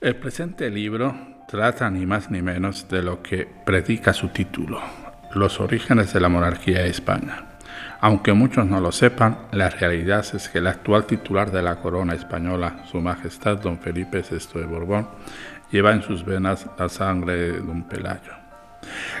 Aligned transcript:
El 0.00 0.16
presente 0.16 0.70
libro 0.70 1.14
trata 1.46 1.90
ni 1.90 2.06
más 2.06 2.30
ni 2.30 2.40
menos 2.40 2.88
de 2.88 3.02
lo 3.02 3.22
que 3.22 3.46
predica 3.66 4.14
su 4.14 4.28
título, 4.28 4.80
los 5.34 5.60
orígenes 5.60 6.14
de 6.14 6.20
la 6.20 6.30
monarquía 6.30 6.84
de 6.84 6.88
España. 6.88 7.44
Aunque 8.00 8.32
muchos 8.32 8.64
no 8.64 8.80
lo 8.80 8.92
sepan, 8.92 9.40
la 9.52 9.68
realidad 9.68 10.24
es 10.34 10.48
que 10.48 10.56
el 10.56 10.68
actual 10.68 11.04
titular 11.04 11.50
de 11.50 11.60
la 11.60 11.76
corona 11.76 12.14
española, 12.14 12.82
Su 12.90 13.02
Majestad 13.02 13.58
Don 13.58 13.78
Felipe 13.78 14.22
VI 14.22 14.60
de 14.60 14.64
Borbón, 14.64 15.06
lleva 15.70 15.92
en 15.92 16.02
sus 16.02 16.24
venas 16.24 16.66
la 16.78 16.88
sangre 16.88 17.36
de 17.36 17.60
Don 17.60 17.82
Pelayo. 17.82 18.32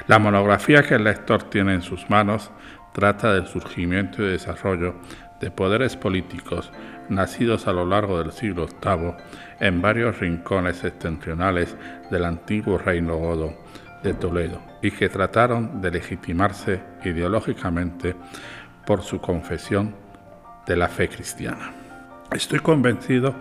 La 0.06 0.18
monografía 0.18 0.82
que 0.82 0.94
el 0.94 1.04
lector 1.04 1.42
tiene 1.42 1.74
en 1.74 1.82
sus 1.82 2.08
manos 2.08 2.50
trata 2.94 3.34
del 3.34 3.46
surgimiento 3.48 4.22
y 4.22 4.30
desarrollo 4.30 4.94
de 5.42 5.50
poderes 5.50 5.96
políticos 5.96 6.72
nacidos 7.10 7.66
a 7.66 7.72
lo 7.72 7.84
largo 7.84 8.18
del 8.18 8.32
siglo 8.32 8.66
VIII 8.66 9.14
en 9.60 9.82
varios 9.82 10.18
rincones 10.18 10.76
septentrionales 10.76 11.76
del 12.10 12.24
antiguo 12.24 12.78
reino 12.78 13.16
godo 13.16 13.54
de 14.02 14.14
Toledo 14.14 14.60
y 14.80 14.90
que 14.90 15.08
trataron 15.08 15.80
de 15.80 15.90
legitimarse 15.90 16.80
ideológicamente 17.04 18.16
por 18.86 19.02
su 19.02 19.20
confesión 19.20 19.94
de 20.66 20.76
la 20.76 20.88
fe 20.88 21.08
cristiana. 21.08 21.72
Estoy 22.32 22.60
convencido 22.60 23.34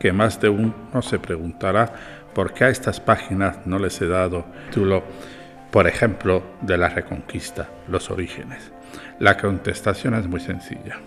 que 0.00 0.12
más 0.12 0.40
de 0.40 0.48
uno 0.48 1.00
se 1.00 1.18
preguntará 1.18 1.92
por 2.34 2.52
qué 2.52 2.64
a 2.64 2.68
estas 2.70 3.00
páginas 3.00 3.66
no 3.66 3.78
les 3.78 4.00
he 4.00 4.08
dado 4.08 4.46
título, 4.66 5.04
por 5.70 5.86
ejemplo, 5.86 6.42
de 6.60 6.76
la 6.76 6.88
Reconquista, 6.88 7.68
los 7.88 8.10
orígenes. 8.10 8.72
La 9.18 9.36
contestación 9.36 10.14
es 10.14 10.26
muy 10.26 10.40
sencilla, 10.40 10.98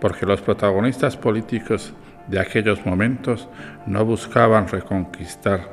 porque 0.00 0.26
los 0.26 0.40
protagonistas 0.40 1.16
políticos 1.16 1.92
de 2.28 2.40
aquellos 2.40 2.84
momentos 2.86 3.48
no 3.86 4.04
buscaban 4.04 4.68
reconquistar 4.68 5.72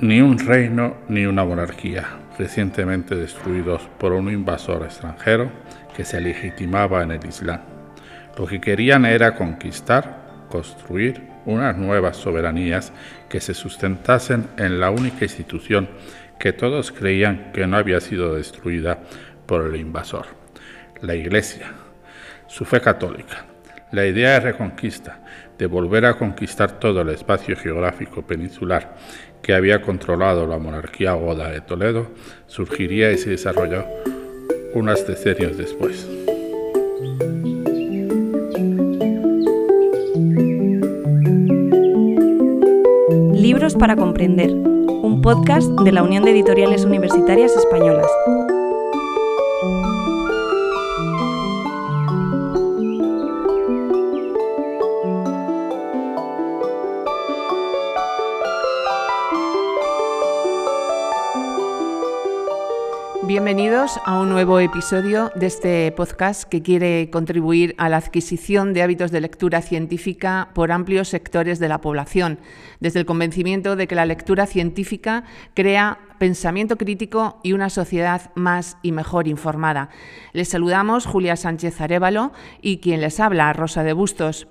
ni 0.00 0.20
un 0.20 0.38
reino 0.38 0.96
ni 1.08 1.26
una 1.26 1.44
monarquía, 1.44 2.06
recientemente 2.38 3.14
destruidos 3.14 3.82
por 3.98 4.12
un 4.12 4.30
invasor 4.30 4.82
extranjero 4.82 5.50
que 5.94 6.04
se 6.04 6.20
legitimaba 6.20 7.02
en 7.02 7.12
el 7.12 7.26
Islam. 7.26 7.60
Lo 8.38 8.46
que 8.46 8.60
querían 8.60 9.04
era 9.04 9.34
conquistar, 9.34 10.46
construir 10.48 11.22
unas 11.44 11.76
nuevas 11.76 12.16
soberanías 12.16 12.92
que 13.28 13.40
se 13.40 13.54
sustentasen 13.54 14.48
en 14.56 14.80
la 14.80 14.90
única 14.90 15.24
institución 15.24 15.88
que 16.38 16.52
todos 16.54 16.90
creían 16.90 17.52
que 17.52 17.66
no 17.66 17.76
había 17.76 18.00
sido 18.00 18.34
destruida 18.34 19.00
por 19.46 19.66
el 19.66 19.76
invasor, 19.76 20.26
la 21.02 21.14
Iglesia, 21.14 21.72
su 22.50 22.64
fe 22.64 22.80
católica. 22.80 23.44
La 23.92 24.06
idea 24.06 24.32
de 24.32 24.40
reconquista, 24.40 25.20
de 25.56 25.66
volver 25.66 26.04
a 26.04 26.18
conquistar 26.18 26.80
todo 26.80 27.00
el 27.02 27.10
espacio 27.10 27.56
geográfico 27.56 28.22
peninsular 28.22 28.96
que 29.40 29.54
había 29.54 29.80
controlado 29.82 30.46
la 30.46 30.58
monarquía 30.58 31.12
goda 31.12 31.48
de 31.48 31.60
Toledo, 31.60 32.10
surgiría 32.46 33.12
y 33.12 33.18
se 33.18 33.30
desarrolló 33.30 33.84
unos 34.74 35.06
decenios 35.06 35.56
después. 35.56 36.08
Libros 43.32 43.74
para 43.76 43.96
comprender, 43.96 44.50
un 44.50 45.20
podcast 45.22 45.68
de 45.80 45.92
la 45.92 46.02
Unión 46.02 46.24
de 46.24 46.32
Editoriales 46.32 46.84
Universitarias 46.84 47.56
Españolas. 47.56 48.10
Bienvenidos 63.42 63.98
a 64.04 64.20
un 64.20 64.28
nuevo 64.28 64.60
episodio 64.60 65.32
de 65.34 65.46
este 65.46 65.90
podcast 65.92 66.44
que 66.44 66.60
quiere 66.60 67.08
contribuir 67.10 67.74
a 67.78 67.88
la 67.88 67.96
adquisición 67.96 68.74
de 68.74 68.82
hábitos 68.82 69.12
de 69.12 69.22
lectura 69.22 69.62
científica 69.62 70.50
por 70.52 70.70
amplios 70.70 71.08
sectores 71.08 71.58
de 71.58 71.66
la 71.66 71.80
población, 71.80 72.38
desde 72.80 73.00
el 73.00 73.06
convencimiento 73.06 73.76
de 73.76 73.88
que 73.88 73.94
la 73.94 74.04
lectura 74.04 74.44
científica 74.44 75.24
crea 75.54 75.98
pensamiento 76.18 76.76
crítico 76.76 77.40
y 77.42 77.54
una 77.54 77.70
sociedad 77.70 78.30
más 78.34 78.76
y 78.82 78.92
mejor 78.92 79.26
informada. 79.26 79.88
Les 80.34 80.50
saludamos 80.50 81.06
Julia 81.06 81.34
Sánchez 81.34 81.80
Arevalo 81.80 82.32
y 82.60 82.76
quien 82.76 83.00
les 83.00 83.20
habla, 83.20 83.54
Rosa 83.54 83.82
de 83.84 83.94
Bustos. 83.94 84.48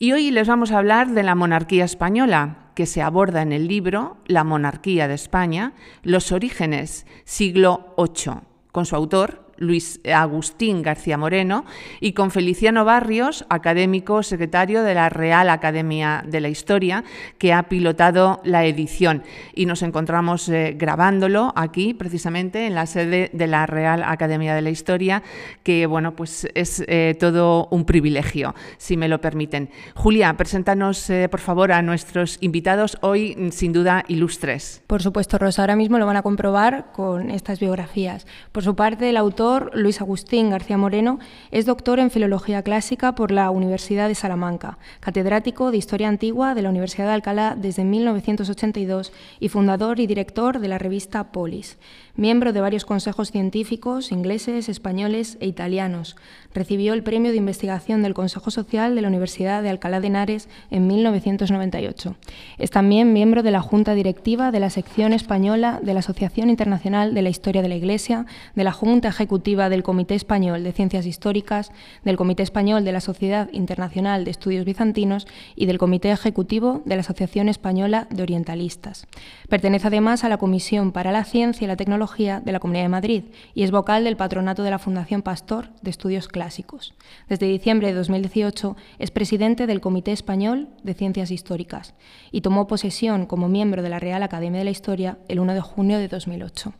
Y 0.00 0.12
hoy 0.12 0.30
les 0.30 0.46
vamos 0.46 0.70
a 0.70 0.78
hablar 0.78 1.08
de 1.08 1.24
la 1.24 1.34
monarquía 1.34 1.84
española, 1.84 2.70
que 2.76 2.86
se 2.86 3.02
aborda 3.02 3.42
en 3.42 3.50
el 3.50 3.66
libro 3.66 4.18
La 4.26 4.44
monarquía 4.44 5.08
de 5.08 5.14
España, 5.14 5.72
los 6.04 6.30
orígenes, 6.30 7.04
siglo 7.24 7.96
VIII, 7.98 8.42
con 8.70 8.86
su 8.86 8.94
autor, 8.94 9.47
Luis 9.58 10.00
Agustín 10.04 10.82
García 10.82 11.18
Moreno, 11.18 11.64
y 12.00 12.12
con 12.12 12.30
Feliciano 12.30 12.84
Barrios, 12.84 13.44
académico 13.48 14.22
secretario 14.22 14.82
de 14.82 14.94
la 14.94 15.08
Real 15.08 15.50
Academia 15.50 16.24
de 16.26 16.40
la 16.40 16.48
Historia, 16.48 17.04
que 17.38 17.52
ha 17.52 17.64
pilotado 17.64 18.40
la 18.44 18.64
edición. 18.64 19.22
Y 19.54 19.66
nos 19.66 19.82
encontramos 19.82 20.48
eh, 20.48 20.74
grabándolo 20.76 21.52
aquí, 21.56 21.94
precisamente, 21.94 22.66
en 22.66 22.74
la 22.74 22.86
sede 22.86 23.30
de 23.32 23.46
la 23.46 23.66
Real 23.66 24.02
Academia 24.04 24.54
de 24.54 24.62
la 24.62 24.70
Historia, 24.70 25.22
que, 25.62 25.86
bueno, 25.86 26.14
pues 26.14 26.46
es 26.54 26.84
eh, 26.86 27.16
todo 27.18 27.68
un 27.70 27.84
privilegio, 27.84 28.54
si 28.76 28.96
me 28.96 29.08
lo 29.08 29.20
permiten. 29.20 29.70
Julia, 29.94 30.36
preséntanos, 30.36 31.10
eh, 31.10 31.28
por 31.28 31.40
favor, 31.40 31.72
a 31.72 31.82
nuestros 31.82 32.38
invitados 32.40 32.98
hoy, 33.00 33.50
sin 33.50 33.72
duda, 33.72 34.04
ilustres. 34.08 34.82
Por 34.86 35.02
supuesto, 35.02 35.38
Rosa, 35.38 35.62
ahora 35.62 35.76
mismo 35.76 35.98
lo 35.98 36.06
van 36.06 36.16
a 36.16 36.22
comprobar 36.22 36.92
con 36.92 37.30
estas 37.30 37.60
biografías. 37.60 38.26
Por 38.52 38.62
su 38.62 38.74
parte, 38.76 39.08
el 39.08 39.16
autor 39.16 39.47
Luis 39.72 40.00
Agustín 40.00 40.50
García 40.50 40.76
Moreno 40.76 41.18
es 41.50 41.64
doctor 41.64 41.98
en 42.00 42.10
Filología 42.10 42.62
Clásica 42.62 43.14
por 43.14 43.30
la 43.30 43.50
Universidad 43.50 44.08
de 44.08 44.14
Salamanca, 44.14 44.78
catedrático 45.00 45.70
de 45.70 45.78
Historia 45.78 46.08
Antigua 46.08 46.54
de 46.54 46.62
la 46.62 46.68
Universidad 46.68 47.06
de 47.06 47.12
Alcalá 47.14 47.56
desde 47.58 47.84
1982 47.84 49.12
y 49.40 49.48
fundador 49.48 50.00
y 50.00 50.06
director 50.06 50.58
de 50.58 50.68
la 50.68 50.78
revista 50.78 51.32
Polis 51.32 51.78
miembro 52.18 52.52
de 52.52 52.60
varios 52.60 52.84
consejos 52.84 53.30
científicos 53.30 54.10
ingleses, 54.10 54.68
españoles 54.68 55.38
e 55.38 55.46
italianos. 55.46 56.16
Recibió 56.52 56.92
el 56.92 57.04
premio 57.04 57.30
de 57.30 57.36
investigación 57.36 58.02
del 58.02 58.12
Consejo 58.12 58.50
Social 58.50 58.96
de 58.96 59.02
la 59.02 59.08
Universidad 59.08 59.62
de 59.62 59.68
Alcalá 59.68 60.00
de 60.00 60.08
Henares 60.08 60.48
en 60.72 60.88
1998. 60.88 62.16
Es 62.58 62.70
también 62.72 63.12
miembro 63.12 63.44
de 63.44 63.52
la 63.52 63.60
Junta 63.60 63.94
Directiva 63.94 64.50
de 64.50 64.58
la 64.58 64.68
sección 64.68 65.12
española 65.12 65.78
de 65.80 65.94
la 65.94 66.00
Asociación 66.00 66.50
Internacional 66.50 67.14
de 67.14 67.22
la 67.22 67.28
Historia 67.28 67.62
de 67.62 67.68
la 67.68 67.76
Iglesia, 67.76 68.26
de 68.56 68.64
la 68.64 68.72
Junta 68.72 69.06
Ejecutiva 69.06 69.68
del 69.68 69.84
Comité 69.84 70.16
Español 70.16 70.64
de 70.64 70.72
Ciencias 70.72 71.06
Históricas, 71.06 71.70
del 72.04 72.16
Comité 72.16 72.42
Español 72.42 72.84
de 72.84 72.92
la 72.92 73.00
Sociedad 73.00 73.48
Internacional 73.52 74.24
de 74.24 74.32
Estudios 74.32 74.64
Bizantinos 74.64 75.28
y 75.54 75.66
del 75.66 75.78
Comité 75.78 76.10
Ejecutivo 76.10 76.82
de 76.84 76.96
la 76.96 77.02
Asociación 77.02 77.48
Española 77.48 78.08
de 78.10 78.24
Orientalistas. 78.24 79.06
Pertenece 79.48 79.86
además 79.86 80.24
a 80.24 80.28
la 80.28 80.38
Comisión 80.38 80.90
para 80.90 81.12
la 81.12 81.22
Ciencia 81.22 81.64
y 81.64 81.68
la 81.68 81.76
Tecnología 81.76 82.07
de 82.16 82.52
la 82.52 82.58
Comunidad 82.58 82.84
de 82.84 82.88
Madrid 82.88 83.24
y 83.54 83.62
es 83.62 83.70
vocal 83.70 84.02
del 84.02 84.16
patronato 84.16 84.62
de 84.62 84.70
la 84.70 84.78
Fundación 84.78 85.22
Pastor 85.22 85.68
de 85.82 85.90
Estudios 85.90 86.26
Clásicos. 86.26 86.94
Desde 87.28 87.46
diciembre 87.46 87.88
de 87.88 87.94
2018 87.94 88.76
es 88.98 89.10
presidente 89.10 89.66
del 89.66 89.80
Comité 89.80 90.12
Español 90.12 90.68
de 90.82 90.94
Ciencias 90.94 91.30
Históricas 91.30 91.94
y 92.32 92.40
tomó 92.40 92.66
posesión 92.66 93.26
como 93.26 93.48
miembro 93.48 93.82
de 93.82 93.90
la 93.90 93.98
Real 93.98 94.22
Academia 94.22 94.58
de 94.58 94.64
la 94.64 94.70
Historia 94.70 95.18
el 95.28 95.38
1 95.38 95.54
de 95.54 95.60
junio 95.60 95.98
de 95.98 96.08
2008. 96.08 96.72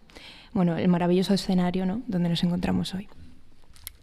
Bueno, 0.53 0.77
el 0.77 0.89
maravilloso 0.89 1.34
escenario 1.34 1.84
¿no? 1.84 2.00
donde 2.06 2.31
nos 2.31 2.43
encontramos 2.43 2.95
hoy. 2.95 3.09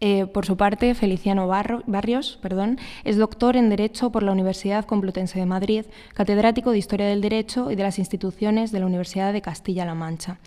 Eh, 0.01 0.25
por 0.25 0.45
su 0.45 0.57
parte, 0.57 0.93
Feliciano 0.93 1.47
Barrios 1.47 2.37
perdón, 2.41 2.77
es 3.05 3.17
doctor 3.17 3.55
en 3.55 3.69
Derecho 3.69 4.11
por 4.11 4.23
la 4.23 4.33
Universidad 4.33 4.85
Complutense 4.85 5.39
de 5.39 5.45
Madrid, 5.45 5.85
catedrático 6.13 6.71
de 6.71 6.77
Historia 6.77 7.07
del 7.07 7.21
Derecho 7.21 7.71
y 7.71 7.75
de 7.75 7.83
las 7.83 7.97
instituciones 7.97 8.71
de 8.71 8.81
la 8.81 8.85
Universidad 8.85 9.31
de 9.31 9.41
Castilla-La 9.41 9.95
Mancha. 9.95 10.37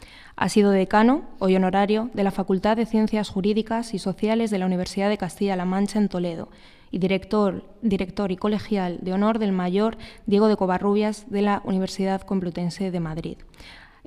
Ha 0.41 0.49
sido 0.49 0.71
decano, 0.71 1.23
hoy 1.41 1.57
honorario, 1.57 2.11
de 2.15 2.23
la 2.23 2.31
Facultad 2.31 2.77
de 2.77 2.87
Ciencias 2.87 3.29
Jurídicas 3.29 3.93
y 3.93 3.99
Sociales 3.99 4.53
de 4.53 4.59
la 4.59 4.67
Universidad 4.67 5.09
de 5.09 5.19
Castilla-La 5.19 5.65
Mancha 5.65 5.99
en 5.99 6.09
Toledo 6.09 6.49
y 6.93 7.01
director, 7.01 7.65
director 7.83 8.31
y 8.31 8.37
colegial 8.37 8.99
de 9.03 9.13
honor 9.13 9.41
del 9.41 9.51
mayor 9.51 9.99
Diego 10.27 10.47
de 10.47 10.57
Covarrubias 10.57 11.29
de 11.29 11.43
la 11.43 11.61
Universidad 11.65 12.23
Complutense 12.23 12.93
de 12.93 13.01
Madrid. 13.01 13.39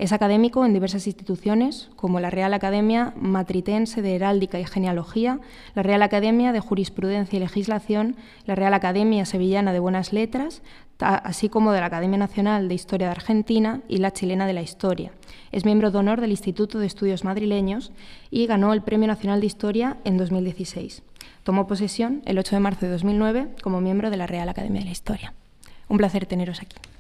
Es 0.02 0.14
académico 0.14 0.66
en 0.66 0.74
diversas 0.74 1.06
instituciones, 1.06 1.92
como 1.96 2.20
la 2.20 2.32
Real 2.32 2.56
Academia 2.56 3.14
Matritense 3.22 4.02
de 4.02 4.16
Heráldica 4.16 4.60
y 4.60 4.66
Genealogía, 4.66 5.40
la 5.76 5.84
Real 5.84 6.02
Academia 6.02 6.52
de 6.52 6.60
Jurisprudencia 6.60 7.38
y 7.38 7.40
Legislación, 7.40 8.16
la 8.48 8.56
Real 8.56 8.74
Academia 8.74 9.28
Sevillana 9.28 9.74
de 9.74 9.80
Buenas 9.80 10.12
Letras, 10.12 10.64
así 10.98 11.50
como 11.50 11.72
de 11.72 11.82
la 11.82 11.86
Academia 11.86 12.18
Nacional 12.18 12.68
de 12.68 12.74
Historia 12.74 13.10
de 13.10 13.12
Argentina 13.12 13.82
y 13.88 13.98
la 13.98 14.10
Chilena 14.10 14.48
de 14.48 14.54
la 14.54 14.64
Historia. 14.64 15.12
Es 15.52 15.66
miembro 15.66 15.92
de 15.92 16.00
honor 16.00 16.20
del 16.20 16.32
Instituto 16.32 16.80
de 16.80 16.88
Estudios 16.88 17.24
Madrileños 17.24 17.92
y 18.32 18.48
ganó 18.48 18.74
el 18.74 18.82
Premio 18.82 19.08
Nacional 19.08 19.40
de 19.40 19.46
Historia 19.46 19.98
en 20.04 20.18
2016. 20.18 21.04
Tomó 21.44 21.68
posesión 21.68 22.24
el 22.26 22.40
8 22.40 22.56
de 22.56 22.60
marzo 22.60 22.88
de 22.88 22.92
2009 22.94 23.50
como 23.62 23.82
miembro 23.82 24.10
de 24.10 24.18
la 24.18 24.26
Real 24.26 24.50
Academia 24.50 24.80
de 24.80 24.86
la 24.86 24.94
Historia. 24.94 25.36
Un 25.90 25.98
placer 25.98 26.26
teneros 26.26 26.60
aquí. 26.60 26.91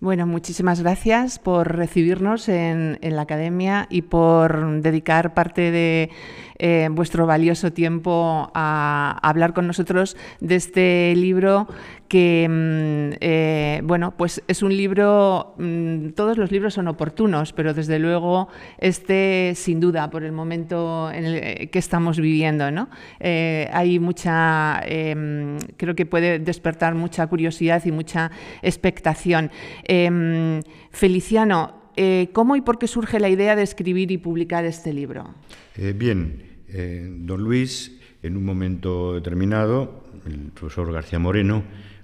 Bueno, 0.00 0.26
muchísimas 0.26 0.82
gracias 0.82 1.38
por 1.38 1.76
recibirnos 1.76 2.48
en, 2.48 2.98
la 3.00 3.22
academia 3.22 3.86
y 3.88 4.02
por 4.02 4.82
dedicar 4.82 5.34
parte 5.34 5.70
de 5.70 6.10
eh, 6.58 6.88
vuestro 6.90 7.26
valioso 7.26 7.72
tiempo 7.72 8.50
a, 8.54 9.18
hablar 9.22 9.54
con 9.54 9.66
nosotros 9.66 10.16
de 10.40 10.56
este 10.56 11.14
libro 11.16 11.68
que, 12.08 12.46
mm, 12.48 13.16
eh, 13.20 13.80
bueno, 13.82 14.14
pues 14.16 14.42
es 14.46 14.62
un 14.62 14.76
libro, 14.76 15.54
mm, 15.58 16.10
todos 16.10 16.38
los 16.38 16.52
libros 16.52 16.74
son 16.74 16.86
oportunos, 16.88 17.52
pero 17.52 17.74
desde 17.74 17.98
luego 17.98 18.48
este 18.78 19.54
sin 19.56 19.80
duda 19.80 20.10
por 20.10 20.22
el 20.22 20.32
momento 20.32 21.10
en 21.10 21.24
el 21.24 21.70
que 21.70 21.78
estamos 21.78 22.20
viviendo, 22.20 22.70
¿no? 22.70 22.88
Eh, 23.20 23.68
hay 23.72 23.98
mucha, 23.98 24.80
em, 24.86 25.58
creo 25.76 25.94
que 25.94 26.06
puede 26.06 26.38
despertar 26.38 26.94
mucha 26.94 27.26
curiosidad 27.26 27.82
y 27.84 27.90
mucha 27.90 28.30
expectación. 28.62 29.50
Em, 29.86 30.62
Feliciano, 30.90 31.90
eh, 31.96 32.30
¿cómo 32.32 32.56
y 32.56 32.62
por 32.62 32.78
qué 32.78 32.86
surge 32.86 33.20
la 33.20 33.28
idea 33.28 33.54
de 33.54 33.62
escribir 33.62 34.10
y 34.10 34.18
publicar 34.18 34.64
este 34.64 34.92
libro? 34.92 35.34
Eh, 35.76 35.94
bien, 35.96 36.42
eh, 36.68 37.06
don 37.08 37.42
Luis, 37.42 38.00
en 38.22 38.36
un 38.36 38.44
momento 38.44 39.14
determinado, 39.14 40.04
el 40.26 40.50
profesor 40.52 40.92
García 40.92 41.18
Moreno, 41.18 41.62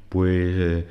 pues 0.09 0.85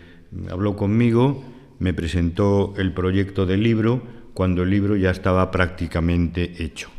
habló 0.49 0.75
conmigo, 0.75 1.43
me 1.79 1.93
presentó 1.93 2.73
el 2.77 2.93
proyecto 2.93 3.45
del 3.45 3.63
libro 3.63 4.01
cuando 4.33 4.63
el 4.63 4.69
libro 4.69 4.95
ya 4.95 5.11
estaba 5.11 5.51
prácticamente 5.51 6.63
hecho. 6.63 6.89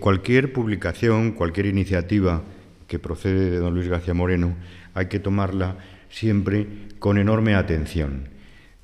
cualquier 0.00 0.52
publicación, 0.52 1.32
cualquier 1.32 1.66
iniciativa 1.66 2.42
que 2.88 2.98
procede 2.98 3.50
de 3.50 3.58
don 3.58 3.74
Luis 3.74 3.88
García 3.88 4.14
Moreno, 4.14 4.56
hay 4.94 5.06
que 5.06 5.20
tomarla 5.20 5.76
siempre 6.08 6.66
con 6.98 7.18
enorme 7.18 7.54
atención 7.54 8.39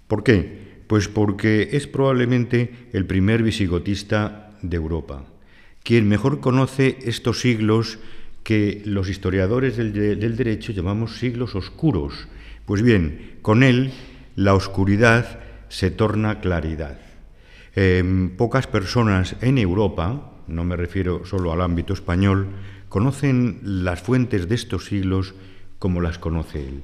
¿Por 0.07 0.23
qué? 0.23 0.85
Pues 0.87 1.09
porque 1.09 1.71
es 1.73 1.87
probablemente 1.87 2.89
el 2.93 3.07
primer 3.07 3.43
visigotista 3.43 4.51
de 4.63 4.77
Europa, 4.77 5.25
quien 5.83 6.09
mejor 6.09 6.41
conoce 6.41 6.99
estos 7.03 7.41
siglos 7.41 7.99
que 8.45 8.83
los 8.85 9.09
historiadores 9.09 9.77
del, 9.77 10.37
derecho 10.37 10.73
llamamos 10.73 11.19
siglos 11.19 11.57
oscuros. 11.57 12.29
Pues 12.65 12.83
bien, 12.83 13.39
con 13.43 13.65
él 13.65 13.93
la 14.37 14.55
oscuridad 14.55 15.41
se 15.69 15.91
torna 15.91 16.41
claridad. 16.41 17.01
Em, 17.75 18.31
pocas 18.31 18.69
personas 18.69 19.35
en 19.41 19.59
Europa, 19.59 20.33
no 20.47 20.63
me 20.65 20.77
refiero 20.77 21.27
solo 21.27 21.53
al 21.53 21.61
ámbito 21.61 21.93
español, 21.93 22.47
conocen 22.89 23.59
las 23.63 24.01
fuentes 24.01 24.49
de 24.49 24.55
estos 24.55 24.85
siglos 24.85 25.35
como 25.81 26.01
las 26.01 26.19
conoce 26.19 26.69
él 26.69 26.83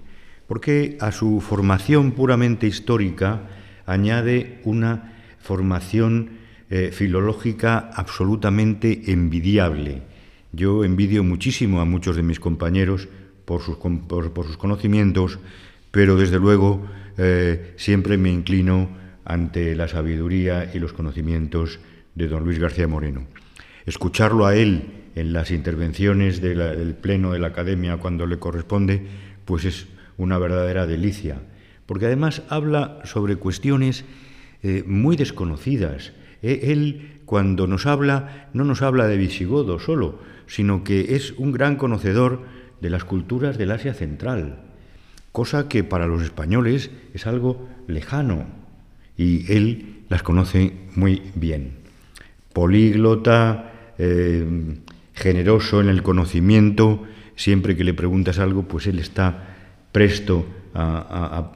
porque 0.52 0.99
a 1.00 1.12
su 1.12 1.40
formación 1.40 2.12
puramente 2.12 2.66
histórica 2.66 3.49
añade 3.87 4.60
una 4.64 5.14
formación 5.38 6.32
eh, 6.69 6.90
filológica 6.93 7.88
absolutamente 7.94 9.10
envidiable. 9.12 10.02
Yo 10.52 10.84
envidio 10.84 11.25
muchísimo 11.25 11.81
a 11.81 11.87
muchos 11.87 12.16
de 12.16 12.22
mis 12.22 12.38
compañeros 12.38 13.08
por 13.46 13.62
sus, 13.62 13.78
conocimientos, 14.58 15.38
pero 15.90 16.16
desde 16.16 16.38
luego 16.38 16.87
eh, 17.16 17.72
siempre 17.78 18.19
me 18.19 18.31
inclino 18.31 18.90
ante 19.25 19.75
la 19.75 19.88
sabiduría 19.88 20.70
y 20.75 20.81
los 20.81 20.93
conocimientos 20.93 21.81
de 22.14 22.28
don 22.28 22.44
Luis 22.44 22.58
García 22.58 22.87
Moreno. 22.87 23.26
Escucharlo 23.87 24.44
a 24.44 24.54
él 24.54 25.08
en 25.14 25.32
las 25.32 25.50
intervenciones 25.50 26.43
del 26.43 26.94
Pleno 27.00 27.32
de 27.32 27.38
la 27.38 27.46
Academia 27.46 27.96
cuando 27.96 28.26
le 28.26 28.38
corresponde, 28.38 29.00
pues 29.46 29.64
es 29.64 29.87
una 30.17 30.38
verdadera 30.38 30.87
delicia, 30.87 31.41
porque 31.87 32.06
además 32.06 32.43
habla 32.49 33.00
sobre 33.05 33.37
cuestiones 33.37 34.05
eh, 34.62 34.85
muy 34.87 35.17
desconocidas. 35.17 36.12
E, 36.43 36.73
él, 36.73 37.20
cuando 37.25 37.67
nos 37.67 37.87
habla, 37.87 38.49
no 38.53 38.64
nos 38.64 38.82
habla 38.82 39.06
de 39.06 39.17
visigodo 39.17 39.79
solo, 39.79 40.20
sino 40.47 40.85
que 40.85 41.17
es 41.17 41.32
un 41.32 41.53
gran 41.53 41.76
conocedor 41.76 42.43
de 42.81 42.91
las 42.91 43.05
culturas 43.05 43.59
del 43.59 43.70
Asia 43.70 43.94
Central, 43.94 44.59
cosa 45.31 45.69
que 45.69 45.85
para 45.85 46.06
los 46.06 46.23
españoles 46.23 46.91
es 47.14 47.26
algo 47.26 47.69
lejano, 47.87 48.47
y 49.17 49.50
él 49.53 50.05
las 50.09 50.23
conoce 50.23 50.73
muy 50.94 51.23
bien. 51.35 51.75
Políglota, 52.53 53.94
eh, 53.99 54.44
generoso 55.14 55.81
en 55.81 55.88
el 55.88 56.03
conocimiento, 56.03 57.05
siempre 57.37 57.76
que 57.76 57.85
le 57.85 57.94
preguntas 57.94 58.38
algo, 58.38 58.64
pues 58.64 58.87
él 58.87 58.99
está 58.99 59.51
presto 59.93 60.47
a, 60.75 61.53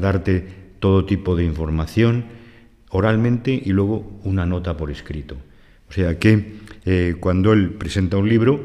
darte 0.00 0.46
todo 0.78 1.04
tipo 1.04 1.36
de 1.36 1.44
información 1.44 2.24
oralmente 2.88 3.52
y 3.52 3.70
luego 3.72 4.18
una 4.24 4.46
nota 4.46 4.76
por 4.76 4.90
escrito. 4.90 5.36
O 5.88 5.92
sea 5.92 6.18
que 6.18 6.54
eh, 6.84 7.16
cuando 7.20 7.52
él 7.52 7.72
presenta 7.74 8.16
un 8.16 8.28
libro, 8.28 8.64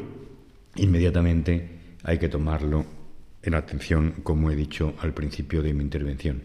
inmediatamente 0.75 1.69
hay 2.03 2.17
que 2.17 2.29
tomarlo 2.29 2.85
en 3.43 3.53
atención, 3.53 4.13
como 4.23 4.49
he 4.49 4.55
dicho 4.55 4.93
al 5.01 5.13
principio 5.13 5.61
de 5.61 5.73
mi 5.73 5.83
intervención. 5.83 6.43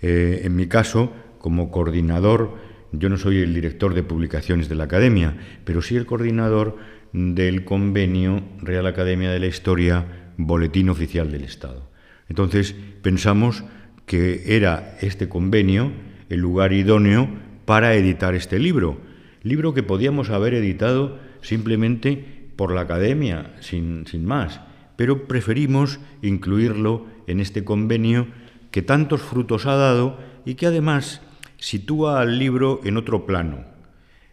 Eh, 0.00 0.42
en 0.44 0.54
mi 0.54 0.66
caso, 0.66 1.12
como 1.38 1.70
coordinador, 1.70 2.56
yo 2.92 3.08
no 3.08 3.16
soy 3.16 3.38
el 3.38 3.54
director 3.54 3.94
de 3.94 4.02
publicaciones 4.02 4.68
de 4.68 4.74
la 4.74 4.84
Academia, 4.84 5.36
pero 5.64 5.82
sí 5.82 5.96
el 5.96 6.06
coordinador 6.06 6.76
del 7.12 7.64
convenio 7.64 8.42
Real 8.60 8.86
Academia 8.86 9.30
de 9.30 9.40
la 9.40 9.46
Historia 9.46 10.27
Boletín 10.38 10.88
Oficial 10.88 11.30
del 11.30 11.44
Estado. 11.44 11.90
Entonces 12.30 12.74
pensamos 13.02 13.64
que 14.06 14.56
era 14.56 14.96
este 15.02 15.28
convenio 15.28 15.92
el 16.30 16.40
lugar 16.40 16.72
idóneo 16.72 17.28
para 17.66 17.94
editar 17.94 18.34
este 18.34 18.58
libro, 18.58 18.98
libro 19.42 19.74
que 19.74 19.82
podíamos 19.82 20.30
haber 20.30 20.54
editado 20.54 21.18
simplemente 21.42 22.48
por 22.56 22.72
la 22.74 22.82
academia, 22.82 23.54
sin, 23.60 24.06
sin 24.06 24.24
más, 24.24 24.60
pero 24.96 25.28
preferimos 25.28 26.00
incluirlo 26.22 27.06
en 27.26 27.40
este 27.40 27.64
convenio 27.64 28.26
que 28.70 28.82
tantos 28.82 29.20
frutos 29.20 29.66
ha 29.66 29.76
dado 29.76 30.18
y 30.44 30.54
que 30.54 30.66
además 30.66 31.20
sitúa 31.58 32.20
al 32.20 32.38
libro 32.38 32.80
en 32.84 32.96
otro 32.96 33.26
plano. 33.26 33.64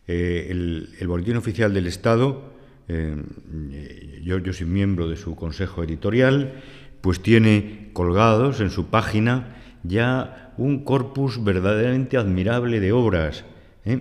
Eh, 0.07 0.47
el, 0.49 1.07
Boletín 1.07 1.35
Oficial 1.37 1.73
del 1.73 1.87
Estado 1.87 2.54
eh, 2.87 4.21
yo, 4.23 4.37
yo, 4.39 4.53
soy 4.53 4.67
miembro 4.67 5.07
de 5.07 5.15
su 5.15 5.35
consejo 5.35 5.83
editorial, 5.83 6.61
pues 7.01 7.21
tiene 7.21 7.89
colgados 7.93 8.61
en 8.61 8.69
su 8.69 8.87
página 8.87 9.55
ya 9.83 10.53
un 10.57 10.83
corpus 10.83 11.43
verdaderamente 11.43 12.17
admirable 12.17 12.79
de 12.79 12.91
obras. 12.91 13.45
¿eh? 13.85 13.99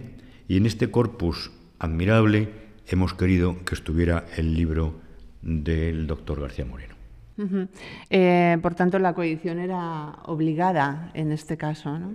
Y 0.48 0.56
en 0.56 0.66
este 0.66 0.90
corpus 0.90 1.50
admirable 1.78 2.48
hemos 2.86 3.14
querido 3.14 3.56
que 3.64 3.74
estuviera 3.74 4.24
el 4.36 4.54
libro 4.54 4.94
del 5.42 6.06
doctor 6.06 6.40
García 6.40 6.64
Moreno. 6.64 6.94
Eh, 8.10 8.58
por 8.62 8.74
tanto, 8.74 8.98
la 9.00 9.12
coedición 9.12 9.58
era 9.58 10.20
obligada 10.26 11.10
en 11.14 11.32
este 11.32 11.56
caso, 11.56 11.98
¿no? 11.98 12.14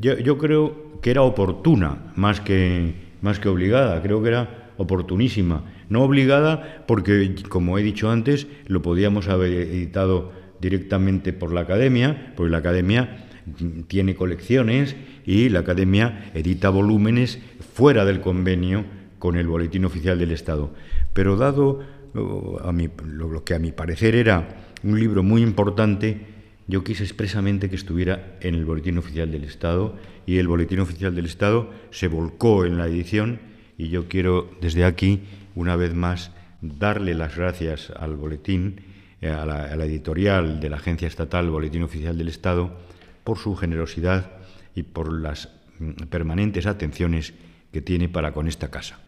Yo, 0.00 0.18
yo, 0.18 0.36
creo 0.36 1.00
que 1.00 1.12
era 1.12 1.22
oportuna 1.22 2.12
más 2.16 2.40
que, 2.40 2.94
más 3.22 3.38
que 3.38 3.48
obligada. 3.48 4.02
Creo 4.02 4.20
que 4.20 4.28
era 4.28 4.70
oportunísima. 4.76 5.62
No 5.88 6.02
obligada 6.02 6.84
porque, 6.86 7.34
como 7.48 7.78
he 7.78 7.82
dicho 7.82 8.10
antes, 8.10 8.46
lo 8.66 8.82
podíamos 8.82 9.28
haber 9.28 9.52
editado 9.52 10.32
directamente 10.60 11.32
por 11.32 11.52
la 11.52 11.60
academia, 11.62 12.32
porque 12.36 12.50
la 12.50 12.58
academia 12.58 13.24
tiene 13.86 14.14
colecciones 14.14 14.96
y 15.24 15.48
la 15.48 15.60
academia 15.60 16.30
edita 16.34 16.70
volúmenes 16.70 17.38
fuera 17.74 18.04
del 18.04 18.20
convenio 18.20 18.84
con 19.18 19.36
el 19.36 19.46
Boletín 19.46 19.84
Oficial 19.84 20.18
del 20.18 20.32
Estado. 20.32 20.72
Pero 21.12 21.36
dado 21.36 21.80
a 22.14 22.72
lo 23.04 23.44
que 23.44 23.54
a 23.54 23.58
mi 23.58 23.72
parecer 23.72 24.14
era 24.14 24.64
un 24.82 24.98
libro 24.98 25.22
muy 25.22 25.42
importante, 25.42 26.26
yo 26.66 26.84
quise 26.84 27.02
expresamente 27.02 27.70
que 27.70 27.76
estuviera 27.76 28.36
en 28.40 28.54
el 28.54 28.64
Boletín 28.64 28.98
Oficial 28.98 29.30
del 29.30 29.44
Estado 29.44 29.96
y 30.26 30.38
el 30.38 30.48
Boletín 30.48 30.80
Oficial 30.80 31.14
del 31.14 31.26
Estado 31.26 31.70
se 31.90 32.08
volcó 32.08 32.64
en 32.64 32.76
la 32.76 32.86
edición 32.86 33.40
y 33.78 33.88
yo 33.88 34.08
quiero 34.08 34.50
desde 34.60 34.84
aquí, 34.84 35.22
una 35.58 35.74
vez 35.74 35.92
más, 35.92 36.30
darle 36.60 37.14
las 37.14 37.36
gracias 37.36 37.90
al 37.90 38.14
boletín, 38.14 38.80
eh, 39.20 39.28
a 39.28 39.44
la, 39.44 39.84
editorial 39.84 40.60
de 40.60 40.70
la 40.70 40.76
Agencia 40.76 41.08
Estatal 41.08 41.50
Boletín 41.50 41.82
Oficial 41.82 42.16
del 42.16 42.28
Estado, 42.28 42.70
por 43.24 43.38
su 43.38 43.56
generosidad 43.56 44.30
y 44.76 44.84
por 44.84 45.12
las 45.12 45.48
mm, 45.80 46.04
permanentes 46.08 46.66
atenciones 46.66 47.34
que 47.72 47.82
tiene 47.82 48.08
para 48.08 48.32
con 48.32 48.46
esta 48.46 48.70
casa. 48.70 49.00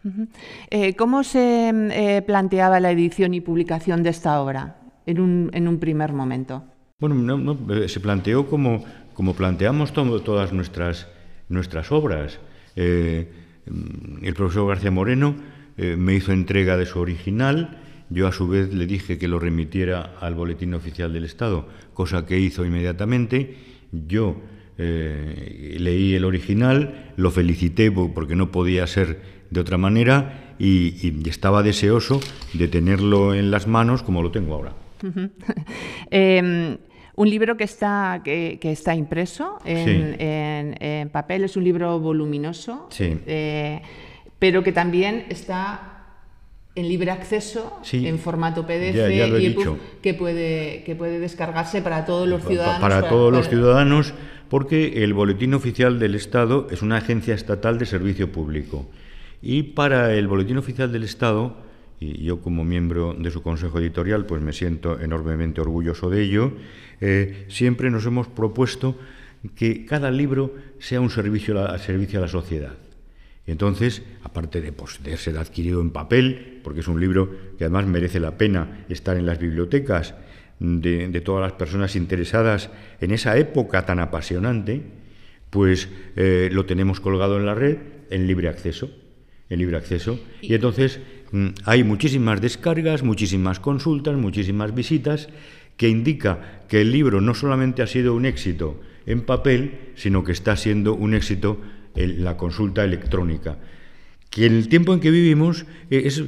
Eh, 0.69 0.93
¿Cómo 0.95 1.23
se 1.23 1.71
eh, 1.73 2.21
planteaba 2.21 2.81
la 2.81 2.91
edición 2.91 3.33
y 3.33 3.39
publicación 3.39 4.03
de 4.03 4.09
esta 4.09 4.39
obra 4.41 4.75
en 5.05 5.19
un, 5.19 5.79
primer 5.79 6.11
momento? 6.11 6.63
Bueno, 6.99 7.57
se 7.87 7.99
planteó 8.01 8.47
como, 8.47 8.83
como 9.13 9.33
planteamos 9.33 9.93
todas 9.93 10.51
nuestras, 10.51 11.07
nuestras 11.47 11.91
obras. 11.91 12.39
Mm, 12.75 14.25
el 14.25 14.33
profesor 14.35 14.67
García 14.67 14.91
Moreno 14.91 15.33
eh, 15.77 15.95
me 15.97 16.15
hizo 16.15 16.31
entrega 16.31 16.77
de 16.77 16.85
su 16.85 16.99
original, 16.99 17.81
yo 18.09 18.27
a 18.27 18.31
su 18.31 18.47
vez 18.47 18.73
le 18.73 18.85
dije 18.85 19.17
que 19.17 19.27
lo 19.27 19.39
remitiera 19.39 20.15
al 20.19 20.35
Boletín 20.35 20.73
Oficial 20.73 21.13
del 21.13 21.23
Estado, 21.23 21.67
cosa 21.93 22.25
que 22.25 22.37
hizo 22.37 22.65
inmediatamente. 22.65 23.55
Yo 23.91 24.41
eh, 24.77 25.77
leí 25.79 26.13
el 26.13 26.25
original, 26.25 27.13
lo 27.15 27.31
felicité 27.31 27.91
porque 27.91 28.35
no 28.35 28.51
podía 28.51 28.85
ser 28.87 29.21
de 29.49 29.59
otra 29.59 29.77
manera 29.77 30.55
y, 30.59 31.27
estaba 31.29 31.63
deseoso 31.63 32.19
de 32.53 32.67
tenerlo 32.67 33.33
en 33.33 33.49
las 33.51 33.67
manos 33.67 34.03
como 34.03 34.21
lo 34.21 34.31
tengo 34.31 34.55
ahora. 34.55 34.73
Em, 36.11 36.77
un 37.15 37.29
libro 37.29 37.55
que 37.55 37.63
está, 37.63 38.21
que, 38.23 38.59
está 38.61 38.93
impreso 38.93 39.59
en, 39.65 41.09
papel, 41.09 41.45
es 41.45 41.55
un 41.55 41.63
libro 41.63 41.99
voluminoso, 41.99 42.89
eh, 42.99 43.81
pero 44.41 44.63
que 44.63 44.71
también 44.71 45.25
está 45.29 45.91
en 46.73 46.87
libre 46.87 47.11
acceso, 47.11 47.79
en 47.91 48.17
formato 48.17 48.65
PDF 48.65 49.11
y 49.39 49.55
que 50.01 50.15
puede, 50.15 50.81
que 50.83 50.95
puede 50.95 51.19
descargarse 51.19 51.83
para 51.83 52.05
todos 52.05 52.27
los 52.27 52.43
ciudadanos. 52.43 52.81
Para, 52.81 53.07
todos 53.07 53.31
los 53.31 53.47
ciudadanos, 53.47 54.15
porque 54.49 55.03
el 55.03 55.13
Boletín 55.13 55.53
Oficial 55.53 55.99
del 55.99 56.15
Estado 56.15 56.65
es 56.71 56.81
una 56.81 56.97
agencia 56.97 57.35
estatal 57.35 57.77
de 57.77 57.85
servicio 57.85 58.31
público. 58.31 58.89
Y 59.43 59.61
para 59.61 60.11
el 60.15 60.27
Boletín 60.27 60.57
Oficial 60.57 60.91
del 60.91 61.03
Estado, 61.03 61.57
y 61.99 62.23
yo 62.23 62.41
como 62.41 62.63
miembro 62.63 63.13
de 63.13 63.29
su 63.29 63.43
consejo 63.43 63.77
editorial, 63.77 64.25
pues 64.25 64.41
me 64.41 64.53
siento 64.53 64.99
enormemente 64.99 65.61
orgulloso 65.61 66.09
de 66.09 66.23
ello, 66.23 66.53
eh, 66.99 67.45
siempre 67.47 67.91
nos 67.91 68.07
hemos 68.07 68.27
propuesto 68.27 68.97
que 69.53 69.85
cada 69.85 70.09
libro 70.09 70.55
sea 70.79 70.99
un 70.99 71.11
servicio 71.11 71.63
a, 71.63 71.77
servicio 71.77 72.17
a 72.17 72.23
la 72.23 72.27
sociedad. 72.27 72.73
Y 73.45 73.51
entonces, 73.51 74.03
aparte 74.23 74.61
de, 74.61 74.71
pues, 74.71 75.01
de, 75.03 75.17
ser 75.17 75.37
adquirido 75.37 75.81
en 75.81 75.89
papel, 75.89 76.59
porque 76.63 76.81
es 76.81 76.87
un 76.87 76.99
libro 76.99 77.29
que 77.57 77.63
además 77.63 77.87
merece 77.87 78.19
la 78.19 78.37
pena 78.37 78.85
estar 78.89 79.17
en 79.17 79.25
las 79.25 79.39
bibliotecas 79.39 80.13
de, 80.59 81.21
todas 81.21 81.41
las 81.41 81.53
personas 81.53 81.95
interesadas 81.95 82.69
en 82.99 83.11
esa 83.11 83.37
época 83.37 83.85
tan 83.85 83.99
apasionante, 83.99 84.81
pues 85.49 85.89
eh, 86.15 86.49
lo 86.51 86.65
tenemos 86.65 86.99
colgado 86.99 87.37
en 87.37 87.45
la 87.45 87.55
red 87.55 87.77
en 88.11 88.27
libre 88.27 88.47
acceso. 88.47 88.89
En 89.49 89.59
libre 89.59 89.77
acceso. 89.77 90.19
Y 90.41 90.53
entonces 90.53 90.99
mm, 91.31 91.47
hay 91.65 91.83
muchísimas 91.83 92.41
descargas, 92.41 93.03
muchísimas 93.03 93.59
consultas, 93.59 94.15
muchísimas 94.15 94.73
visitas, 94.75 95.29
que 95.77 95.89
indica 95.89 96.61
que 96.69 96.81
el 96.81 96.91
libro 96.91 97.21
no 97.21 97.33
solamente 97.33 97.81
ha 97.81 97.87
sido 97.87 98.13
un 98.13 98.25
éxito 98.25 98.79
en 99.07 99.21
papel, 99.21 99.91
sino 99.95 100.23
que 100.23 100.31
está 100.31 100.55
siendo 100.55 100.93
un 100.93 101.15
éxito 101.15 101.59
la 101.95 102.37
consulta 102.37 102.83
electrónica, 102.83 103.57
que 104.29 104.45
en 104.45 104.55
el 104.55 104.69
tiempo 104.69 104.93
en 104.93 104.99
que 104.99 105.11
vivimos 105.11 105.65
eh, 105.89 106.03
es 106.05 106.23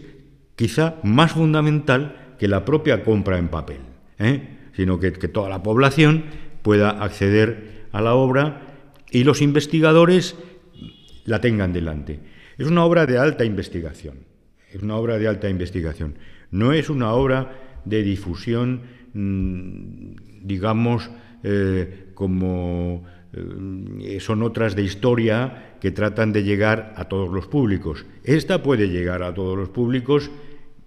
quizá 0.56 0.96
más 1.04 1.32
fundamental 1.32 2.36
que 2.38 2.48
la 2.48 2.66
propia 2.66 3.04
compra 3.04 3.38
en 3.38 3.48
papel, 3.48 3.80
¿eh? 4.20 4.50
sino 4.76 5.00
que, 5.00 5.12
toda 5.12 5.50
la 5.50 5.64
población 5.64 6.26
pueda 6.62 6.90
acceder 7.04 7.88
a 7.92 8.02
la 8.02 8.16
obra 8.16 8.62
y 9.12 9.24
los 9.24 9.42
investigadores 9.42 10.36
la 11.26 11.40
tengan 11.42 11.74
delante. 11.74 12.20
Es 12.58 12.68
una 12.68 12.84
obra 12.84 13.06
de 13.06 13.18
alta 13.18 13.46
investigación, 13.46 14.20
es 14.72 14.82
una 14.82 14.98
obra 14.98 15.18
de 15.18 15.28
alta 15.28 15.50
investigación. 15.50 16.16
No 16.52 16.72
es 16.74 16.90
una 16.90 17.14
obra 17.14 17.82
de 17.86 18.04
difusión, 18.04 18.82
mm, 19.14 20.46
digamos, 20.46 21.10
eh, 21.44 22.12
como 22.14 23.06
son 24.20 24.44
otras 24.44 24.76
de 24.76 24.84
historia 24.84 25.76
que 25.82 25.92
tratan 25.92 26.32
de 26.34 26.44
llegar 26.44 26.94
a 26.98 27.06
todos 27.06 27.34
los 27.34 27.48
públicos. 27.48 28.06
Esta 28.24 28.62
puede 28.62 28.90
llegar 28.90 29.24
a 29.24 29.34
todos 29.34 29.58
los 29.58 29.70
públicos, 29.70 30.30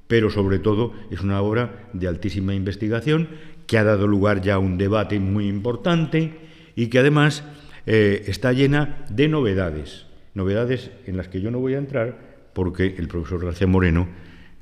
pero 0.06 0.30
sobre 0.30 0.58
todo 0.58 0.92
es 1.10 1.20
una 1.20 1.40
obra 1.42 1.88
de 1.92 2.06
altísima 2.06 2.54
investigación 2.54 3.28
que 3.66 3.78
ha 3.78 3.84
dado 3.84 4.06
lugar 4.06 4.40
ya 4.42 4.54
a 4.54 4.58
un 4.58 4.78
debate 4.78 5.18
muy 5.18 5.48
importante 5.48 6.34
y 6.76 6.86
que 6.86 7.00
además 7.00 7.42
eh, 7.86 8.24
está 8.26 8.52
llena 8.52 9.04
de 9.10 9.26
novedades, 9.28 10.06
novedades 10.34 10.90
en 11.06 11.16
las 11.16 11.28
que 11.28 11.40
yo 11.40 11.50
no 11.50 11.58
voy 11.58 11.74
a 11.74 11.78
entrar 11.78 12.16
porque 12.52 12.94
el 12.96 13.08
profesor 13.08 13.44
García 13.44 13.66
Moreno, 13.66 14.08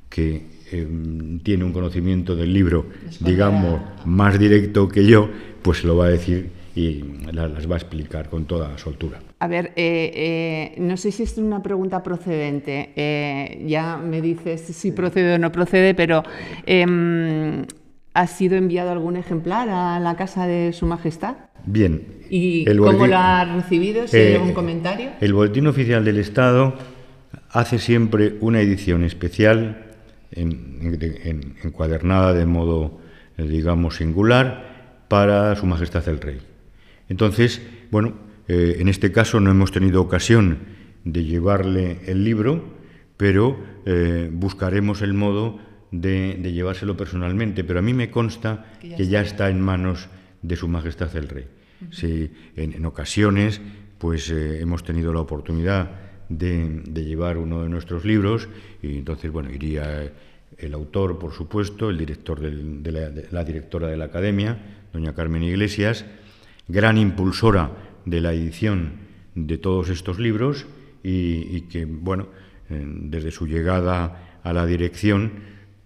que 0.08 0.46
em, 0.72 1.38
tiene 1.40 1.64
un 1.64 1.72
conocimiento 1.72 2.34
del 2.34 2.52
libro, 2.52 2.86
digamos, 3.20 3.80
más 4.04 4.38
directo 4.38 4.88
que 4.88 5.04
yo, 5.04 5.28
pues 5.62 5.84
lo 5.84 5.96
va 5.96 6.06
a 6.06 6.10
decir 6.10 6.63
y 6.74 7.04
las, 7.30 7.70
va 7.70 7.74
a 7.74 7.78
explicar 7.78 8.28
con 8.28 8.46
toda 8.46 8.76
soltura. 8.78 9.20
A 9.38 9.46
ver, 9.46 9.72
eh, 9.76 10.10
eh, 10.14 10.74
no 10.78 10.96
sé 10.96 11.12
si 11.12 11.22
es 11.22 11.38
una 11.38 11.62
pregunta 11.62 12.02
procedente, 12.02 12.90
eh, 12.96 13.64
ya 13.66 13.96
me 13.96 14.20
dices 14.20 14.60
si 14.60 14.90
procede 14.90 15.34
o 15.34 15.38
no 15.38 15.52
procede, 15.52 15.94
pero 15.94 16.24
em, 16.66 17.64
¿ha 18.12 18.26
sido 18.26 18.56
enviado 18.56 18.90
algún 18.90 19.16
ejemplar 19.16 19.68
a 19.68 20.00
la 20.00 20.16
casa 20.16 20.46
de 20.46 20.72
Su 20.72 20.86
Majestad? 20.86 21.36
Bien. 21.64 22.02
¿Y 22.28 22.64
cómo 22.76 23.06
lo 23.06 23.16
ha 23.16 23.44
recibido? 23.44 24.08
¿Si 24.08 24.16
hay 24.16 24.34
algún 24.34 24.52
comentario? 24.52 25.10
El 25.20 25.32
Boletín 25.32 25.66
Oficial 25.68 26.04
del 26.04 26.18
Estado 26.18 26.74
hace 27.50 27.78
siempre 27.78 28.34
una 28.40 28.60
edición 28.60 29.04
especial, 29.04 29.86
encuadernada 31.62 32.34
de 32.34 32.44
modo, 32.44 32.98
digamos, 33.38 33.96
singular, 33.96 34.74
para 35.08 35.54
Su 35.54 35.66
Majestad 35.66 36.08
el 36.08 36.20
Rey. 36.20 36.40
Entonces, 37.08 37.62
bueno, 37.90 38.14
eh, 38.48 38.76
en 38.78 38.88
este 38.88 39.12
caso 39.12 39.40
no 39.40 39.50
hemos 39.50 39.72
tenido 39.72 40.00
ocasión 40.00 40.58
de 41.04 41.24
llevarle 41.24 42.00
el 42.06 42.24
libro, 42.24 42.64
pero 43.16 43.58
eh, 43.86 44.30
buscaremos 44.32 45.02
el 45.02 45.14
modo 45.14 45.58
de, 45.90 46.38
llevárselo 46.42 46.96
personalmente. 46.96 47.64
Pero 47.64 47.78
a 47.78 47.82
mí 47.82 47.94
me 47.94 48.10
consta 48.10 48.72
que 48.80 49.06
ya, 49.06 49.20
está 49.20 49.48
en 49.48 49.60
manos 49.60 50.08
de 50.42 50.56
Su 50.56 50.68
Majestad 50.68 51.14
el 51.16 51.28
Rey. 51.28 51.46
en, 52.56 52.86
ocasiones, 52.86 53.60
pues 53.98 54.30
eh, 54.30 54.60
hemos 54.60 54.84
tenido 54.84 55.12
la 55.12 55.20
oportunidad 55.20 55.90
de, 56.28 56.82
llevar 56.94 57.36
uno 57.36 57.62
de 57.62 57.68
nuestros 57.68 58.04
libros 58.04 58.48
y 58.82 58.98
entonces, 58.98 59.30
bueno, 59.30 59.50
iría 59.50 60.12
el 60.56 60.74
autor, 60.74 61.18
por 61.18 61.32
supuesto, 61.32 61.90
el 61.90 61.98
director 61.98 62.40
de 62.40 63.26
la 63.30 63.44
directora 63.44 63.88
de 63.88 63.96
la 63.96 64.06
Academia, 64.06 64.86
doña 64.92 65.14
Carmen 65.14 65.42
Iglesias, 65.42 66.04
gran 66.68 66.98
impulsora 66.98 67.70
de 68.04 68.20
la 68.20 68.32
edición 68.32 68.92
de 69.34 69.58
todos 69.58 69.88
estos 69.88 70.18
libros 70.18 70.66
y, 71.02 71.62
que, 71.62 71.84
bueno, 71.84 72.28
desde 72.68 73.30
su 73.30 73.46
llegada 73.46 74.38
a 74.42 74.52
la 74.52 74.64
dirección, 74.64 75.32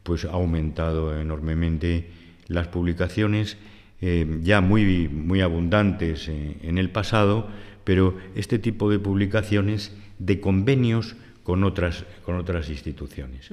pues 0.02 0.24
ha 0.24 0.30
aumentado 0.30 1.18
enormemente 1.18 2.10
las 2.46 2.68
publicaciones, 2.68 3.58
eh, 4.00 4.38
ya 4.42 4.60
muy, 4.60 5.08
muy 5.08 5.40
abundantes 5.40 6.28
eh, 6.28 6.56
en 6.62 6.78
el 6.78 6.90
pasado, 6.90 7.48
pero 7.84 8.16
este 8.34 8.58
tipo 8.58 8.90
de 8.90 8.98
publicaciones 8.98 9.96
de 10.18 10.40
convenios 10.40 11.16
con 11.48 11.64
otras, 11.64 12.04
con 12.26 12.36
otras 12.36 12.68
instituciones. 12.68 13.48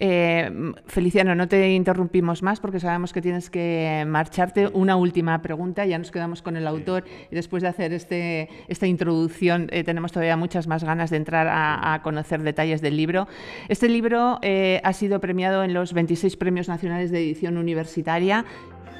Eh, 0.00 0.72
Feliciano, 0.86 1.34
no 1.34 1.46
te 1.46 1.74
interrumpimos 1.74 2.42
más 2.42 2.60
porque 2.60 2.80
sabemos 2.80 3.12
que 3.12 3.20
tienes 3.20 3.50
que 3.50 4.06
marcharte. 4.08 4.70
Una 4.72 4.96
última 4.96 5.42
pregunta, 5.42 5.84
ya 5.84 5.98
nos 5.98 6.10
quedamos 6.10 6.40
con 6.40 6.56
el 6.56 6.66
autor 6.66 7.04
y 7.30 7.34
después 7.34 7.62
de 7.62 7.68
hacer 7.68 7.92
este, 7.92 8.48
esta 8.68 8.86
introducción 8.86 9.68
eh, 9.70 9.84
tenemos 9.84 10.12
todavía 10.12 10.38
muchas 10.38 10.66
más 10.66 10.82
ganas 10.82 11.10
de 11.10 11.18
entrar 11.18 11.46
a, 11.50 12.00
conocer 12.02 12.42
detalles 12.42 12.80
del 12.80 12.96
libro. 12.96 13.28
Este 13.68 13.90
libro 13.90 14.38
eh, 14.40 14.80
ha 14.82 14.94
sido 14.94 15.20
premiado 15.20 15.62
en 15.62 15.74
los 15.74 15.92
26 15.92 16.38
Premios 16.38 16.68
Nacionales 16.68 17.10
de 17.10 17.18
Edición 17.18 17.58
Universitaria. 17.58 18.46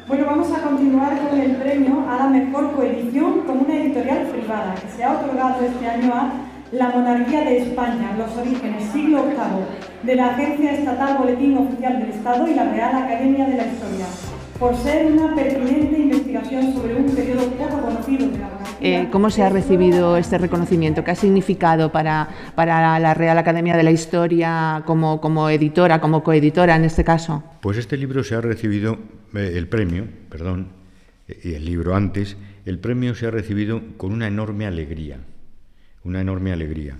Bueno, 0.08 0.26
vamos 0.26 0.52
a 0.52 0.60
continuar 0.60 1.18
con 1.30 1.40
el 1.40 1.56
premio 1.56 2.06
a 2.06 2.16
la 2.18 2.26
mejor 2.26 2.74
coedición 2.74 3.44
como 3.46 3.62
una 3.62 3.82
editorial 3.82 4.26
privada 4.26 4.74
que 4.74 4.88
se 4.94 5.04
ha 5.04 5.20
otorgado 5.20 5.64
este 5.64 5.86
año 5.86 6.12
a 6.12 6.52
la 6.72 6.90
monarquía 6.90 7.44
de 7.44 7.58
España, 7.58 8.16
los 8.18 8.36
orígenes, 8.36 8.90
siglo 8.92 9.24
VIII, 9.24 9.66
de 10.02 10.16
la 10.16 10.30
Agencia 10.30 10.72
Estatal 10.72 11.18
Boletín 11.18 11.56
Oficial 11.56 12.00
del 12.00 12.10
Estado 12.10 12.48
y 12.48 12.54
la 12.54 12.72
Real 12.72 13.02
Academia 13.02 13.46
de 13.46 13.56
la 13.56 13.66
Historia, 13.66 14.06
por 14.58 14.76
ser 14.76 15.06
una 15.12 15.34
pertinente 15.34 15.98
investigación 15.98 16.74
sobre 16.74 16.96
un 16.96 17.14
periodo 17.14 17.48
poco 17.50 17.80
conocido 17.80 18.26
de 18.26 18.38
la 18.38 18.48
monarquía. 18.48 19.02
Eh, 19.02 19.08
¿Cómo 19.12 19.30
se 19.30 19.42
ha 19.42 19.48
recibido 19.48 20.16
este 20.16 20.38
reconocimiento? 20.38 21.04
¿Qué 21.04 21.12
ha 21.12 21.16
significado 21.16 21.92
para, 21.92 22.28
para 22.56 22.98
la 22.98 23.14
Real 23.14 23.38
Academia 23.38 23.76
de 23.76 23.84
la 23.84 23.92
Historia 23.92 24.82
como, 24.86 25.20
como 25.20 25.48
editora, 25.48 26.00
como 26.00 26.24
coeditora 26.24 26.74
en 26.74 26.84
este 26.84 27.04
caso? 27.04 27.44
Pues 27.60 27.78
este 27.78 27.96
libro 27.96 28.24
se 28.24 28.34
ha 28.34 28.40
recibido, 28.40 28.98
eh, 29.34 29.52
el 29.54 29.68
premio, 29.68 30.08
perdón, 30.28 30.68
y 31.28 31.54
el 31.54 31.64
libro 31.64 31.94
antes, 31.94 32.36
el 32.64 32.78
premio 32.80 33.14
se 33.14 33.26
ha 33.26 33.30
recibido 33.30 33.82
con 33.96 34.12
una 34.12 34.26
enorme 34.26 34.66
alegría 34.66 35.18
una 36.06 36.20
enorme 36.20 36.52
alegría. 36.52 36.98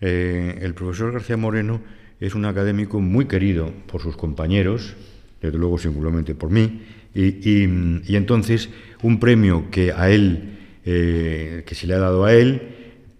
Eh, 0.00 0.58
el 0.62 0.74
profesor 0.74 1.12
García 1.12 1.36
Moreno 1.36 1.80
es 2.20 2.34
un 2.34 2.44
académico 2.44 3.00
muy 3.00 3.26
querido 3.26 3.72
por 3.86 4.00
sus 4.00 4.16
compañeros, 4.16 4.94
desde 5.42 5.58
luego 5.58 5.76
singularmente 5.78 6.34
por 6.34 6.50
mí, 6.50 6.82
y, 7.14 8.14
entonces 8.16 8.70
un 9.02 9.20
premio 9.20 9.70
que 9.70 9.92
a 9.92 10.10
él, 10.10 10.58
eh, 10.84 11.62
que 11.66 11.74
se 11.74 11.86
le 11.86 11.94
ha 11.94 11.98
dado 11.98 12.24
a 12.24 12.32
él, 12.32 12.62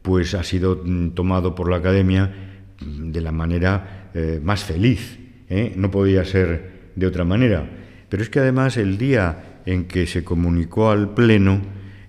pues 0.03 0.35
ha 0.35 0.43
sido 0.43 0.83
mm, 0.85 1.11
tomado 1.11 1.55
por 1.55 1.71
la 1.71 1.77
academia 1.77 2.33
mm, 2.81 3.11
de 3.11 3.21
la 3.21 3.33
manera 3.33 4.11
eh, 4.15 4.41
más 4.43 4.65
feliz, 4.65 5.19
no 5.77 5.89
podía 5.89 6.25
ser 6.25 6.91
de 6.97 7.07
otra 7.07 7.25
manera. 7.25 7.69
Pero 8.09 8.23
es 8.25 8.29
que 8.29 8.41
además 8.41 8.77
el 8.77 8.99
día 8.99 9.61
en 9.67 9.85
que 9.85 10.07
se 10.07 10.25
comunicó 10.25 10.91
al 10.91 11.15
Pleno 11.15 11.61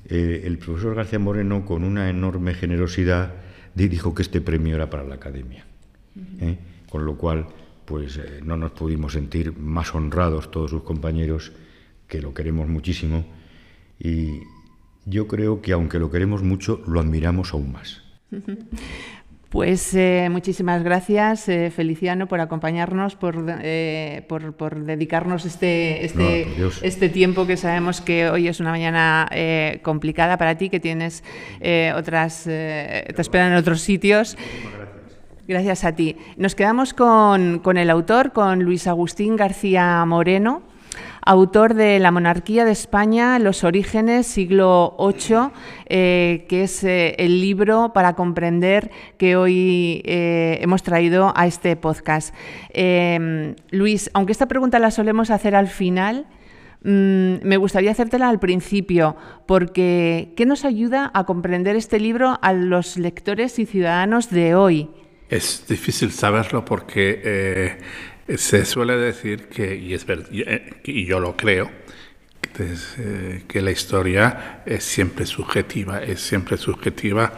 eh, 0.08 0.44
el 0.46 0.58
profesor 0.58 0.96
García 0.96 1.20
Moreno, 1.20 1.66
con 1.66 1.84
una 1.84 2.10
enorme 2.10 2.54
generosidad, 2.54 3.34
dijo 3.74 4.16
que 4.16 4.22
este 4.22 4.42
premio 4.42 4.76
era 4.76 4.90
para 4.90 5.04
la 5.04 5.16
academia. 5.16 5.66
¿eh? 6.40 6.58
Con 6.90 7.06
lo 7.06 7.18
cual, 7.18 7.48
pues 7.86 8.18
eh, 8.18 8.40
no 8.44 8.56
nos 8.58 8.72
pudimos 8.72 9.14
sentir 9.14 9.58
más 9.58 9.94
honrados 9.94 10.52
todos 10.52 10.72
sus 10.72 10.84
compañeros, 10.84 11.52
que 12.08 12.22
lo 12.22 12.34
queremos 12.34 12.68
muchísimo. 12.70 13.26
Y 14.00 14.42
yo 15.06 15.28
creo 15.28 15.62
que 15.62 15.74
aunque 15.74 16.00
lo 16.00 16.12
queremos 16.12 16.44
mucho, 16.44 16.84
lo 16.88 17.00
admiramos 17.00 17.54
aún 17.54 17.72
más. 17.72 18.04
Pues 19.56 19.94
eh, 19.94 20.28
muchísimas 20.30 20.84
gracias, 20.84 21.48
eh, 21.48 21.72
Feliciano, 21.74 22.28
por 22.28 22.42
acompañarnos, 22.42 23.16
por, 23.16 23.42
eh, 23.48 24.26
por, 24.28 24.84
dedicarnos 24.84 25.46
este, 25.46 26.04
este, 26.04 26.46
este, 26.82 27.08
tiempo 27.08 27.48
que 27.48 27.56
sabemos 27.56 28.02
que 28.02 28.30
hoy 28.30 28.50
es 28.50 28.60
una 28.60 28.72
mañana 28.72 29.30
complicada 29.82 30.38
para 30.38 30.58
ti, 30.58 30.70
que 30.70 30.82
tienes 30.82 31.24
otras, 31.96 32.44
te 32.44 33.16
esperan 33.18 33.54
en 33.54 33.58
otros 33.58 33.80
sitios. 33.80 34.38
Gracias 35.48 35.86
a 35.86 35.94
ti. 35.94 36.18
Nos 36.36 36.54
quedamos 36.54 36.94
con, 36.94 37.60
con 37.60 37.78
el 37.78 37.90
autor, 37.90 38.34
con 38.34 38.62
Luis 38.62 38.88
Agustín 38.88 39.38
García 39.38 40.04
Moreno 40.04 40.64
autor 41.26 41.74
de 41.74 42.00
La 42.00 42.12
monarquía 42.12 42.66
de 42.66 42.72
España, 42.72 43.40
los 43.40 43.64
orígenes, 43.64 44.28
siglo 44.28 44.96
VIII, 45.00 45.50
eh, 45.88 46.46
que 46.48 46.64
es 46.64 46.84
eh, 46.84 47.16
el 47.18 47.42
libro 47.42 47.92
para 47.94 48.14
comprender 48.14 48.92
que 49.18 49.36
hoy 49.36 50.04
eh, 50.06 50.60
hemos 50.62 50.84
traído 50.84 51.34
a 51.36 51.48
este 51.48 51.76
podcast. 51.76 52.34
Luis, 53.72 54.12
aunque 54.14 54.32
esta 54.32 54.48
pregunta 54.48 54.78
la 54.78 54.92
solemos 54.92 55.32
hacer 55.32 55.56
al 55.56 55.68
final, 55.68 56.28
mm, 56.84 57.38
me 57.42 57.58
gustaría 57.58 57.92
hacértela 57.92 58.30
al 58.30 58.40
principio, 58.40 59.16
porque 59.48 60.34
¿qué 60.38 60.46
nos 60.46 60.64
ayuda 60.64 61.10
a 61.16 61.24
comprender 61.26 61.76
este 61.76 62.00
libro 62.00 62.38
a 62.42 62.54
los 62.54 62.98
lectores 62.98 63.58
y 63.58 63.66
ciudadanos 63.66 64.30
de 64.30 64.54
hoy? 64.54 64.90
Es 65.28 65.66
difícil 65.68 66.12
saberlo 66.12 66.64
porque 66.64 67.80
se 68.28 68.66
suele 68.66 68.98
decir 68.98 69.48
que, 69.48 69.76
y, 69.76 69.94
eh, 69.94 71.06
yo 71.06 71.20
lo 71.20 71.38
creo, 71.38 71.72
eh, 72.58 73.44
que 73.48 73.62
la 73.62 73.72
historia 73.72 74.64
es 74.66 74.84
siempre 74.84 75.26
subjetiva, 75.26 76.02
es 76.02 76.22
siempre 76.22 76.58
subjetiva 76.58 77.32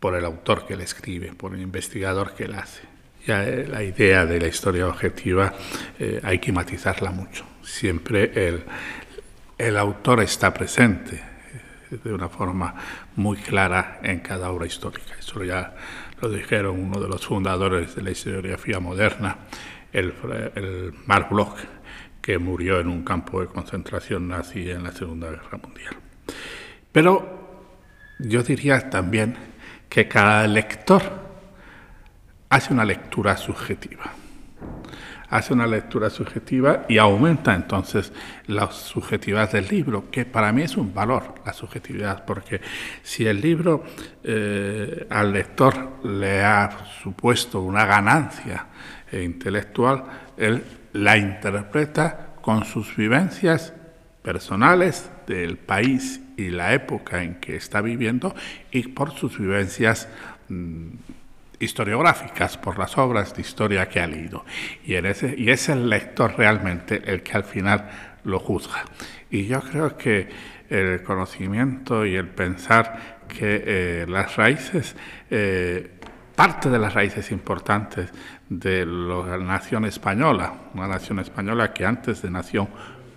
por 0.00 0.16
el 0.16 0.24
autor 0.24 0.66
que 0.66 0.76
la 0.76 0.84
escribe, 0.84 1.32
por 1.34 1.54
el 1.54 1.60
investigador 1.60 2.34
que 2.34 2.48
la 2.48 2.60
hace. 2.60 2.82
Ya 3.26 3.44
eh, 3.44 3.66
la 3.68 3.82
idea 3.84 4.26
de 4.26 4.40
la 4.40 4.48
historia 4.48 4.88
objetiva 4.88 5.54
hay 6.22 6.38
que 6.38 6.52
matizarla 6.52 7.10
mucho. 7.10 7.44
Siempre 7.62 8.48
el, 8.48 8.64
el 9.58 9.76
autor 9.76 10.22
está 10.22 10.52
presente 10.54 11.22
de 11.90 12.12
una 12.12 12.28
forma 12.28 12.74
muy 13.16 13.36
clara 13.36 14.00
en 14.02 14.20
cada 14.20 14.50
obra 14.50 14.66
histórica. 14.66 15.14
Eso 15.18 15.44
ya 15.44 15.74
lo 16.20 16.30
dijeron 16.30 16.78
uno 16.78 17.00
de 17.00 17.08
los 17.08 17.26
fundadores 17.26 17.94
de 17.94 18.02
la 18.02 18.10
historiografía 18.10 18.80
moderna, 18.80 19.38
el, 19.92 20.14
el 20.54 20.94
Mark 21.06 21.28
Bloch, 21.30 21.58
que 22.20 22.38
murió 22.38 22.80
en 22.80 22.88
un 22.88 23.02
campo 23.02 23.40
de 23.40 23.46
concentración 23.46 24.28
nazi 24.28 24.70
en 24.70 24.82
la 24.84 24.92
Segunda 24.92 25.30
Guerra 25.30 25.58
Mundial. 25.58 25.96
Pero 26.92 27.40
yo 28.18 28.42
diría 28.42 28.90
también 28.90 29.36
que 29.88 30.06
cada 30.06 30.46
lector 30.46 31.02
hace 32.48 32.72
una 32.72 32.84
lectura 32.84 33.36
subjetiva. 33.36 34.12
Hace 35.30 35.52
una 35.52 35.66
lectura 35.66 36.10
subjetiva 36.10 36.86
y 36.88 36.98
aumenta 36.98 37.54
entonces 37.54 38.12
la 38.46 38.70
subjetividad 38.72 39.52
del 39.52 39.68
libro, 39.68 40.10
que 40.10 40.24
para 40.24 40.50
mí 40.52 40.62
es 40.62 40.76
un 40.76 40.92
valor, 40.92 41.36
la 41.46 41.52
subjetividad, 41.52 42.24
porque 42.24 42.60
si 43.02 43.26
el 43.26 43.40
libro 43.40 43.84
eh, 44.24 45.06
al 45.08 45.32
lector 45.32 46.04
le 46.04 46.42
ha 46.42 46.84
supuesto 47.00 47.60
una 47.60 47.86
ganancia 47.86 48.66
e 49.10 49.22
intelectual, 49.22 50.04
él 50.36 50.62
la 50.92 51.16
interpreta 51.16 52.34
con 52.40 52.64
sus 52.64 52.96
vivencias 52.96 53.72
personales 54.22 55.10
del 55.26 55.56
país 55.56 56.20
y 56.36 56.50
la 56.50 56.74
época 56.74 57.22
en 57.22 57.36
que 57.36 57.56
está 57.56 57.80
viviendo 57.80 58.34
y 58.70 58.88
por 58.88 59.12
sus 59.12 59.38
vivencias 59.38 60.08
mm, 60.48 60.88
historiográficas, 61.58 62.56
por 62.56 62.78
las 62.78 62.96
obras 62.98 63.34
de 63.34 63.42
historia 63.42 63.88
que 63.88 64.00
ha 64.00 64.06
leído. 64.06 64.44
Y, 64.84 64.94
es 64.94 65.68
el 65.68 65.88
lector 65.88 66.34
realmente 66.36 67.02
el 67.06 67.22
que 67.22 67.32
al 67.32 67.44
final 67.44 67.90
lo 68.24 68.38
juzga. 68.38 68.84
Y 69.30 69.46
yo 69.46 69.60
creo 69.60 69.96
que 69.96 70.28
el 70.68 71.02
conocimiento 71.02 72.06
y 72.06 72.16
el 72.16 72.28
pensar 72.28 73.18
que 73.28 73.62
eh, 73.66 74.06
las 74.08 74.36
raíces, 74.36 74.96
eh, 75.30 75.90
parte 76.34 76.70
de 76.70 76.78
las 76.78 76.94
raíces 76.94 77.30
importantes 77.30 78.10
de 78.50 78.84
la 78.84 79.38
nación 79.38 79.84
española, 79.84 80.52
una 80.74 80.88
nación 80.88 81.20
española 81.20 81.72
que 81.72 81.86
antes 81.86 82.20
de 82.20 82.30
nación 82.30 82.68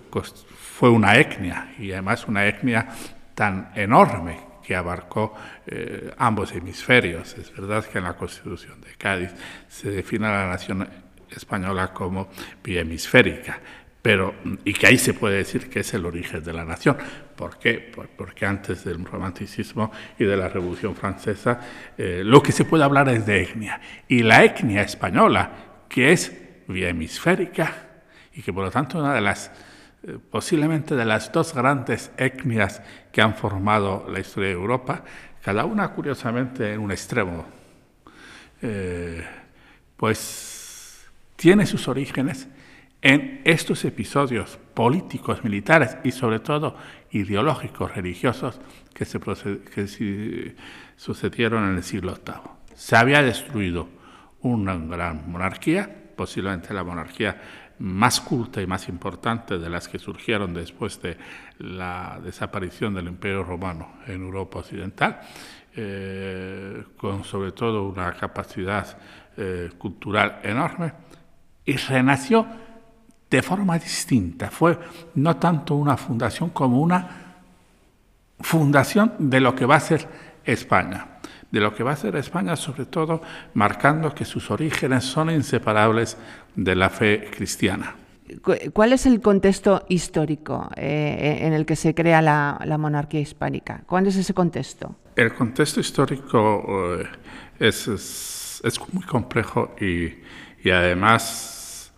pues, 0.08 0.32
fue 0.48 0.88
una 0.88 1.16
etnia 1.16 1.74
y 1.78 1.90
además 1.90 2.26
una 2.28 2.46
etnia 2.46 2.88
tan 3.34 3.72
enorme 3.74 4.38
que 4.64 4.76
abarcó 4.76 5.34
eh, 5.66 6.14
ambos 6.16 6.52
hemisferios. 6.52 7.36
Es 7.36 7.52
verdad 7.52 7.84
que 7.84 7.98
en 7.98 8.04
la 8.04 8.14
Constitución 8.14 8.80
de 8.80 8.94
Cádiz 8.96 9.30
se 9.68 9.90
define 9.90 10.26
a 10.28 10.30
la 10.30 10.48
nación 10.48 10.88
española 11.28 11.92
como 11.92 12.28
bihemisférica, 12.62 13.58
pero, 14.00 14.34
y 14.64 14.72
que 14.72 14.86
ahí 14.86 14.98
se 14.98 15.14
puede 15.14 15.38
decir 15.38 15.68
que 15.68 15.80
es 15.80 15.94
el 15.94 16.06
origen 16.06 16.44
de 16.44 16.52
la 16.52 16.64
nación. 16.64 16.96
¿Por 17.36 17.58
qué? 17.58 17.92
Porque 18.16 18.46
antes 18.46 18.84
del 18.84 19.04
romanticismo 19.04 19.90
y 20.18 20.24
de 20.24 20.36
la 20.36 20.48
Revolución 20.48 20.94
Francesa, 20.94 21.60
eh, 21.98 22.22
lo 22.24 22.42
que 22.42 22.52
se 22.52 22.64
puede 22.64 22.84
hablar 22.84 23.08
es 23.08 23.26
de 23.26 23.42
etnia. 23.42 23.80
Y 24.08 24.22
la 24.22 24.44
etnia 24.44 24.82
española, 24.82 25.50
que 25.88 26.12
es 26.12 26.32
hemisférica 26.68 27.72
y 28.32 28.42
que 28.42 28.52
por 28.52 28.64
lo 28.64 28.70
tanto 28.70 28.98
una 28.98 29.14
de 29.14 29.20
las, 29.20 29.50
eh, 30.02 30.18
posiblemente 30.30 30.96
de 30.96 31.04
las 31.04 31.30
dos 31.32 31.54
grandes 31.54 32.10
etnias 32.16 32.82
que 33.12 33.20
han 33.20 33.34
formado 33.34 34.06
la 34.08 34.20
historia 34.20 34.48
de 34.50 34.54
Europa, 34.54 35.04
cada 35.42 35.64
una 35.64 35.88
curiosamente 35.90 36.72
en 36.72 36.80
un 36.80 36.90
extremo, 36.90 37.44
eh, 38.62 39.22
pues 39.96 41.06
tiene 41.36 41.66
sus 41.66 41.86
orígenes 41.88 42.48
en 43.02 43.42
estos 43.44 43.84
episodios 43.84 44.58
políticos, 44.72 45.44
militares 45.44 45.98
y 46.02 46.10
sobre 46.10 46.40
todo 46.40 46.76
ideológicos, 47.14 47.94
religiosos 47.94 48.60
que, 48.92 49.04
se 49.04 49.20
que 49.20 50.56
sucedieron 50.96 51.64
en 51.70 51.76
el 51.76 51.82
siglo 51.82 52.14
VIII. 52.14 52.34
Se 52.74 52.96
había 52.96 53.22
destruido 53.22 53.88
una 54.42 54.76
gran 54.76 55.30
monarquía, 55.30 55.88
posiblemente 56.16 56.74
la 56.74 56.84
monarquía 56.84 57.40
más 57.78 58.20
culta 58.20 58.60
y 58.60 58.66
más 58.66 58.88
importante 58.88 59.58
de 59.58 59.70
las 59.70 59.88
que 59.88 59.98
surgieron 59.98 60.54
después 60.54 61.00
de 61.02 61.16
la 61.58 62.20
desaparición 62.22 62.94
del 62.94 63.06
Imperio 63.06 63.44
Romano 63.44 63.94
en 64.06 64.22
Europa 64.22 64.58
Occidental, 64.58 65.20
eh, 65.76 66.84
con 66.96 67.24
sobre 67.24 67.52
todo 67.52 67.88
una 67.88 68.12
capacidad 68.12 68.98
eh, 69.36 69.70
cultural 69.78 70.40
enorme, 70.42 70.92
y 71.64 71.76
renació 71.76 72.46
de 73.34 73.42
forma 73.42 73.76
distinta. 73.80 74.48
Fue 74.48 74.78
no 75.16 75.36
tanto 75.38 75.74
una 75.74 75.96
fundación 75.96 76.50
como 76.50 76.80
una 76.80 77.34
fundación 78.38 79.14
de 79.18 79.40
lo 79.40 79.56
que 79.56 79.66
va 79.66 79.74
a 79.74 79.80
ser 79.80 80.06
España. 80.44 81.18
De 81.50 81.58
lo 81.58 81.74
que 81.74 81.82
va 81.82 81.92
a 81.92 81.96
ser 81.96 82.14
España, 82.14 82.54
sobre 82.54 82.86
todo 82.86 83.22
marcando 83.54 84.14
que 84.14 84.24
sus 84.24 84.52
orígenes 84.52 85.02
son 85.02 85.30
inseparables 85.30 86.16
de 86.54 86.76
la 86.76 86.90
fe 86.90 87.28
cristiana. 87.36 87.96
¿Cuál 88.72 88.92
es 88.92 89.04
el 89.04 89.20
contexto 89.20 89.84
histórico 89.88 90.70
eh, 90.76 91.38
en 91.40 91.52
el 91.52 91.66
que 91.66 91.74
se 91.74 91.92
crea 91.92 92.22
la, 92.22 92.78
monarquía 92.78 93.20
hispánica? 93.20 93.82
¿Cuál 93.86 94.06
es 94.06 94.16
ese 94.16 94.32
contexto? 94.32 94.94
El 95.16 95.34
contexto 95.34 95.80
histórico 95.80 96.98
eh, 97.00 97.06
es, 97.58 97.88
es, 97.88 98.80
muy 98.92 99.04
complejo 99.04 99.74
y, 99.80 100.22
y 100.66 100.70
además 100.70 101.92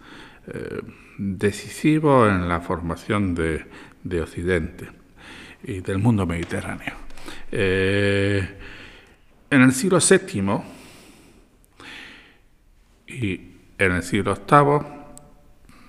eh, 0.49 0.81
decisivo 1.19 2.29
en 2.29 2.49
la 2.49 2.61
formación 2.61 3.35
de, 3.35 3.67
Occidente 4.21 4.89
y 5.65 5.81
del 5.81 5.99
mundo 5.99 6.27
mediterráneo. 6.27 6.95
Eh, 7.51 8.59
en 9.51 9.63
el 9.63 9.73
siglo 9.73 9.99
VII 9.99 10.61
y 13.09 13.41
en 13.79 13.93
el 13.93 14.03
siglo 14.03 14.35
VIII, 14.35 14.97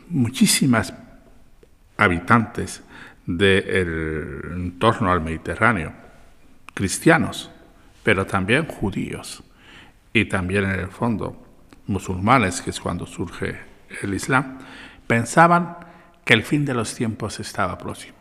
muchísimas 0.10 0.94
habitantes 1.98 2.84
del 3.26 4.42
entorno 4.54 5.12
al 5.12 5.22
Mediterráneo, 5.22 5.94
cristianos, 6.74 7.52
pero 8.04 8.26
también 8.26 8.66
judíos 8.66 9.44
y 10.14 10.26
también 10.26 10.64
en 10.64 10.80
el 10.80 10.88
fondo 10.88 11.46
musulmanes, 11.88 12.62
que 12.62 12.70
es 12.70 12.80
cuando 12.80 13.06
surge 13.06 13.60
el 14.02 14.14
Islam, 14.14 14.60
pensaban 15.08 15.78
que 16.24 16.34
el 16.34 16.44
fin 16.44 16.66
de 16.66 16.74
los 16.74 16.94
tiempos 16.94 17.40
estaba 17.40 17.78
próximo. 17.78 18.18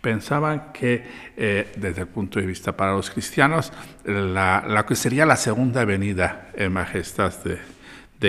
Pensaban 0.00 0.72
que 0.72 1.04
eh, 1.36 1.72
desde 1.76 2.02
el 2.02 2.08
punto 2.08 2.38
de 2.38 2.46
vista 2.46 2.76
para 2.76 2.92
los 2.92 3.10
cristianos, 3.10 3.72
la, 4.04 4.84
que 4.86 4.94
sería 4.94 5.26
la 5.26 5.36
segunda 5.36 5.84
venida 5.84 6.50
en 6.54 6.72
majestad 6.72 7.32
de, 7.44 7.58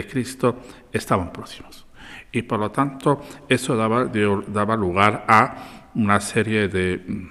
Cristo 0.07 0.61
estaban 0.91 1.31
próximos. 1.31 1.85
Y 2.33 2.41
por 2.41 2.59
lo 2.59 2.69
tanto, 2.69 3.23
eso 3.47 3.77
daba, 3.77 4.11
daba 4.47 4.75
lugar 4.75 5.23
a 5.25 5.91
una 5.95 6.19
serie 6.19 6.67
de 6.67 6.97
mm, 6.97 7.29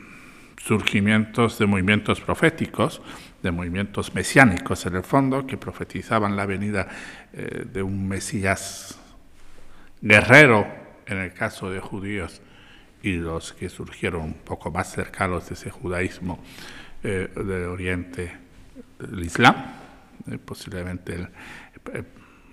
surgimientos 0.57 1.59
de 1.59 1.67
movimientos 1.67 2.23
proféticos, 2.23 3.03
de 3.43 3.51
movimientos 3.51 4.15
mesiánicos 4.15 4.87
en 4.87 4.97
el 4.97 5.03
fondo, 5.03 5.47
que 5.47 5.59
profetizaban 5.59 6.37
la 6.37 6.47
venida 6.47 6.89
eh, 7.35 7.67
de 7.71 7.83
un 7.83 8.09
Mesías 8.09 8.99
guerrero, 10.05 10.67
en 11.07 11.19
el 11.19 11.33
caso 11.33 11.71
de 11.71 11.81
judíos, 11.81 12.43
y 13.03 13.17
los 13.17 13.55
que 13.55 13.71
surgieron 13.71 14.23
un 14.23 14.35
poco 14.35 14.71
más 14.71 14.93
cercanos 14.93 15.49
de 15.49 15.55
ese 15.55 15.71
judaísmo 15.71 16.43
eh, 17.03 17.31
del 17.35 17.65
Oriente, 17.65 18.33
del 18.99 19.25
Islam, 19.25 19.57
eh, 20.31 20.39
posiblemente 20.39 21.15
el, 21.15 21.29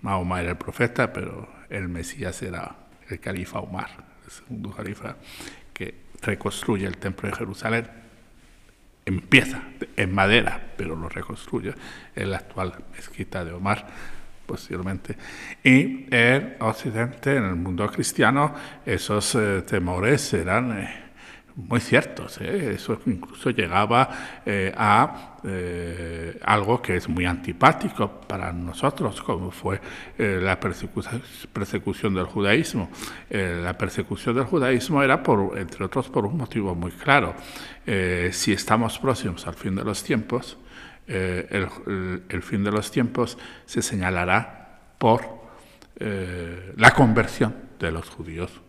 Mahoma 0.02 0.42
era 0.42 0.52
el 0.52 0.58
profeta, 0.58 1.12
pero 1.12 1.48
el 1.70 1.90
Mesías 1.90 2.42
era 2.42 2.76
el 3.10 3.20
califa 3.20 3.60
Omar, 3.60 3.90
el 4.26 4.32
segundo 4.32 4.72
califa 4.72 5.18
que 5.74 5.96
reconstruye 6.22 6.86
el 6.86 6.98
templo 6.98 7.30
de 7.30 7.36
Jerusalén. 7.36 7.88
Empieza 9.06 9.64
en 9.98 10.14
madera, 10.14 10.74
pero 10.78 10.96
lo 10.96 11.10
reconstruye 11.10 11.74
en 12.16 12.32
la 12.32 12.38
actual 12.38 12.84
mezquita 12.96 13.44
de 13.44 13.52
Omar 13.52 13.88
posiblemente. 14.52 15.16
Y 15.64 16.08
en 16.12 16.58
Occidente, 16.60 17.38
en 17.38 17.46
el 17.46 17.56
mundo 17.56 17.88
cristiano, 17.88 18.54
esos 18.86 19.36
eh, 19.36 19.62
temores 19.62 20.34
eran 20.34 20.78
eh, 20.78 21.11
muy 21.56 21.80
ciertos. 21.80 22.40
¿eh? 22.42 22.74
Eso 22.76 23.00
incluso 23.06 23.50
llegaba 23.50 24.10
a 24.76 25.28
algo 26.46 26.82
que 26.82 26.98
es 26.98 27.10
muy 27.10 27.26
antipático 27.26 28.22
para 28.28 28.54
nosotros, 28.54 29.22
como 29.22 29.52
fue 29.52 29.80
la 30.18 30.60
persecución 30.60 32.14
del 32.14 32.26
judaísmo. 32.26 32.90
la 33.30 33.78
persecución 33.78 34.36
del 34.36 34.46
judaísmo 34.46 35.02
era, 35.02 35.24
por, 35.24 35.58
entre 35.58 35.86
otros, 35.86 36.10
por 36.10 36.26
un 36.26 36.38
motivo 36.38 36.76
muy 36.76 36.92
claro. 36.92 37.34
si 38.32 38.54
estamos 38.54 39.00
próximos 39.00 39.48
al 39.48 39.56
fin 39.56 39.76
de 39.76 39.84
los 39.84 40.04
tiempos, 40.04 40.58
eh, 41.14 41.68
el, 42.30 42.42
fin 42.42 42.64
de 42.64 42.72
los 42.72 42.90
tiempos 42.90 43.38
se 43.66 43.82
señalará 43.82 44.96
por 44.98 45.42
eh, 46.00 46.74
la 46.78 46.92
conversión 46.92 47.54
de 47.80 47.92
los 47.92 48.08
judíos 48.08 48.62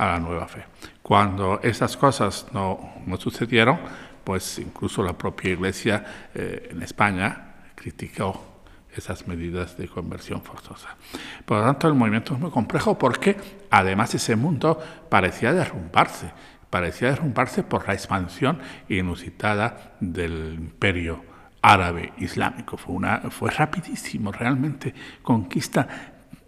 a 0.00 0.06
la 0.06 0.18
nueva 0.18 0.48
fe. 0.48 0.64
Cuando 1.02 1.60
esas 1.62 1.94
cosas 1.94 2.46
no, 2.54 2.94
no 3.04 3.16
sucedieron, 3.18 3.78
pues 4.24 4.58
incluso 4.58 5.02
la 5.02 5.12
propia 5.12 5.50
Iglesia 5.50 6.04
eh, 6.34 6.70
en 6.70 6.82
España 6.82 7.54
criticó 7.74 8.62
esas 8.96 9.28
medidas 9.28 9.76
de 9.76 9.88
conversión 9.88 10.40
forzosa. 10.40 10.96
Por 11.44 11.58
lo 11.58 11.64
tanto, 11.64 11.86
el 11.86 11.94
movimiento 11.94 12.32
es 12.32 12.40
muy 12.40 12.50
complejo 12.50 12.98
porque 12.98 13.36
además 13.70 14.14
ese 14.14 14.36
mundo 14.36 14.80
parecía 15.10 15.52
derrumbarse, 15.52 16.32
parecía 16.70 17.10
derrumbarse 17.10 17.62
por 17.62 17.86
la 17.86 17.92
expansión 17.92 18.58
inusitada 18.88 19.96
del 20.00 20.54
imperio 20.54 21.22
árabe 21.60 22.14
islámico. 22.16 22.78
Fue, 22.78 22.94
una, 22.94 23.18
fue 23.30 23.50
rapidísimo, 23.50 24.32
realmente 24.32 24.94
conquista 25.22 25.86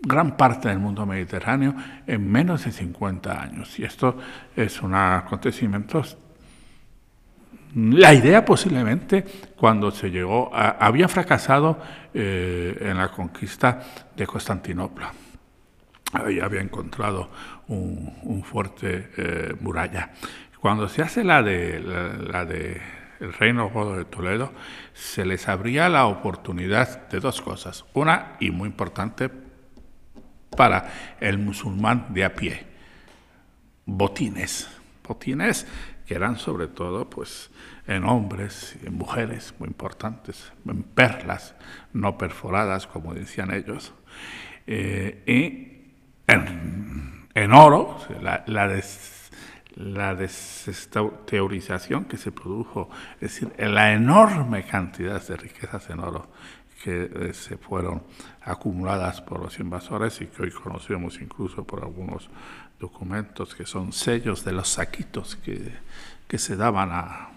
gran 0.03 0.37
parte 0.37 0.69
del 0.69 0.79
mundo 0.79 1.07
mediterráneo 1.07 1.75
en 2.07 2.31
menos 2.31 2.65
de 2.65 2.73
50 2.73 3.41
años. 3.41 3.79
Y 3.79 3.85
esto 3.85 4.17
es 4.55 4.83
un 4.83 4.95
acontecimiento... 4.95 6.03
La 7.75 8.13
idea 8.13 8.45
posiblemente 8.45 9.25
cuando 9.57 9.91
se 9.91 10.11
llegó, 10.11 10.51
había 10.55 11.09
fracasado 11.09 11.79
eh, 12.13 12.77
en 12.83 12.99
la 12.99 13.11
conquista 13.11 13.81
de 14.15 14.27
Constantinopla. 14.27 15.11
Ahí 16.13 16.39
había 16.39 16.61
encontrado 16.61 17.31
un, 17.69 18.43
fuerte 18.45 19.09
eh, 19.17 19.55
muralla. 19.61 20.11
Cuando 20.61 20.87
se 20.87 21.01
hace 21.01 21.25
la 21.25 21.43
de, 21.43 21.81
la 21.81 22.45
de 22.45 22.83
el 23.21 23.33
reino 23.33 23.71
godo 23.71 23.97
de 23.97 24.05
Toledo, 24.05 24.53
se 24.93 25.25
les 25.25 25.49
abría 25.49 25.89
la 25.89 26.07
oportunidad 26.07 27.09
de 27.09 27.21
dos 27.21 27.41
cosas. 27.41 27.85
Una, 27.95 28.37
y 28.41 28.51
muy 28.51 28.69
importante 28.69 29.31
para 30.57 31.17
el 31.21 31.39
musulmán 31.39 32.07
de 32.11 32.25
a 32.25 32.35
pie, 32.35 32.65
botines. 33.87 34.69
Botines 35.07 35.67
que 36.07 36.15
eran 36.15 36.39
sobre 36.39 36.69
todo 36.69 37.09
pues, 37.11 37.51
en 37.87 38.05
hombres 38.05 38.77
en 38.83 38.95
mujeres 38.95 39.55
muy 39.59 39.69
importantes, 39.69 40.53
en 40.67 40.83
perlas 40.83 41.55
no 41.93 42.17
perforadas, 42.17 42.87
como 42.87 43.15
decían 43.15 43.53
ellos, 43.53 43.93
eh, 44.67 45.23
y 45.27 45.73
en, 46.27 47.53
oro, 47.53 47.99
la, 48.21 48.45
la 48.47 48.69
la 49.75 50.17
teorización 51.27 52.05
que 52.05 52.17
se 52.17 52.31
produjo, 52.31 52.91
es 53.15 53.21
decir, 53.21 53.53
la 53.59 53.93
enorme 53.93 54.65
cantidad 54.65 55.27
de 55.27 55.37
riquezas 55.37 55.89
en 55.91 56.01
oro 56.01 56.29
que 56.83 57.05
eh, 57.05 57.33
se 57.33 57.57
fueron 57.57 58.03
acumuladas 58.43 59.21
por 59.21 59.41
los 59.41 59.59
invasores 59.61 60.21
y 60.21 60.27
que 60.27 60.43
hoy 60.43 60.51
conocemos 60.51 61.21
incluso 61.21 61.65
por 61.65 61.83
algunos 61.83 62.29
documentos 62.81 63.55
que 63.55 63.67
son 63.67 63.93
sellos 63.93 64.45
de 64.45 64.53
los 64.53 64.69
saquitos 64.69 65.37
que, 65.37 65.73
que 66.27 66.39
se 66.39 66.57
daban 66.57 66.91
a, 66.91 67.29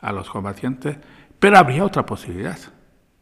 a 0.00 0.12
los 0.12 0.30
combatientes, 0.30 0.96
pero 1.38 1.58
habría 1.58 1.84
otra 1.84 2.06
posibilidad, 2.06 2.58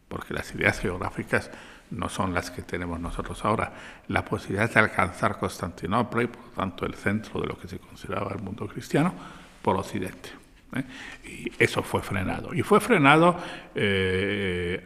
porque 0.08 0.34
las 0.34 0.54
ideas 0.54 0.78
geográficas 0.78 1.50
no 1.90 2.08
son 2.08 2.34
las 2.34 2.50
que 2.50 2.62
tenemos 2.62 3.00
nosotros 3.00 3.44
ahora. 3.44 3.72
La 4.08 4.24
posibilidad 4.24 4.70
de 4.70 4.80
alcanzar 4.80 5.38
Constantinopla 5.38 6.24
y 6.24 6.26
por 6.26 6.50
tanto 6.54 6.84
el 6.84 6.94
centro 6.94 7.40
de 7.40 7.46
lo 7.46 7.58
que 7.58 7.68
se 7.68 7.78
consideraba 7.78 8.32
el 8.34 8.42
mundo 8.42 8.66
cristiano 8.66 9.14
por 9.62 9.76
Occidente. 9.76 10.43
¿Eh? 10.74 10.84
Y 11.24 11.52
eso 11.58 11.82
fue 11.82 12.02
frenado. 12.02 12.54
Y 12.54 12.62
fue 12.62 12.80
frenado 12.80 13.36
eh, 13.74 14.82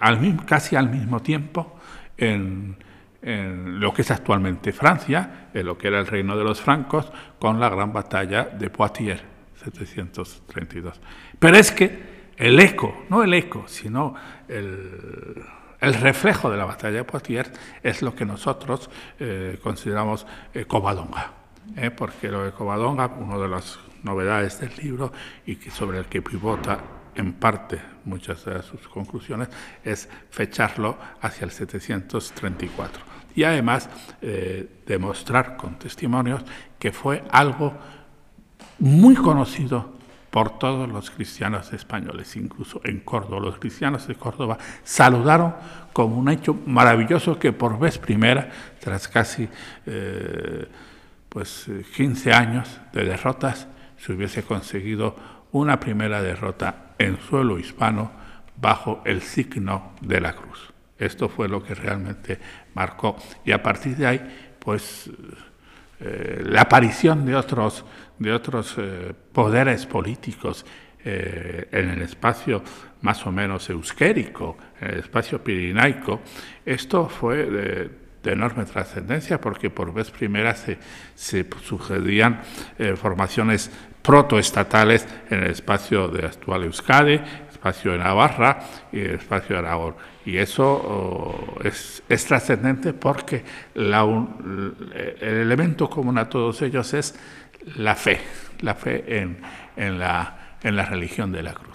casi 0.46 0.77
al 0.77 0.90
mismo 0.90 1.20
tiempo 1.20 1.79
en, 2.16 2.77
en, 3.22 3.81
lo 3.81 3.92
que 3.92 4.03
es 4.03 4.11
actualmente 4.11 4.72
Francia, 4.72 5.48
en 5.53 5.66
lo 5.66 5.77
que 5.77 5.88
era 5.88 5.98
el 5.98 6.07
reino 6.07 6.37
de 6.37 6.44
los 6.44 6.61
francos, 6.61 7.11
con 7.38 7.61
la 7.61 7.68
gran 7.68 7.92
batalla 7.92 8.44
de 8.44 8.70
Poitiers, 8.70 9.22
732. 9.64 11.01
Pero 11.38 11.57
es 11.57 11.72
que 11.72 12.18
el 12.37 12.59
eco, 12.61 13.05
no 13.09 13.22
el 13.22 13.35
eco, 13.35 13.64
sino 13.66 14.14
el 14.48 15.42
el 15.81 15.94
reflejo 15.94 16.51
de 16.51 16.57
la 16.57 16.64
batalla 16.64 16.96
de 16.96 17.05
Poitiers 17.05 17.53
es 17.85 18.03
lo 18.03 18.12
que 18.12 18.24
nosotros 18.24 18.90
eh, 19.20 19.61
consideramos 19.62 20.27
Covadonga, 20.66 21.33
porque 21.96 22.29
lo 22.29 22.44
de 22.44 22.51
Covadonga, 22.51 23.07
una 23.07 23.38
de 23.38 23.48
las 23.48 23.79
novedades 24.03 24.61
del 24.61 24.73
libro 24.77 25.13
y 25.47 25.57
que 25.57 25.71
sobre 25.71 25.99
el 25.99 26.07
que 26.07 26.23
pivota 26.23 26.79
en 27.15 27.33
parte 27.33 27.81
muchas 28.05 28.45
de 28.45 28.63
sus 28.63 28.89
conclusiones, 28.89 29.49
es 29.85 30.09
fecharlo 30.31 30.97
hacia 31.21 31.45
el 31.45 31.51
734. 31.51 33.03
Y 33.35 33.45
además 33.45 33.89
demostrar 34.87 35.57
con 35.57 35.79
testimonios 35.79 36.43
que 36.79 36.93
fue 36.93 37.25
algo 37.31 37.75
muy 38.79 39.17
conocido 39.17 39.99
por 40.31 40.59
todos 40.59 40.89
los 40.89 41.11
cristianos 41.11 41.73
españoles, 41.73 42.37
incluso 42.37 42.81
en 42.85 43.01
Córdoba. 43.01 43.41
Los 43.41 43.59
cristianos 43.59 44.07
de 44.07 44.15
Córdoba 44.15 44.59
saludaron 44.85 45.55
como 45.93 46.17
un 46.17 46.29
hecho 46.29 46.55
maravilloso 46.67 47.39
que 47.39 47.53
por 47.53 47.79
vez 47.79 47.99
primera, 47.99 48.51
tras 48.79 49.09
casi 49.09 49.49
eh, 49.87 50.69
pues, 51.29 51.67
15 51.97 52.33
años 52.33 52.81
de 52.93 53.05
derrotas, 53.05 53.67
se 53.99 54.13
hubiese 54.13 54.43
conseguido 54.43 55.17
una 55.53 55.81
primera 55.81 56.23
derrota 56.23 56.95
en 56.99 57.19
suelo 57.21 57.59
hispano 57.59 58.11
bajo 58.57 59.03
el 59.05 59.23
signo 59.23 59.93
de 60.01 60.21
la 60.21 60.35
cruz. 60.35 60.73
Esto 60.99 61.29
fue 61.29 61.49
lo 61.49 61.63
que 61.63 61.75
realmente 61.75 62.39
marcó. 62.75 63.17
Y 63.45 63.53
a 63.53 63.63
partir 63.63 63.97
de 63.97 64.07
ahí, 64.07 64.57
pues 64.59 65.11
eh, 66.01 66.43
la 66.45 66.63
aparición 66.63 67.25
de 67.25 67.35
otros, 67.35 67.85
de 68.19 68.33
otros 68.33 68.75
eh, 68.79 69.13
poderes 69.33 69.87
políticos 69.87 70.65
eh, 71.05 71.69
en 71.73 71.91
el 71.91 72.03
espacio 72.03 72.63
más 73.03 73.25
o 73.27 73.33
menos 73.33 73.71
euskérico, 73.71 74.57
en 74.81 74.91
el 74.91 74.99
espacio 74.99 75.43
pirinaico, 75.43 76.21
esto 76.65 77.09
fue 77.09 77.45
de, 77.47 78.09
enorme 78.25 78.67
trascendencia 78.67 79.41
porque 79.41 79.71
por 79.71 79.95
vez 79.95 80.11
primera 80.11 80.55
se, 80.55 80.77
se 81.15 81.49
sucedían 81.63 82.43
formaciones 82.97 83.71
protoestatales 84.03 85.07
en 85.31 85.45
el 85.45 85.51
espacio 85.51 86.09
de 86.09 86.27
actual 86.27 86.65
Euskadi, 86.65 87.21
espacio 87.51 87.93
de 87.93 87.99
Navarra 87.99 88.61
y 88.93 89.01
el 89.01 89.15
espacio 89.17 89.57
de 89.57 89.67
Aragón. 89.67 89.95
Y 90.25 90.37
eso 90.37 90.65
oh, 90.65 91.59
es, 91.65 92.03
trascendente 92.27 92.93
porque 92.93 93.45
el 93.75 93.95
elemento 95.21 95.89
común 95.91 96.19
a 96.19 96.29
todos 96.29 96.63
ellos 96.63 96.95
es 96.95 97.19
la 97.77 97.95
fe, 97.95 98.21
la 98.61 98.75
fe 98.75 99.21
en, 99.77 99.99
la, 99.99 100.57
en 100.63 100.77
la 100.77 100.85
religión 100.85 101.33
de 101.33 101.43
la 101.43 101.53
cruz. 101.53 101.68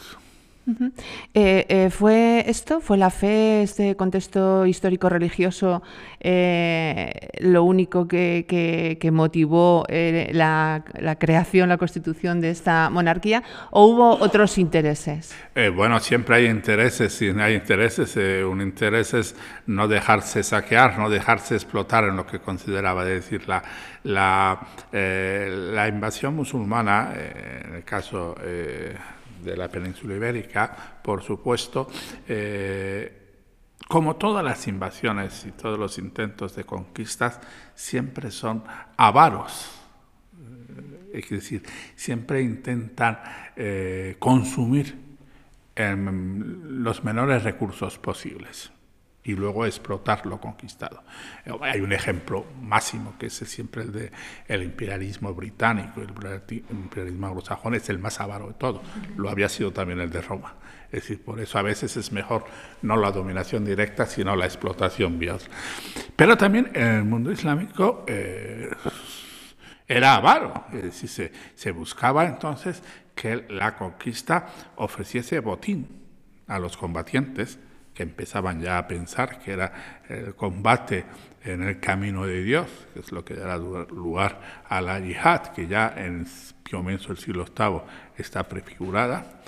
Eh, 1.34 1.66
eh, 1.68 1.90
¿Fue 1.90 2.46
esto, 2.48 2.80
fue 2.80 2.98
la 2.98 3.10
fe, 3.10 3.64
este 3.64 3.98
contexto 3.98 4.66
histórico-religioso, 4.66 5.84
eh, 6.22 7.12
lo 7.40 7.64
único 7.64 8.08
que, 8.08 9.10
motivó 9.12 9.86
la, 9.90 10.84
creación, 11.20 11.68
la 11.70 11.78
constitución 11.78 12.40
de 12.40 12.52
esta 12.52 12.90
monarquía, 12.90 13.44
o 13.72 13.88
hubo 13.88 14.16
otros 14.20 14.58
intereses? 14.58 15.36
bueno, 15.76 16.00
siempre 16.00 16.38
hay 16.38 16.46
intereses, 16.46 17.14
si 17.14 17.28
hay 17.30 17.56
intereses, 17.56 18.16
un 18.46 18.62
interés 18.62 19.14
es 19.14 19.36
no 19.68 19.88
dejarse 19.88 20.44
saquear, 20.44 20.98
no 20.98 21.10
dejarse 21.10 21.56
explotar 21.56 22.06
en 22.06 22.16
lo 22.16 22.26
que 22.26 22.40
consideraba, 22.40 23.04
decir, 23.04 23.44
la 24.04 24.68
invasión 25.88 26.36
musulmana, 26.36 27.14
en 27.66 27.76
el 27.76 27.84
caso 27.84 28.36
de 29.44 29.56
la 29.56 29.70
península 29.70 30.16
ibérica, 30.16 31.00
por 31.04 31.22
supuesto, 31.22 31.90
eh, 32.28 33.20
como 33.88 34.16
todas 34.16 34.44
las 34.44 34.68
invasiones 34.68 35.46
y 35.46 35.52
todos 35.52 35.78
los 35.78 35.98
intentos 35.98 36.56
de 36.56 36.64
conquistas, 36.64 37.40
siempre 37.76 38.32
son 38.32 38.64
avaros. 38.98 39.72
Eh, 41.14 41.20
es 41.20 41.30
decir, 41.30 41.64
siempre 41.96 42.42
intentan 42.42 43.20
eh, 43.56 44.16
consumir 44.20 45.02
los 45.76 47.04
menores 47.04 47.44
recursos 47.44 47.98
posibles 47.98 48.73
y 49.24 49.34
luego 49.34 49.66
explotar 49.66 50.26
lo 50.26 50.40
conquistado. 50.40 51.04
Hay 51.62 51.82
un 51.82 51.94
ejemplo 51.94 52.46
máximo 52.62 53.16
que 53.18 53.28
es 53.28 53.34
siempre 53.34 53.84
el 53.84 53.92
de 53.92 54.12
el 54.48 54.64
imperialismo 54.64 55.34
británico, 55.34 56.02
el 56.02 56.10
imperialismo 56.72 57.28
anglosajón 57.28 57.76
es 57.76 57.90
el 57.90 58.00
más 58.00 58.20
avaro 58.20 58.48
de 58.48 58.54
todo, 58.54 58.82
lo 59.16 59.30
había 59.30 59.50
sido 59.50 59.72
también 59.72 60.00
el 60.00 60.10
de 60.10 60.22
Roma. 60.22 60.56
Es 60.92 61.02
decir, 61.02 61.24
por 61.24 61.40
eso 61.40 61.58
a 61.58 61.64
veces 61.64 61.98
es 61.98 62.12
mejor 62.12 62.46
no 62.84 62.96
la 62.96 63.12
dominación 63.12 63.66
directa, 63.66 64.06
sino 64.06 64.36
la 64.36 64.46
explotación 64.46 65.18
vía. 65.18 65.38
Pero 66.16 66.38
también 66.38 66.70
en 66.76 66.88
el 66.88 67.04
mundo 67.04 67.32
islámico 67.32 68.06
eh, 68.08 68.70
era 69.88 70.16
avaro, 70.16 70.66
es 70.72 70.84
decir, 70.84 71.10
se, 71.10 71.32
se 71.56 71.72
buscaba 71.72 72.26
entonces 72.26 72.84
que 73.16 73.44
la 73.50 73.76
conquista 73.76 74.48
ofreciese 74.76 75.40
botín 75.40 75.88
a 76.48 76.60
los 76.60 76.78
combatientes 76.78 77.58
que 77.94 78.04
empezaban 78.04 78.62
ya 78.62 78.78
a 78.78 78.88
pensar 78.88 79.40
que 79.40 79.52
era 79.52 80.02
el 80.10 80.36
combate 80.36 81.06
en 81.44 81.64
el 81.64 81.80
camino 81.80 82.26
de 82.26 82.44
Dios, 82.44 82.68
que 82.94 83.02
es 83.02 83.12
lo 83.12 83.24
que 83.24 83.36
dará 83.36 83.58
lugar 83.58 84.64
a 84.68 84.82
la 84.82 85.00
yihad, 85.00 85.48
que 85.48 85.68
ya 85.68 85.94
en 85.96 86.26
comienzo 86.70 87.10
del 87.10 87.18
siglo 87.18 87.46
VIII 87.46 87.82
está 88.18 88.44
prefigurada, 88.48 89.42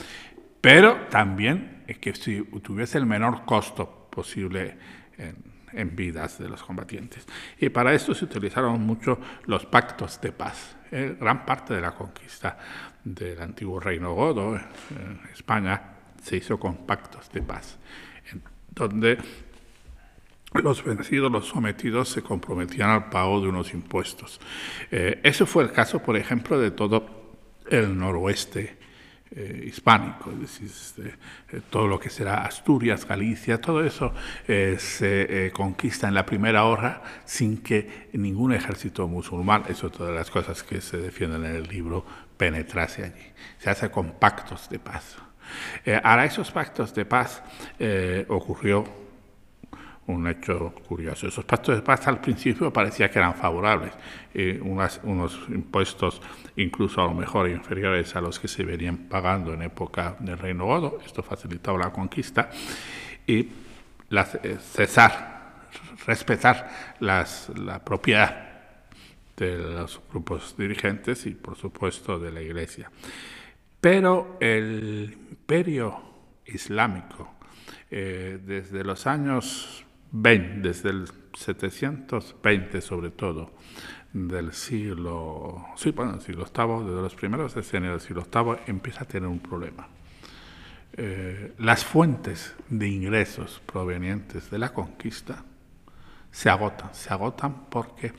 pero 0.61 1.07
también 1.09 1.83
que 1.99 2.13
si 2.13 2.43
tuviese 2.61 2.97
el 2.97 3.05
menor 3.05 3.45
costo 3.45 4.07
posible 4.09 4.77
en, 5.17 5.95
vidas 5.95 6.39
de 6.39 6.47
los 6.47 6.63
combatientes. 6.63 7.25
Y 7.59 7.67
para 7.67 7.93
esto 7.93 8.13
se 8.13 8.23
utilizaron 8.23 8.81
mucho 8.81 9.19
los 9.45 9.65
pactos 9.65 10.21
de 10.21 10.31
paz. 10.31 10.77
Eh, 10.89 11.17
gran 11.19 11.45
parte 11.45 11.73
de 11.73 11.81
la 11.81 11.91
conquista 11.91 12.57
del 13.03 13.41
antiguo 13.41 13.79
reino 13.79 14.13
godo 14.13 14.55
en 14.55 15.19
España 15.33 15.81
se 16.21 16.37
hizo 16.37 16.57
con 16.57 16.85
pactos 16.85 17.29
de 17.31 17.41
paz 17.41 17.77
donde 18.75 19.17
los 20.61 20.83
vencidos, 20.83 21.31
los 21.31 21.47
sometidos 21.47 22.09
se 22.09 22.21
comprometían 22.21 22.89
al 22.89 23.09
pago 23.09 23.41
de 23.41 23.47
unos 23.47 23.73
impuestos. 23.73 24.39
Eh, 24.91 25.19
ese 25.23 25.45
fue 25.45 25.63
el 25.63 25.71
caso, 25.71 26.01
por 26.01 26.15
ejemplo, 26.17 26.59
de 26.59 26.71
todo 26.71 27.35
el 27.69 27.97
noroeste 27.97 28.77
eh, 29.31 29.65
hispánico, 29.67 30.31
es 30.31 30.39
decir, 30.39 30.67
este, 30.67 31.13
eh, 31.57 31.61
todo 31.69 31.87
lo 31.87 31.99
que 31.99 32.09
será 32.09 32.45
Asturias, 32.45 33.05
Galicia, 33.05 33.59
todo 33.59 33.83
eso 33.83 34.13
se 34.45 35.51
conquista 35.53 36.07
en 36.07 36.13
la 36.13 36.25
primera 36.25 36.65
hora 36.65 37.01
sin 37.25 37.57
que 37.57 38.09
ningún 38.13 38.53
ejército 38.53 39.07
musulmán, 39.07 39.63
eso 39.67 39.87
es 39.87 39.93
todas 39.93 40.15
las 40.15 40.29
cosas 40.29 40.63
que 40.63 40.79
se 40.79 40.97
defienden 40.97 41.43
en 41.43 41.55
el 41.55 41.67
libro, 41.67 42.05
penetrase 42.37 43.03
allí. 43.03 43.33
Se 43.57 43.69
hace 43.69 43.89
con 43.89 44.11
pactos 44.19 44.69
de 44.69 44.79
paz. 44.79 45.17
Eh, 45.85 45.99
a 46.03 46.25
esos 46.25 46.51
pactos 46.51 46.93
de 46.93 47.05
paz 47.05 47.43
eh, 47.79 48.25
ocurrió 48.29 48.85
un 50.07 50.27
hecho 50.27 50.73
curioso. 50.87 51.27
Esos 51.27 51.45
pactos 51.45 51.75
de 51.75 51.81
paz 51.81 52.07
al 52.07 52.21
principio 52.21 52.71
parecía 52.71 53.09
que 53.09 53.17
eran 53.19 53.33
favorables, 53.33 53.91
unos 54.61 55.39
impuestos 55.49 56.21
incluso 56.57 57.01
a 57.01 57.05
lo 57.05 57.13
mejor 57.13 57.49
inferiores 57.49 58.15
a 58.15 58.21
los 58.21 58.39
que 58.39 58.47
se 58.47 58.63
venían 58.63 58.97
pagando 59.09 59.53
en 59.53 59.63
época 59.63 60.15
del 60.19 60.37
Reino 60.37 60.65
Godo, 60.65 60.99
esto 61.03 61.23
facilitaba 61.23 61.79
la 61.79 61.91
conquista, 61.91 62.49
y 63.25 63.49
eh, 64.11 64.57
cesar, 64.59 65.69
respetar 66.05 66.95
la 66.99 67.81
propiedad 67.83 68.45
de 69.35 69.57
los 69.57 70.01
grupos 70.09 70.55
dirigentes 70.57 71.25
y 71.25 71.31
por 71.31 71.57
supuesto 71.57 72.19
de 72.19 72.31
la 72.31 72.41
Iglesia. 72.41 72.91
Pero 73.81 74.37
el 74.39 75.17
imperio 75.45 76.01
islámico, 76.47 77.35
eh, 77.91 78.39
desde 78.43 78.83
los 78.83 79.05
años 79.05 79.85
20, 80.11 80.67
desde 80.67 80.89
el 80.89 81.07
720 81.35 82.81
sobre 82.81 83.11
todo, 83.11 83.51
del 84.11 84.53
siglo, 84.53 85.67
sí, 85.75 85.91
bueno, 85.91 86.19
siglo 86.19 86.45
VIII, 86.45 86.89
desde 86.89 87.01
los 87.01 87.13
primeros 87.13 87.53
decenios 87.53 87.91
del 87.91 88.01
siglo 88.01 88.25
VIII, 88.33 88.63
empieza 88.65 89.03
a 89.03 89.07
tener 89.07 89.29
un 89.29 89.37
problema. 89.37 89.87
Eh, 90.93 91.53
las 91.59 91.85
fuentes 91.85 92.55
de 92.67 92.87
ingresos 92.87 93.61
provenientes 93.67 94.49
de 94.49 94.57
la 94.57 94.73
conquista 94.73 95.43
se 96.31 96.49
agotan, 96.49 96.91
se 96.95 97.13
agotan 97.13 97.69
porque 97.69 98.13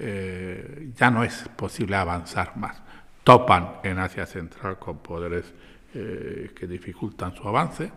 eh, 0.00 0.90
ya 0.96 1.12
no 1.12 1.22
es 1.22 1.48
posible 1.54 1.94
avanzar 1.94 2.56
más 2.56 2.82
topan 3.24 3.76
en 3.84 3.98
Asia 3.98 4.26
Central 4.26 4.78
con 4.78 4.98
poderes 4.98 5.52
eh, 5.94 6.52
que 6.54 6.66
dificultan 6.66 7.34
su 7.34 7.46
avance, 7.46 7.92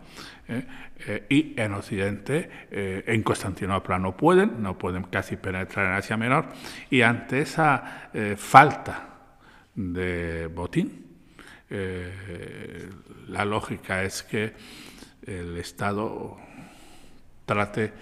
eh, 0.48 0.66
eh, 1.06 1.26
y 1.30 1.58
en 1.58 1.72
Occidente, 1.72 2.50
en 2.70 3.22
Constantinopla 3.22 3.98
no 3.98 4.14
pueden, 4.14 4.62
no 4.62 4.76
pueden 4.76 5.04
casi 5.04 5.36
penetrar 5.36 5.86
en 5.86 5.92
Asia 5.92 6.16
Menor, 6.18 6.46
y 6.90 7.00
ante 7.00 7.40
esa 7.40 8.10
falta 8.36 9.08
de 9.74 10.46
botín, 10.48 11.06
la 13.28 13.44
lógica 13.44 14.02
es 14.02 14.22
que 14.22 14.52
el 15.26 15.56
Estado 15.56 16.36
trate 17.46 17.92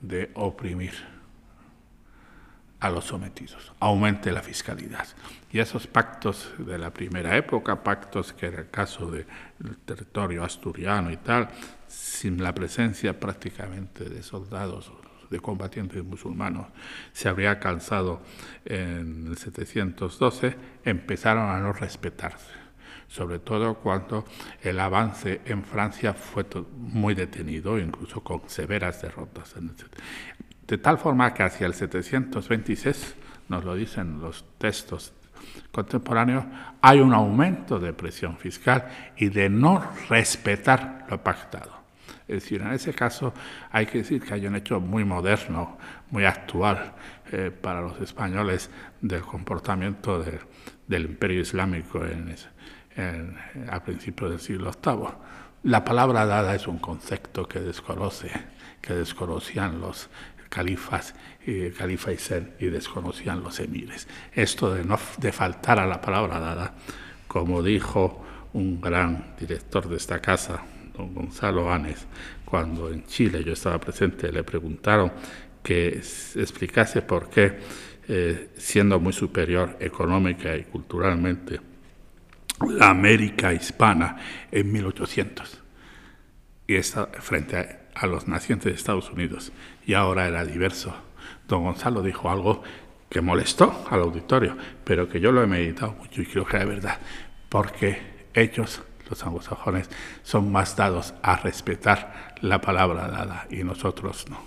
de 0.00 0.30
oprimir 0.34 1.13
a 2.84 2.90
los 2.90 3.06
sometidos, 3.06 3.72
aumente 3.80 4.30
la 4.30 4.42
fiscalidad. 4.42 5.06
Y 5.50 5.58
esos 5.58 5.86
pactos 5.86 6.52
de 6.58 6.76
la 6.76 6.92
primera 6.92 7.34
época, 7.34 7.82
pactos 7.82 8.34
que 8.34 8.44
era 8.44 8.60
el 8.60 8.68
caso 8.68 9.10
del 9.10 9.24
territorio 9.86 10.44
asturiano 10.44 11.10
y 11.10 11.16
tal, 11.16 11.48
sin 11.88 12.42
la 12.42 12.54
presencia 12.54 13.18
prácticamente 13.18 14.04
de 14.04 14.22
soldados, 14.22 14.92
de 15.30 15.40
combatientes 15.40 16.04
musulmanos, 16.04 16.66
se 17.14 17.30
habría 17.30 17.52
alcanzado 17.52 18.20
en 18.66 19.28
el 19.28 19.38
712, 19.38 20.54
empezaron 20.84 21.48
a 21.48 21.58
no 21.60 21.72
respetarse 21.72 22.64
sobre 23.06 23.38
todo 23.38 23.74
cuando 23.74 24.24
el 24.60 24.80
avance 24.80 25.40
en 25.44 25.62
Francia 25.62 26.14
fue 26.14 26.44
muy 26.76 27.14
detenido, 27.14 27.78
incluso 27.78 28.24
con 28.24 28.42
severas 28.48 29.02
derrotas. 29.02 29.54
De 30.66 30.78
tal 30.78 30.98
forma 30.98 31.34
que 31.34 31.42
hacia 31.42 31.66
el 31.66 31.74
726, 31.74 33.16
nos 33.48 33.64
lo 33.64 33.74
dicen 33.74 34.20
los 34.20 34.44
textos 34.58 35.12
contemporáneos, 35.70 36.44
hay 36.80 37.00
un 37.00 37.12
aumento 37.12 37.78
de 37.78 37.92
presión 37.92 38.36
fiscal 38.38 38.88
y 39.16 39.28
de 39.28 39.50
no 39.50 39.84
respetar 40.08 41.06
lo 41.10 41.22
pactado. 41.22 41.84
Es 42.26 42.42
decir, 42.42 42.62
en 42.62 42.72
ese 42.72 42.94
caso 42.94 43.34
hay 43.70 43.84
que 43.86 43.98
decir 43.98 44.22
que 44.22 44.32
hay 44.32 44.46
un 44.46 44.56
hecho 44.56 44.80
muy 44.80 45.04
moderno, 45.04 45.76
muy 46.10 46.24
actual 46.24 46.94
eh, 47.30 47.50
para 47.50 47.82
los 47.82 48.00
españoles 48.00 48.70
del 49.02 49.20
comportamiento 49.22 50.24
del 50.86 51.04
imperio 51.04 51.40
islámico 51.40 52.02
en, 52.04 53.36
a 53.68 53.82
principios 53.82 54.30
del 54.30 54.40
siglo 54.40 54.70
VIII. 54.82 55.08
La 55.64 55.84
palabra 55.84 56.24
dada 56.24 56.54
es 56.54 56.66
un 56.66 56.78
concepto 56.78 57.46
que 57.46 57.60
desconoce, 57.60 58.30
que 58.80 58.94
desconocían 58.94 59.80
los, 59.80 60.08
califas, 60.54 61.14
y 61.44 61.70
califa 61.70 62.12
y 62.12 62.18
ser, 62.18 62.56
y 62.60 62.66
desconocían 62.66 63.42
los 63.42 63.58
emires. 63.58 64.06
Esto 64.32 64.72
de, 64.72 64.84
no, 64.84 64.98
de 65.18 65.32
faltar 65.32 65.80
a 65.80 65.86
la 65.86 66.00
palabra 66.00 66.38
dada, 66.38 66.74
como 67.26 67.60
dijo 67.62 68.24
un 68.52 68.80
gran 68.80 69.34
director 69.38 69.88
de 69.88 69.96
esta 69.96 70.20
casa, 70.20 70.62
don 70.96 71.12
Gonzalo 71.12 71.72
Anes, 71.72 72.06
cuando 72.44 72.92
en 72.92 73.04
Chile 73.04 73.42
yo 73.42 73.52
estaba 73.52 73.80
presente, 73.80 74.30
le 74.30 74.44
preguntaron 74.44 75.12
que 75.60 75.88
explicase 75.88 77.02
por 77.02 77.28
qué 77.28 77.58
eh, 78.06 78.50
siendo 78.56 79.00
muy 79.00 79.12
superior 79.12 79.76
económica 79.80 80.54
y 80.54 80.64
culturalmente 80.64 81.58
la 82.68 82.90
América 82.90 83.52
hispana 83.52 84.16
en 84.52 84.70
1800 84.70 85.62
y 86.68 86.76
está 86.76 87.06
frente 87.06 87.56
a, 87.56 87.84
a 87.94 88.06
los 88.06 88.28
nacientes 88.28 88.66
de 88.66 88.76
Estados 88.76 89.10
Unidos 89.10 89.52
y 89.86 89.94
ahora 89.94 90.26
era 90.26 90.44
diverso. 90.44 90.94
Don 91.48 91.64
Gonzalo 91.64 92.02
dijo 92.02 92.30
algo 92.30 92.62
que 93.08 93.20
molestó 93.20 93.86
al 93.90 94.00
auditorio, 94.00 94.56
pero 94.84 95.08
que 95.08 95.20
yo 95.20 95.30
lo 95.30 95.42
he 95.42 95.46
meditado 95.46 95.92
mucho 95.92 96.22
y 96.22 96.26
creo 96.26 96.44
que 96.44 96.56
es 96.56 96.66
verdad, 96.66 96.98
porque 97.48 98.26
ellos, 98.34 98.82
los 99.08 99.24
anglosajones, 99.24 99.88
son 100.22 100.50
más 100.50 100.76
dados 100.76 101.14
a 101.22 101.36
respetar 101.36 102.34
la 102.40 102.60
palabra 102.60 103.08
dada 103.08 103.46
y 103.50 103.62
nosotros 103.62 104.26
no. 104.28 104.38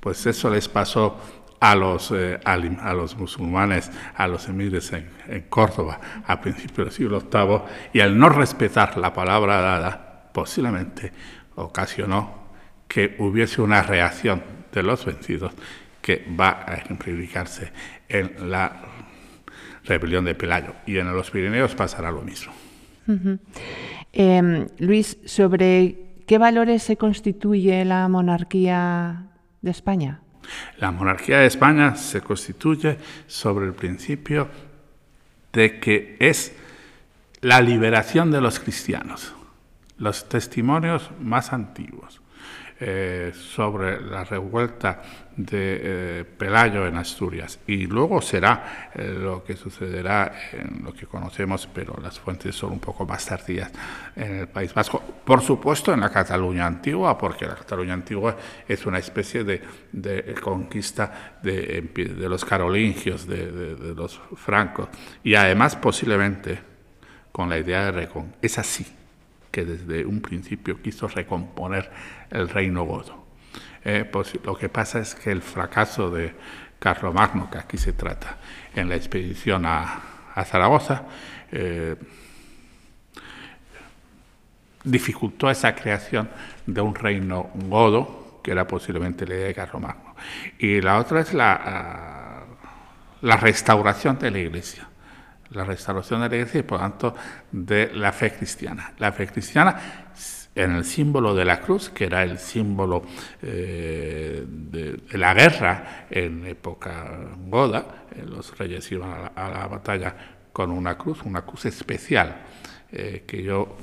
Pues 0.00 0.26
eso 0.26 0.50
les 0.50 0.68
pasó 0.68 1.20
a 1.60 1.76
los, 1.76 2.10
eh, 2.10 2.40
a, 2.44 2.56
los 2.56 3.16
musulmanes, 3.16 3.90
a 4.16 4.26
los 4.26 4.48
emires 4.48 4.92
en, 4.92 5.10
en, 5.28 5.42
Córdoba 5.42 6.00
a 6.26 6.40
principios 6.40 6.86
del 6.86 6.92
siglo 6.92 7.20
VIII, 7.20 7.60
y 7.92 8.00
al 8.00 8.18
no 8.18 8.30
respetar 8.30 8.96
la 8.96 9.12
palabra 9.12 9.60
dada, 9.60 10.30
posiblemente 10.32 11.12
ocasionó 11.56 12.39
que 12.90 13.14
hubiese 13.18 13.62
una 13.62 13.84
reacción 13.84 14.42
de 14.72 14.82
los 14.82 15.04
vencidos 15.04 15.52
que 16.02 16.26
va 16.38 16.64
a 16.66 16.74
ejemplificarse 16.74 17.70
en 18.08 18.50
la 18.50 18.82
rebelión 19.84 20.24
de 20.24 20.34
Pelayo. 20.34 20.74
Y 20.86 20.98
en 20.98 21.14
los 21.14 21.30
Pirineos 21.30 21.76
pasará 21.76 22.10
lo 22.10 22.22
mismo. 22.22 22.52
Uh 23.06 23.12
-huh. 23.12 23.38
eh, 24.12 24.66
Luis, 24.78 25.18
¿sobre 25.24 25.98
qué 26.26 26.36
valores 26.38 26.82
se 26.82 26.96
constituye 26.96 27.84
la 27.84 28.08
monarquía 28.08 29.28
de 29.62 29.70
España? 29.70 30.22
La 30.78 30.90
monarquía 30.90 31.38
de 31.38 31.46
España 31.46 31.94
se 31.94 32.20
constituye 32.22 32.98
sobre 33.28 33.66
el 33.66 33.72
principio 33.74 34.48
de 35.52 35.78
que 35.78 36.16
es 36.18 36.56
la 37.40 37.60
liberación 37.60 38.32
de 38.32 38.40
los 38.40 38.58
cristianos. 38.58 39.32
Los 39.96 40.28
testimonios 40.28 41.12
más 41.20 41.52
antiguos 41.52 42.19
eh, 42.82 43.32
sobre 43.34 44.00
la 44.00 44.24
revuelta 44.24 45.02
de 45.36 45.80
eh, 45.82 46.24
Pelayo 46.24 46.86
en 46.86 46.96
Asturias 46.96 47.58
y 47.66 47.86
luego 47.86 48.22
será 48.22 48.90
eh, 48.94 49.16
lo 49.18 49.44
que 49.44 49.54
sucederá 49.54 50.32
en 50.52 50.82
lo 50.82 50.94
que 50.94 51.06
conocemos, 51.06 51.66
pero 51.66 51.98
las 52.02 52.18
fuentes 52.18 52.54
son 52.56 52.72
un 52.72 52.78
poco 52.78 53.04
más 53.04 53.26
tardías 53.26 53.70
en 54.16 54.36
el 54.36 54.48
País 54.48 54.72
Vasco. 54.72 54.98
Por 54.98 55.42
supuesto 55.42 55.92
en 55.92 56.00
la 56.00 56.08
Cataluña 56.08 56.64
antigua, 56.64 57.18
porque 57.18 57.44
la 57.44 57.54
Cataluña 57.54 57.92
antigua 57.92 58.36
es 58.66 58.86
una 58.86 58.98
especie 58.98 59.44
de, 59.44 59.60
de 59.92 60.34
conquista 60.42 61.36
de, 61.42 61.86
los 62.28 62.44
carolingios, 62.46 63.26
de, 63.26 63.76
de, 63.76 63.94
los 63.94 64.18
francos, 64.36 64.88
y 65.22 65.34
además 65.34 65.76
posiblemente 65.76 66.58
con 67.30 67.50
la 67.50 67.58
idea 67.58 67.84
de 67.84 67.92
recon. 67.92 68.34
Es 68.40 68.58
así 68.58 68.86
que 69.50 69.64
desde 69.64 70.04
un 70.06 70.20
principio 70.20 70.80
quiso 70.80 71.08
recomponer 71.08 71.90
el 72.30 72.48
reino 72.48 72.84
godo. 72.84 73.26
Eh, 73.84 74.04
pues 74.10 74.38
lo 74.44 74.56
que 74.56 74.68
pasa 74.68 75.00
es 75.00 75.14
que 75.14 75.30
el 75.30 75.42
fracaso 75.42 76.10
de 76.10 76.34
Carlomagno, 76.78 77.50
que 77.50 77.58
aquí 77.58 77.78
se 77.78 77.92
trata, 77.92 78.38
en 78.74 78.88
la 78.88 78.96
expedición 78.96 79.64
a, 79.66 80.02
Zaragoza, 80.44 81.04
eh, 81.52 81.96
dificultó 84.84 85.50
esa 85.50 85.74
creación 85.74 86.30
de 86.64 86.80
un 86.80 86.94
reino 86.94 87.50
godo, 87.54 88.40
que 88.42 88.52
era 88.52 88.66
posiblemente 88.66 89.26
la 89.26 89.34
idea 89.34 89.46
de 89.48 89.54
Carlomagno. 89.54 90.14
Y 90.58 90.80
la 90.80 90.98
otra 90.98 91.20
es 91.20 91.34
la, 91.34 92.44
la 93.20 93.36
restauración 93.36 94.18
de 94.18 94.30
la 94.30 94.38
iglesia 94.38 94.89
la 95.50 95.64
restauración 95.64 96.20
de 96.20 96.28
la 96.28 96.36
iglesia 96.36 96.60
y 96.60 96.62
por 96.62 96.78
tanto 96.78 97.14
de 97.50 97.92
la 97.94 98.12
fe 98.12 98.32
cristiana. 98.32 98.92
La 98.98 99.12
fe 99.12 99.26
cristiana 99.26 100.10
en 100.54 100.72
el 100.72 100.84
símbolo 100.84 101.34
de 101.34 101.44
la 101.44 101.60
cruz, 101.60 101.90
que 101.90 102.04
era 102.04 102.22
el 102.22 102.38
símbolo 102.38 103.02
eh, 103.42 104.44
de, 104.46 105.18
la 105.18 105.32
guerra 105.34 106.06
en 106.10 106.46
época 106.46 107.30
goda, 107.46 108.06
eh, 108.14 108.24
los 108.26 108.56
reyes 108.58 108.90
iban 108.90 109.10
a 109.10 109.18
la, 109.18 109.26
a 109.28 109.50
la, 109.50 109.66
batalla 109.68 110.14
con 110.52 110.70
una 110.70 110.98
cruz, 110.98 111.22
una 111.24 111.42
cruz 111.42 111.66
especial, 111.66 112.42
eh, 112.90 113.24
que 113.26 113.42
yo, 113.42 113.76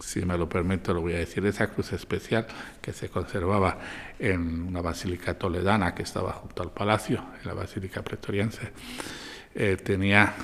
si 0.00 0.24
me 0.24 0.36
lo 0.36 0.48
permito, 0.48 0.92
lo 0.92 1.02
voy 1.02 1.14
a 1.14 1.18
decir, 1.18 1.44
esa 1.46 1.68
cruz 1.68 1.92
especial 1.92 2.46
que 2.80 2.92
se 2.92 3.08
conservaba 3.08 3.78
en 4.18 4.62
una 4.62 4.80
basílica 4.80 5.34
toledana 5.34 5.94
que 5.94 6.02
estaba 6.02 6.32
junto 6.32 6.62
al 6.62 6.72
palacio, 6.72 7.24
en 7.40 7.46
la 7.46 7.54
basílica 7.54 8.02
pretoriense, 8.02 8.72
tenía 9.82 10.34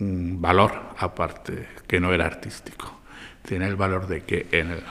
un 0.00 0.40
valor 0.40 0.72
aparte 0.98 1.68
que 1.86 2.00
no 2.00 2.12
era 2.12 2.26
artístico. 2.26 3.00
Tiene 3.46 3.66
el 3.66 3.76
valor 3.76 4.06
de 4.06 4.22
que 4.22 4.46
en 4.52 4.70
el, 4.70 4.82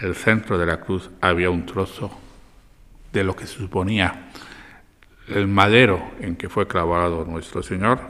en 0.00 0.08
el, 0.08 0.14
centro 0.14 0.58
de 0.58 0.66
la 0.66 0.80
cruz 0.80 1.10
había 1.20 1.50
un 1.50 1.66
trozo 1.66 2.10
de 3.12 3.24
lo 3.24 3.34
que 3.34 3.46
suponía 3.46 4.30
el 5.28 5.46
madero 5.46 6.10
en 6.20 6.36
que 6.36 6.48
fue 6.48 6.66
clavado 6.66 7.24
nuestro 7.24 7.62
Señor, 7.62 8.00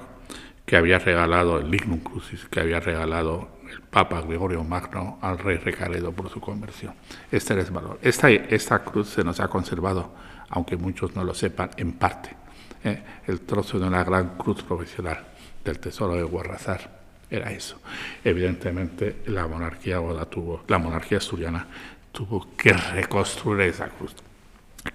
que 0.64 0.76
había 0.76 0.98
regalado 0.98 1.58
el 1.58 1.70
lignum 1.70 1.98
crucis, 1.98 2.46
que 2.46 2.60
había 2.60 2.78
regalado 2.78 3.48
el 3.70 3.80
Papa 3.80 4.20
Gregorio 4.20 4.62
Magno 4.62 5.18
al 5.20 5.38
rey 5.38 5.56
Recaredo 5.56 6.12
por 6.12 6.30
su 6.30 6.40
conversión. 6.40 6.94
Este 7.32 7.54
era 7.54 7.62
el 7.62 7.70
valor. 7.70 7.98
Esta, 8.02 8.30
esta 8.30 8.84
cruz 8.84 9.08
se 9.08 9.24
nos 9.24 9.40
ha 9.40 9.48
conservado, 9.48 10.14
aunque 10.50 10.76
muchos 10.76 11.16
no 11.16 11.24
lo 11.24 11.34
sepan, 11.34 11.70
en 11.76 11.92
parte. 11.92 12.30
¿eh? 12.84 13.02
El 13.26 13.40
trozo 13.40 13.78
de 13.78 13.86
una 13.86 14.04
gran 14.04 14.36
cruz 14.36 14.62
profesional 14.62 15.24
del 15.68 15.78
tesoro 15.78 16.14
de 16.14 16.22
Guarrazar. 16.22 16.98
Era 17.31 17.52
eso. 17.52 17.81
Evidentemente, 18.24 19.16
la 19.26 19.46
monarquía 19.46 19.98
goda 19.98 20.24
tuvo, 20.24 20.64
la 20.66 20.78
monarquía 20.78 21.18
asturiana 21.18 21.66
tuvo 22.11 22.57
que 22.57 22.72
reconstruir 22.72 23.68
esa 23.68 23.88
cruz, 23.88 24.14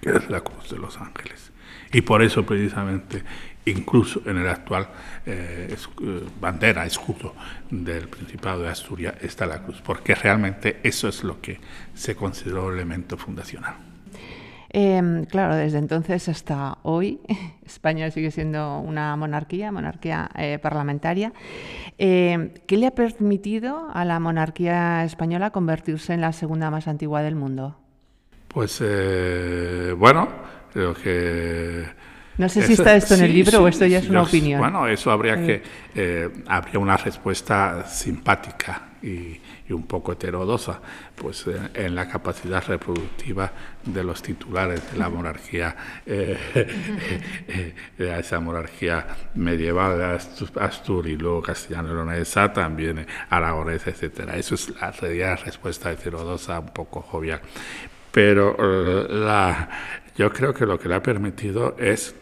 que 0.01 0.09
es 0.09 0.29
la 0.29 0.41
cruz 0.41 0.69
de 0.71 0.77
los 0.77 0.97
ángeles. 0.97 1.51
Y 1.91 2.01
por 2.01 2.23
eso, 2.23 2.43
precisamente, 2.43 3.23
incluso 3.65 4.23
en 4.25 4.37
el 4.37 4.47
actual 4.47 4.89
eh, 5.25 5.75
eh, 5.75 6.23
bandera, 6.41 6.85
escudo 6.85 7.35
del 7.69 8.07
Principado 8.07 8.63
de 8.63 8.69
Asturias, 8.69 9.13
está 9.21 9.45
la 9.45 9.61
cruz, 9.61 9.79
porque 9.81 10.15
realmente 10.15 10.79
eso 10.83 11.07
es 11.07 11.23
lo 11.23 11.39
que 11.39 11.59
se 11.93 12.15
consideró 12.15 12.69
el 12.69 12.75
elemento 12.75 13.15
fundacional. 13.15 13.92
Eh, 14.75 15.25
claro, 15.29 15.55
desde 15.55 15.77
entonces 15.77 16.27
hasta 16.27 16.79
hoy 16.81 17.19
España 17.65 18.09
sigue 18.09 18.31
siendo 18.31 18.79
una 18.79 19.15
monarquía, 19.15 19.71
monarquía 19.71 20.31
eh, 20.35 20.57
parlamentaria. 20.59 21.31
Eh, 21.99 22.55
¿Qué 22.65 22.77
le 22.77 22.87
ha 22.87 22.91
permitido 22.91 23.89
a 23.93 24.03
la 24.03 24.19
monarquía 24.19 25.03
española 25.03 25.51
convertirse 25.51 26.13
en 26.13 26.21
la 26.21 26.33
segunda 26.33 26.71
más 26.71 26.87
antigua 26.87 27.21
del 27.21 27.35
mundo? 27.35 27.77
Pues 28.47 28.79
eh, 28.83 29.93
bueno, 29.95 30.27
creo 30.73 30.95
que... 30.95 31.85
No 32.39 32.49
sé 32.49 32.63
si 32.63 32.73
está 32.73 32.95
esto 32.95 33.13
en 33.13 33.25
el 33.25 33.31
libro 33.31 33.51
sí, 33.51 33.57
o 33.57 33.67
esto 33.67 33.85
ya 33.85 33.99
sí, 33.99 34.05
es 34.05 34.09
una 34.09 34.23
yo, 34.23 34.27
opinión. 34.27 34.59
Bueno, 34.59 34.87
eso 34.87 35.11
habría 35.11 35.35
que... 35.35 35.61
habría 36.47 36.79
una 36.79 36.97
respuesta 36.97 37.85
simpática 37.85 38.93
y, 39.03 39.39
un 39.73 39.87
poco 39.87 40.13
heterodoxa, 40.13 40.79
pues 41.15 41.47
eh, 41.47 41.69
en 41.73 41.95
la 41.95 42.07
capacidad 42.07 42.63
reproductiva 42.65 43.51
de 43.85 44.03
los 44.03 44.21
titulares 44.21 44.91
de 44.91 44.97
la 44.97 45.09
monarquía, 45.09 45.75
eh, 46.05 46.37
eh, 46.55 47.75
eh, 47.97 48.17
esa 48.19 48.39
monarquía 48.39 49.05
medieval 49.35 49.97
de 49.97 50.59
Astur 50.61 51.07
y 51.07 51.17
luego 51.17 51.41
castellano-leonesa, 51.41 52.53
también 52.53 53.05
aragonesa, 53.29 53.89
etcétera. 53.89 54.37
Eso 54.37 54.55
es 54.55 54.69
la, 54.79 54.93
la 55.01 55.35
respuesta 55.35 55.91
heterodoxa, 55.91 56.59
un 56.59 56.73
poco 56.73 57.01
jovial. 57.01 57.41
Pero 58.11 58.55
la, 59.09 59.69
yo 60.15 60.31
creo 60.31 60.53
que 60.53 60.65
lo 60.65 60.79
que 60.79 60.87
le 60.87 60.95
ha 60.95 61.03
permitido 61.03 61.75
es 61.79 62.15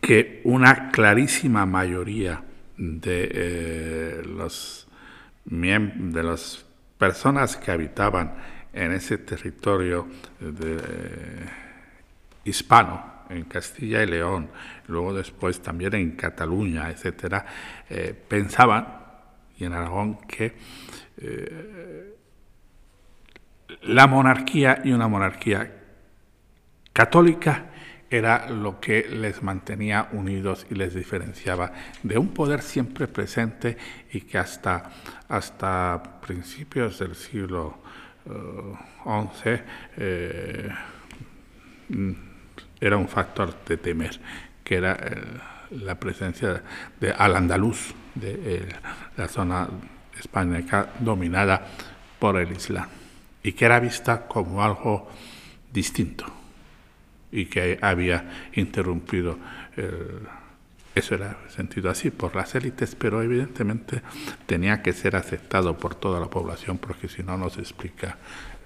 que 0.00 0.40
una 0.44 0.90
clarísima 0.90 1.64
mayoría 1.64 2.42
de 2.76 4.22
los 4.26 4.81
de 5.44 6.22
las 6.22 6.64
personas 6.98 7.56
que 7.56 7.70
habitaban 7.70 8.34
en 8.72 8.92
ese 8.92 9.18
territorio 9.18 10.06
eh, 10.40 11.46
hispano 12.44 13.12
en 13.28 13.44
Castilla 13.44 14.02
y 14.02 14.06
León, 14.06 14.48
luego 14.88 15.14
después 15.14 15.60
también 15.60 15.94
en 15.94 16.12
Cataluña, 16.12 16.90
etcétera, 16.90 17.44
eh, 17.88 18.14
pensaban 18.28 18.86
y 19.58 19.64
en 19.64 19.72
Aragón 19.72 20.18
que 20.26 20.54
eh, 21.18 22.14
la 23.82 24.06
monarquía 24.06 24.82
y 24.84 24.92
una 24.92 25.08
monarquía 25.08 25.70
católica 26.92 27.71
era 28.18 28.48
lo 28.48 28.80
que 28.80 29.08
les 29.08 29.42
mantenía 29.42 30.08
unidos 30.12 30.66
y 30.70 30.74
les 30.74 30.94
diferenciaba 30.94 31.72
de 32.02 32.18
un 32.18 32.28
poder 32.28 32.62
siempre 32.62 33.08
presente 33.08 33.76
y 34.12 34.22
que 34.22 34.38
hasta, 34.38 34.90
hasta 35.28 36.20
principios 36.20 36.98
del 36.98 37.14
siglo 37.14 37.78
XI, 38.24 39.60
eh, 39.96 40.68
mm, 41.88 42.12
era 42.80 42.96
un 42.96 43.08
factor 43.08 43.64
de 43.64 43.76
temer, 43.76 44.20
que 44.62 44.76
era 44.76 44.98
la 45.70 45.98
presencia 45.98 46.62
de 47.00 47.12
al-Andaluz, 47.12 47.94
de 48.14 48.68
la 49.16 49.28
zona 49.28 49.68
hispánica 50.18 50.88
dominada 50.98 51.66
por 52.18 52.36
el 52.36 52.52
Islam, 52.52 52.88
y 53.42 53.52
que 53.52 53.64
era 53.64 53.80
vista 53.80 54.26
como 54.26 54.62
algo 54.62 55.08
distinto 55.72 56.41
y 57.32 57.46
que 57.46 57.78
había 57.80 58.50
interrumpido 58.54 59.38
eso 60.94 61.14
era 61.14 61.38
sentido 61.48 61.90
así 61.90 62.10
por 62.10 62.36
las 62.36 62.54
élites, 62.54 62.94
pero 62.94 63.22
evidentemente 63.22 64.02
tenía 64.46 64.82
que 64.82 64.92
ser 64.92 65.16
aceptado 65.16 65.78
por 65.78 65.94
toda 65.94 66.20
la 66.20 66.28
población 66.28 66.78
porque 66.78 67.08
si 67.08 67.22
no, 67.22 67.38
no 67.38 67.48
se 67.48 67.60
explica 67.60 68.18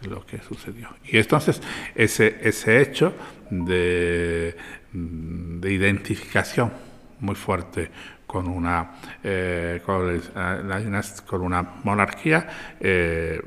lo 0.08 0.26
que 0.26 0.42
sucedió. 0.42 0.88
Y 1.04 1.18
entonces 1.18 1.62
ese, 1.94 2.38
ese 2.42 2.82
hecho 2.82 3.14
de, 3.50 4.56
de 4.92 5.72
identificación 5.72 6.72
muy 7.20 7.36
fuerte 7.36 7.90
con 8.26 8.48
una, 8.48 8.96
eh, 9.22 9.80
con, 9.84 11.40
una 11.42 11.62
monarquía, 11.84 12.48
eh, 12.80 13.40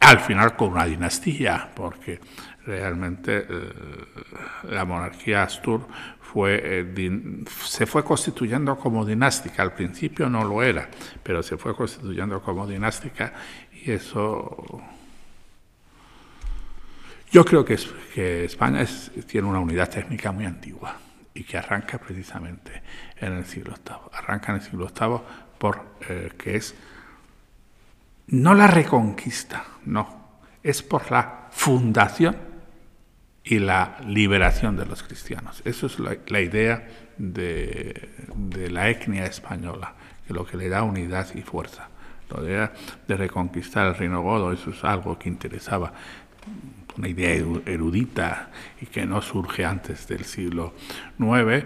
al 0.00 0.20
final 0.20 0.54
con 0.54 0.70
una 0.70 0.84
dinastía, 0.84 1.68
porque 1.74 2.20
realmente 2.66 3.46
eh, 3.48 3.72
la 4.70 4.84
monarquía 4.84 5.42
Astur 5.42 5.86
fue, 6.20 6.60
eh, 6.62 7.44
se 7.64 7.86
fue 7.86 8.04
constituyendo 8.04 8.76
como 8.76 9.04
dinástica. 9.04 9.62
Al 9.62 9.72
principio 9.72 10.28
no 10.28 10.44
lo 10.44 10.62
era, 10.62 10.88
pero 11.22 11.42
se 11.42 11.56
fue 11.56 11.74
constituyendo 11.76 12.42
como 12.42 12.66
dinástica 12.66 13.32
y 13.72 13.92
eso... 13.92 14.82
Yo 17.30 17.44
creo 17.44 17.64
que, 17.64 17.76
que 18.14 18.44
España 18.44 18.86
tiene 19.26 19.48
una 19.48 19.58
unidad 19.58 19.90
técnica 19.90 20.30
muy 20.30 20.44
antigua 20.44 20.96
y 21.34 21.42
que 21.42 21.58
arranca 21.58 21.98
precisamente 21.98 22.82
en 23.16 23.32
el 23.32 23.44
siglo 23.44 23.74
VIII. 23.74 23.96
Arranca 24.12 24.52
en 24.52 24.58
el 24.58 24.62
siglo 24.62 24.88
VIII 24.88 25.18
porque 25.58 25.80
eh, 26.08 26.56
es 26.56 26.74
no 28.28 28.54
la 28.54 28.66
reconquista, 28.66 29.64
no, 29.84 30.38
es 30.62 30.82
por 30.82 31.10
la 31.10 31.48
fundación 31.50 32.53
y 33.44 33.58
la 33.58 33.98
liberación 34.06 34.76
de 34.76 34.86
los 34.86 35.02
cristianos. 35.02 35.60
Eso 35.66 35.86
es 35.86 35.98
la, 35.98 36.40
idea 36.40 36.88
de, 37.18 38.08
la 38.70 38.88
etnia 38.88 39.26
española, 39.26 39.94
que 40.26 40.32
lo 40.32 40.46
que 40.46 40.56
le 40.56 40.70
da 40.70 40.82
unidad 40.82 41.28
y 41.34 41.42
fuerza. 41.42 41.88
La 42.30 42.42
idea 42.42 42.72
de 43.06 43.16
reconquistar 43.16 43.86
el 43.86 43.94
reino 43.94 44.22
godo, 44.22 44.50
eso 44.50 44.70
es 44.70 44.82
algo 44.82 45.18
que 45.18 45.28
interesaba, 45.28 45.92
una 46.96 47.08
idea 47.08 47.34
erudita 47.66 48.50
y 48.80 48.86
que 48.86 49.04
no 49.04 49.20
surge 49.20 49.64
antes 49.64 50.08
del 50.08 50.24
siglo 50.24 50.72
IX, 51.18 51.64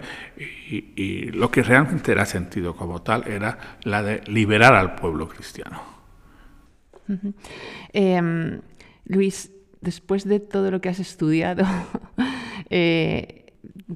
y, 0.97 1.31
lo 1.31 1.49
que 1.49 1.63
realmente 1.63 2.11
era 2.11 2.25
sentido 2.25 2.75
como 2.75 3.01
tal 3.01 3.25
era 3.27 3.77
la 3.83 4.03
de 4.03 4.21
liberar 4.27 4.73
al 4.73 4.95
pueblo 4.95 5.29
cristiano. 5.29 5.81
Em, 7.93 8.59
Luis, 9.05 9.49
después 9.81 10.25
de 10.25 10.39
todo 10.39 10.71
lo 10.71 10.81
que 10.81 10.89
has 10.89 10.99
estudiado, 10.99 11.65
eh, 12.69 13.39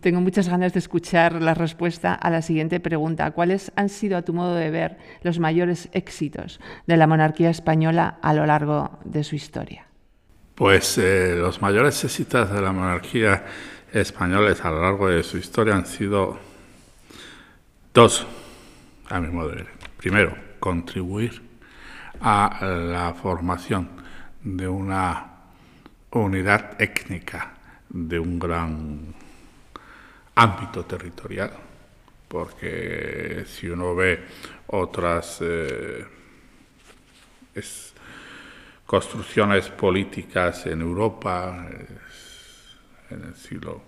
tengo 0.01 0.21
muchas 0.21 0.49
ganas 0.49 0.73
de 0.73 0.79
escuchar 0.79 1.41
la 1.41 1.53
respuesta 1.53 2.13
a 2.13 2.29
la 2.29 2.41
siguiente 2.41 2.79
pregunta. 2.79 3.31
¿Cuáles 3.31 3.71
han 3.75 3.89
sido, 3.89 4.17
a 4.17 4.23
tu 4.23 4.33
modo 4.33 4.55
de 4.55 4.71
ver, 4.71 4.97
los 5.21 5.39
mayores 5.39 5.89
éxitos 5.93 6.59
de 6.87 6.97
la 6.97 7.07
monarquía 7.07 7.49
española 7.49 8.17
a 8.21 8.33
lo 8.33 8.45
largo 8.45 8.99
de 9.05 9.23
su 9.23 9.35
historia? 9.35 9.85
Pues 10.55 10.97
eh, 10.97 11.35
los 11.37 11.61
mayores 11.61 12.03
éxitos 12.03 12.51
de 12.51 12.61
la 12.61 12.71
monarquía 12.71 13.45
española 13.91 14.55
a 14.61 14.71
lo 14.71 14.81
largo 14.81 15.09
de 15.09 15.23
su 15.23 15.37
historia 15.37 15.75
han 15.75 15.85
sido 15.85 16.39
dos, 17.93 18.25
a 19.09 19.19
mi 19.19 19.29
modo 19.29 19.49
de 19.49 19.55
ver. 19.57 19.67
Primero, 19.97 20.35
contribuir 20.59 21.41
a 22.19 22.65
la 22.65 23.13
formación 23.13 23.89
de 24.43 24.67
una 24.67 25.32
unidad 26.19 26.81
étnica 26.81 27.53
de 27.89 28.19
un 28.19 28.39
gran 28.39 29.13
ámbito 30.35 30.85
territorial, 30.85 31.51
porque 32.27 33.45
si 33.47 33.67
uno 33.67 33.95
ve 33.95 34.23
otras 34.67 35.39
eh, 35.41 36.05
construcciones 38.85 39.69
políticas 39.69 40.65
en 40.65 40.81
Europa, 40.81 41.67
en 43.09 43.23
el 43.23 43.35
siglo, 43.35 43.81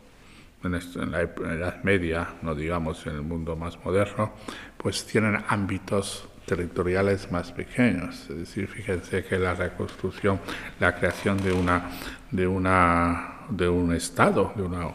en, 0.63 1.11
la 1.11 1.21
Edad 1.21 1.83
Media, 1.83 2.27
no 2.41 2.55
digamos 2.55 3.05
en 3.07 3.15
el 3.15 3.21
mundo 3.21 3.55
más 3.55 3.83
moderno, 3.83 4.33
pues 4.77 5.05
tienen 5.05 5.43
ámbitos 5.47 6.27
territoriales 6.45 7.31
más 7.31 7.51
pequeños. 7.51 8.29
Es 8.29 8.37
decir, 8.37 8.67
fíjense 8.67 9.23
que 9.23 9.37
la 9.37 9.53
reconstrucción, 9.53 10.39
la 10.79 10.95
creación 10.95 11.37
de 11.37 11.51
una, 11.51 11.89
de 12.31 12.47
una, 12.47 13.39
de 13.49 13.67
un 13.67 13.93
estado, 13.93 14.53
de 14.55 14.63
una 14.63 14.89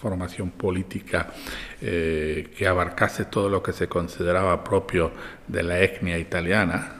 formación 0.00 0.50
política 0.50 1.28
eh, 1.80 2.50
que 2.56 2.66
abarcase 2.66 3.24
todo 3.26 3.48
lo 3.48 3.62
que 3.62 3.72
se 3.72 3.88
consideraba 3.88 4.62
propio 4.62 5.12
de 5.46 5.62
la 5.62 5.80
etnia 5.80 6.18
italiana, 6.18 6.92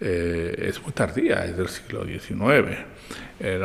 eh, 0.00 0.54
es 0.58 0.82
muy 0.82 0.92
tardía, 0.92 1.44
es 1.44 1.56
del 1.56 1.68
siglo 1.68 2.04
XIX. 2.04 2.78
Eh, 3.40 3.60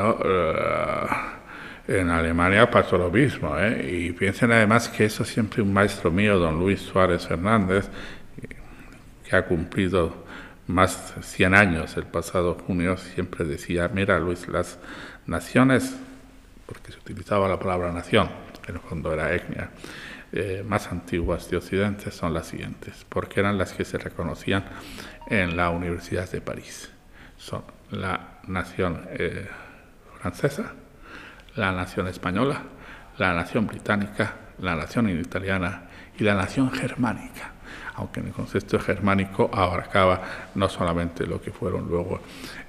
en 1.85 2.09
Alemania 2.09 2.71
pasó 2.71 2.97
lo 2.97 3.11
mismo, 3.11 3.55
y 3.59 4.13
piensen 4.13 4.51
además 4.53 4.87
que 4.87 5.05
eso 5.05 5.25
siempre 5.25 5.61
un 5.61 5.73
maestro 5.73 6.11
mío, 6.11 6.39
don 6.39 6.57
Luis 6.57 6.79
Suárez 6.81 7.29
Ha 9.33 9.45
cumplido 9.45 10.13
más 10.67 11.15
de 11.15 11.23
100 11.23 11.55
años 11.55 11.97
el 11.97 12.05
pasado 12.05 12.55
junio, 12.55 12.97
siempre 12.97 13.45
decía, 13.45 13.87
mira 13.87 14.19
Luis, 14.19 14.47
las 14.47 14.77
naciones, 15.25 15.95
porque 16.67 16.91
se 16.91 16.99
utilizaba 16.99 17.47
la 17.47 17.57
palabra 17.57 17.91
nación, 17.91 18.29
en 18.67 18.75
el 18.75 18.81
fondo 18.81 19.11
era 19.11 19.33
etnia, 19.33 19.71
eh, 20.31 20.63
más 20.65 20.91
antiguas 20.91 21.49
de 21.49 21.57
Occidente 21.57 22.11
son 22.11 22.33
las 22.33 22.47
siguientes, 22.47 23.05
porque 23.09 23.39
eran 23.39 23.57
las 23.57 23.73
que 23.73 23.85
se 23.85 23.97
reconocían 23.97 24.65
en 25.27 25.57
la 25.57 25.71
Universidad 25.71 26.29
de 26.29 26.39
París. 26.39 26.91
Son 27.37 27.63
la 27.89 28.39
nación 28.47 29.01
eh, 29.13 29.47
francesa, 30.19 30.73
la 31.55 31.71
nación 31.71 32.07
española, 32.07 32.61
la 33.17 33.33
nación 33.33 33.65
británica, 33.65 34.35
la 34.59 34.75
nación 34.75 35.09
italiana 35.09 35.89
y 36.17 36.23
la 36.23 36.35
nación 36.35 36.71
germánica 36.71 37.52
aunque 37.95 38.19
en 38.19 38.27
el 38.27 38.33
concepto 38.33 38.79
germánico 38.79 39.49
abarcaba 39.53 40.21
no 40.55 40.67
solamente 40.67 41.25
lo 41.25 41.41
que 41.41 41.51
fueron 41.51 41.87
luego, 41.87 42.21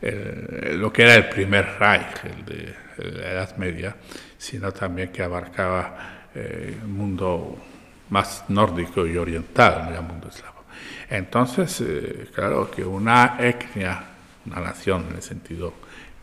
lo 0.02 0.92
que 0.92 1.02
era 1.02 1.14
el 1.14 1.28
primer 1.28 1.78
Reich, 1.78 2.24
el 2.24 2.44
de, 2.44 2.74
la 2.96 3.30
Edad 3.32 3.56
Media, 3.56 3.96
sino 4.38 4.72
también 4.72 5.10
que 5.10 5.22
abarcaba 5.22 6.28
eh, 6.34 6.78
el 6.80 6.88
mundo 6.88 7.56
más 8.10 8.44
nórdico 8.48 9.06
y 9.06 9.16
oriental, 9.16 9.92
el 9.94 10.02
mundo 10.02 10.28
eslavo. 10.28 10.64
Entonces, 11.08 11.80
eh, 11.80 12.28
claro 12.34 12.70
que 12.70 12.84
una 12.84 13.36
etnia, 13.38 14.04
una 14.46 14.60
nación 14.60 15.06
en 15.10 15.16
el 15.16 15.22
sentido 15.22 15.74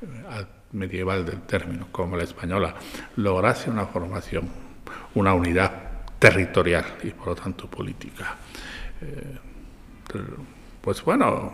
eh, 0.01 0.45
medieval 0.73 1.25
del 1.25 1.41
término, 1.41 1.87
como 1.91 2.15
la 2.15 2.23
española, 2.23 2.75
lograse 3.17 3.69
una 3.69 3.85
formación, 3.85 4.47
una 5.15 5.33
unidad 5.33 5.71
territorial 6.19 6.85
y 7.03 7.09
por 7.09 7.27
lo 7.27 7.35
tanto 7.35 7.67
política 7.67 8.35
pues 10.81 11.03
bueno, 11.03 11.53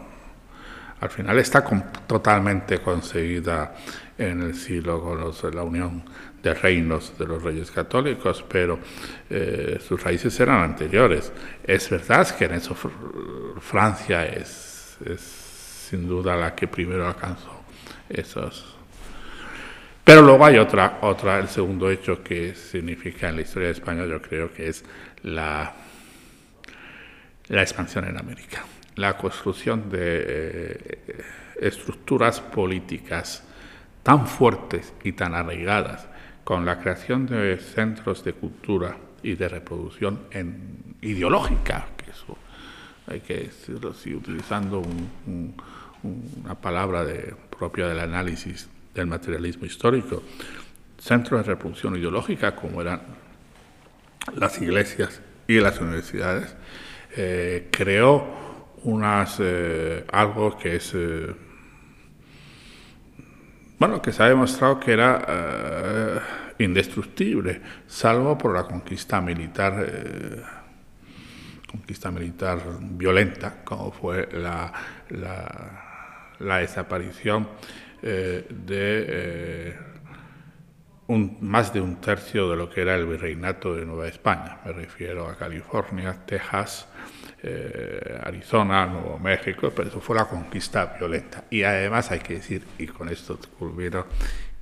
al 1.00 1.10
final 1.10 1.38
está 1.39 1.64
totalmente 2.08 2.80
conseguida 2.80 3.76
en 4.18 4.41
el 4.41 4.56
siglo 4.56 5.02
con 5.02 5.56
la 5.56 5.64
unión 5.64 6.04
de 6.41 6.54
reinos 6.54 7.18
de 7.18 7.26
los 7.26 7.43
reyes 7.43 7.70
católicos, 7.72 8.43
pero 8.48 8.80
eh, 9.30 9.80
sus 9.86 10.02
raíces 10.02 10.39
eran 10.39 10.64
anteriores. 10.64 11.32
Es 11.64 11.89
verdad 11.89 12.28
que 12.36 12.45
en 12.45 12.54
eso 12.54 12.76
Francia 13.60 14.26
es, 14.26 14.98
es 15.06 15.22
sin 15.22 16.08
duda 16.08 16.36
la 16.36 16.56
que 16.56 16.68
primero 16.68 17.08
alcanzó 17.08 17.64
esos. 18.10 18.76
Pero 20.04 20.22
luego 20.22 20.45
hay 20.45 20.58
otra, 20.58 21.00
otra, 21.02 21.38
el 21.39 21.50
segundo 21.50 21.91
hecho 21.91 22.24
que 22.24 22.56
significa 22.56 23.30
en 23.30 23.36
la 23.36 23.41
historia 23.41 23.68
de 23.68 23.74
España, 23.74 24.06
yo 24.06 24.22
creo 24.22 24.54
que 24.54 24.70
es 24.70 24.86
la 25.24 25.74
la 27.50 27.62
expansión 27.62 28.06
en 28.06 28.18
América, 28.18 28.66
la 28.95 29.18
construcción 29.18 29.89
de 29.89 30.00
eh, 30.00 31.24
estructuras 31.60 32.41
políticas 32.41 33.43
tan 34.04 34.28
fuertes 34.28 34.93
y 35.04 35.14
tan 35.14 35.34
arraigadas, 35.34 36.08
con 36.43 36.66
la 36.66 36.80
creación 36.80 37.26
de 37.26 37.58
centros 37.58 38.24
de 38.24 38.32
cultura 38.32 38.98
y 39.22 39.36
de 39.36 39.50
reproducción 39.50 40.22
ideológica, 41.02 41.88
que 41.98 42.12
eso 42.12 42.38
hay 43.06 43.20
que 43.20 43.36
decirlo 43.36 43.93
utilizando 44.16 44.82
una 46.04 46.56
palabra 46.56 47.04
de, 47.04 47.36
propia 47.58 47.88
del 47.88 48.00
análisis 48.00 48.70
del 48.93 49.08
materialismo 49.08 49.66
histórico, 49.66 50.24
centros 50.98 51.45
de 51.45 51.54
reproducción 51.54 51.98
ideológica 51.98 52.56
como 52.56 52.82
eran 52.82 53.02
las 54.34 54.62
iglesias 54.62 55.22
y 55.48 55.60
las 55.60 55.82
universidades, 55.82 56.56
eh, 57.20 57.70
creó 57.72 58.24
unas, 58.84 59.39
eh, 59.39 60.05
algo 60.11 60.55
que 60.55 60.76
es, 60.76 60.93
eh, 60.93 61.34
bueno, 63.80 63.99
que 64.03 64.11
se 64.11 64.22
ha 64.22 64.30
demostrado 64.30 64.80
que 64.80 64.93
era 64.93 66.22
indestructible, 66.59 67.59
salvo 67.88 68.38
por 68.38 68.53
la 68.53 68.65
conquista 68.65 69.20
militar, 69.20 69.84
conquista 71.72 72.11
militar 72.11 72.59
violenta, 72.82 73.63
como 73.63 73.91
fue 73.91 74.30
la, 74.34 74.72
la 76.38 76.57
desaparición 76.57 77.49
de 77.99 79.76
más 81.08 81.74
de 81.74 81.80
un 81.80 82.01
tercio 82.01 82.49
de 82.49 82.58
lo 82.58 82.70
que 82.70 82.82
era 82.82 82.95
el 82.95 83.05
virreinato 83.05 83.76
de 83.76 83.86
Nueva 83.86 84.08
España. 84.08 84.60
Me 84.66 84.74
refiero 84.74 85.28
a 85.28 85.38
California, 85.38 86.26
Texas, 86.26 86.88
eh, 87.41 88.20
Arizona, 88.24 88.86
Nuevo 88.86 89.18
México, 89.18 89.72
pero 89.74 89.88
eso 89.88 90.01
fue 90.01 90.18
la 90.18 90.26
conquista 90.26 90.97
violenta. 90.97 91.45
Y 91.49 91.64
además 91.64 92.12
hay 92.12 92.20
que 92.20 92.36
decir, 92.36 92.64
y 92.78 92.88
con 92.88 93.08
esto 93.10 93.39
culmino, 93.58 94.05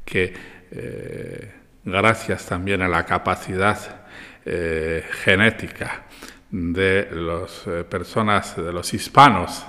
que 0.03 0.33
eh, 0.71 1.51
gracias 1.83 2.45
también 2.45 2.81
a 2.83 2.87
la 2.87 3.05
capacidad 3.05 4.05
eh, 4.45 5.03
genética 5.23 6.03
de 6.51 7.09
las 7.11 7.65
personas, 7.89 8.55
de 8.55 8.71
los 8.71 8.93
hispanos, 8.93 9.65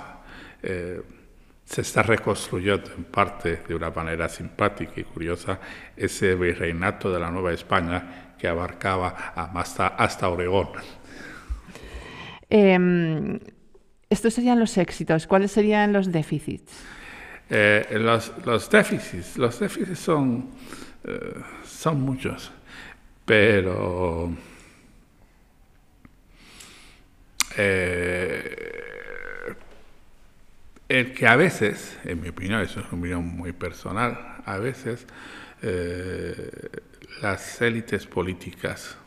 se 1.67 1.81
está 1.81 2.01
reconstruyendo 2.01 2.89
en 2.97 3.03
parte 3.03 3.57
de 3.67 3.75
una 3.75 3.89
manera 3.89 4.29
simpática 4.29 4.93
y 4.95 5.03
curiosa 5.03 5.59
ese 5.97 6.33
virreinato 6.35 7.11
de 7.11 7.19
la 7.19 7.29
Nueva 7.29 7.51
España 7.51 8.35
que 8.39 8.47
abarcaba 8.47 9.09
hasta, 9.35 9.87
hasta 9.87 10.29
Oregón. 10.29 10.69
Em, 12.49 13.37
estos 14.09 14.33
serían 14.33 14.61
los 14.61 14.77
éxitos. 14.77 15.27
¿Cuáles 15.27 15.51
serían 15.51 15.91
los 15.91 16.09
déficits? 16.09 16.71
Eh, 17.49 17.85
los, 17.99 18.31
los, 18.45 18.69
déficits, 18.69 19.37
los 19.37 19.59
déficits 19.59 19.99
son, 19.99 20.49
eh, 21.03 21.33
son 21.65 21.99
muchos, 21.99 22.49
pero 23.25 24.31
eh, 27.57 28.76
el 30.89 31.13
que 31.13 31.27
a 31.27 31.35
veces, 31.35 31.97
en 32.03 32.21
mi 32.21 32.29
opinión, 32.29 32.61
eso 32.61 32.79
es 32.79 32.85
una 32.87 32.99
opinión 32.99 33.25
muy 33.25 33.51
personal, 33.51 34.37
a 34.45 34.57
veces 34.57 35.05
eh, 35.61 36.69
las 37.21 37.61
élites 37.61 38.05
políticas 38.05 38.97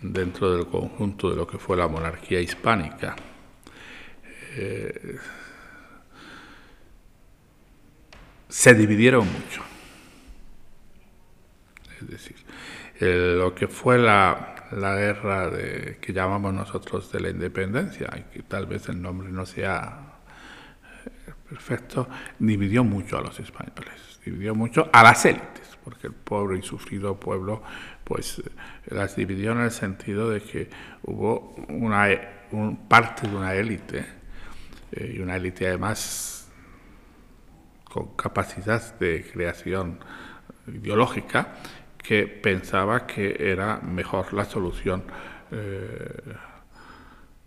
dentro 0.00 0.56
del 0.56 0.66
conjunto 0.66 1.30
de 1.30 1.36
lo 1.36 1.46
que 1.46 1.58
fue 1.58 1.76
la 1.76 1.86
monarquía 1.86 2.40
hispánica 2.40 3.16
eh, 4.56 5.18
se 8.48 8.74
dividieron 8.74 9.26
mucho. 9.30 9.62
Es 12.00 12.08
decir, 12.08 12.36
lo 13.00 13.54
que 13.54 13.68
fue 13.68 13.98
la, 13.98 14.54
guerra 14.72 15.50
de, 15.50 15.98
que 16.00 16.12
llamamos 16.12 16.52
nosotros 16.52 17.12
de 17.12 17.20
la 17.20 17.30
independencia, 17.30 18.08
y 18.16 18.22
que 18.32 18.42
tal 18.42 18.66
vez 18.66 18.88
el 18.88 19.00
nombre 19.00 19.28
no 19.30 19.46
sea 19.46 20.09
perfecto, 21.50 22.08
dividió 22.38 22.84
mucho 22.84 23.18
a 23.18 23.20
los 23.20 23.38
españoles, 23.40 24.20
dividió 24.24 24.54
mucho 24.54 24.88
a 24.92 25.02
las 25.02 25.24
élites, 25.24 25.76
porque 25.82 26.06
el 26.06 26.12
pobre 26.12 26.60
y 26.60 26.62
sufrido 26.62 27.18
pueblo, 27.18 27.60
pues 28.04 28.38
eh, 28.38 28.42
las 28.94 29.16
dividió 29.16 29.50
en 29.50 29.62
el 29.62 29.72
sentido 29.72 30.30
de 30.30 30.40
que 30.40 30.70
hubo 31.02 31.56
una 31.68 32.08
parte 32.88 33.26
de 33.26 33.36
una 33.36 33.54
élite, 33.54 34.06
eh, 34.92 35.14
y 35.16 35.20
una 35.20 35.36
élite 35.36 35.66
además 35.66 36.48
con 37.82 38.14
capacidad 38.14 38.96
de 39.00 39.28
creación 39.32 39.98
ideológica, 40.68 41.56
que 41.98 42.28
pensaba 42.28 43.08
que 43.08 43.36
era 43.40 43.78
mejor 43.78 44.32
la 44.34 44.44
solución 44.44 45.02
eh, 45.50 46.32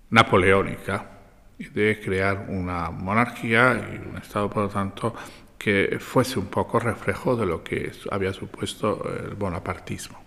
napoleónica 0.09 1.12
de 1.57 1.99
crear 2.03 2.45
una 2.49 2.89
monarquía 2.89 3.89
y 3.93 4.07
un 4.07 4.17
Estado, 4.17 4.49
por 4.49 4.63
lo 4.63 4.69
tanto, 4.69 5.15
que 5.57 5.97
fuese 5.99 6.39
un 6.39 6.47
poco 6.47 6.79
reflejo 6.79 7.35
de 7.35 7.45
lo 7.45 7.63
que 7.63 7.91
había 8.11 8.33
supuesto 8.33 9.09
el 9.09 9.35
bonapartismo. 9.35 10.21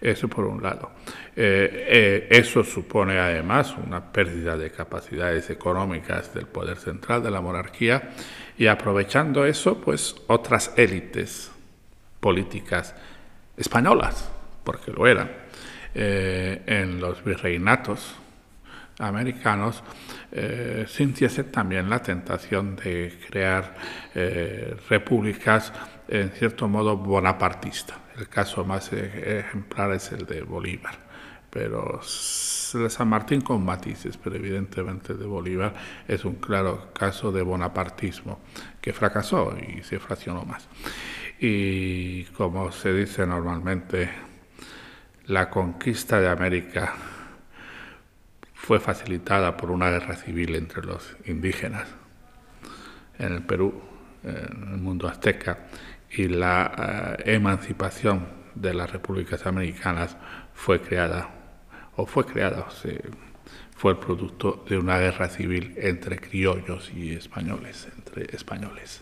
Eso 0.00 0.28
por 0.28 0.44
un 0.44 0.62
lado. 0.62 0.92
Eh, 1.34 1.86
eh, 1.88 2.28
eso 2.30 2.62
supone 2.62 3.18
además 3.18 3.74
una 3.84 4.12
pérdida 4.12 4.56
de 4.56 4.70
capacidades 4.70 5.50
económicas 5.50 6.34
del 6.34 6.46
poder 6.46 6.76
central 6.76 7.22
de 7.22 7.30
la 7.30 7.40
monarquía 7.40 8.10
y 8.56 8.66
aprovechando 8.66 9.44
eso, 9.44 9.80
pues 9.80 10.14
otras 10.26 10.72
élites 10.76 11.50
políticas 12.20 12.94
españolas, 13.56 14.30
porque 14.64 14.92
lo 14.92 15.06
eran, 15.06 15.30
eh, 15.94 16.62
en 16.66 17.00
los 17.00 17.24
virreinatos 17.24 18.14
americanos, 18.98 19.82
eh, 20.32 20.86
sintiese 20.88 21.44
también 21.44 21.88
la 21.88 22.02
tentación 22.02 22.76
de 22.76 23.18
crear 23.28 23.76
eh, 24.14 24.76
repúblicas 24.88 25.72
en 26.08 26.30
cierto 26.30 26.68
modo 26.68 26.96
bonapartista. 26.96 27.94
El 28.16 28.28
caso 28.28 28.64
más 28.64 28.92
e-, 28.92 29.40
ejemplar 29.40 29.92
es 29.92 30.10
el 30.12 30.26
de 30.26 30.42
Bolívar, 30.42 30.94
pero 31.50 32.00
San 32.02 33.08
Martín 33.08 33.40
con 33.40 33.64
matices, 33.64 34.16
pero 34.16 34.36
evidentemente 34.36 35.14
de 35.14 35.26
Bolívar 35.26 35.74
es 36.06 36.24
un 36.24 36.34
claro 36.36 36.92
caso 36.92 37.30
de 37.30 37.42
bonapartismo 37.42 38.40
que 38.80 38.92
fracasó 38.92 39.56
y 39.56 39.82
se 39.82 39.98
fraccionó 39.98 40.44
más. 40.44 40.68
Y 41.40 42.24
como 42.24 42.72
se 42.72 42.92
dice 42.92 43.24
normalmente, 43.26 44.10
la 45.26 45.48
conquista 45.48 46.20
de 46.20 46.28
América 46.28 46.94
fue 48.68 48.80
facilitada 48.80 49.56
por 49.56 49.70
una 49.70 49.88
guerra 49.88 50.14
civil 50.14 50.54
entre 50.54 50.84
los 50.84 51.16
indígenas 51.24 51.88
en 53.18 53.32
el 53.32 53.42
Perú, 53.42 53.80
en 54.22 54.72
el 54.74 54.76
mundo 54.76 55.08
azteca, 55.08 55.68
y 56.10 56.28
la 56.28 57.16
eh, 57.24 57.32
emancipación 57.36 58.26
de 58.54 58.74
las 58.74 58.92
repúblicas 58.92 59.46
americanas 59.46 60.18
fue 60.52 60.82
creada, 60.82 61.30
o 61.96 62.04
fue 62.04 62.26
creada, 62.26 62.66
o 62.68 62.70
fue 63.74 63.92
el 63.92 63.96
producto 63.96 64.66
de 64.68 64.76
una 64.76 64.98
guerra 64.98 65.30
civil 65.30 65.72
entre 65.78 66.18
criollos 66.18 66.92
y 66.94 67.14
españoles, 67.14 67.88
entre 67.96 68.26
españoles. 68.36 69.00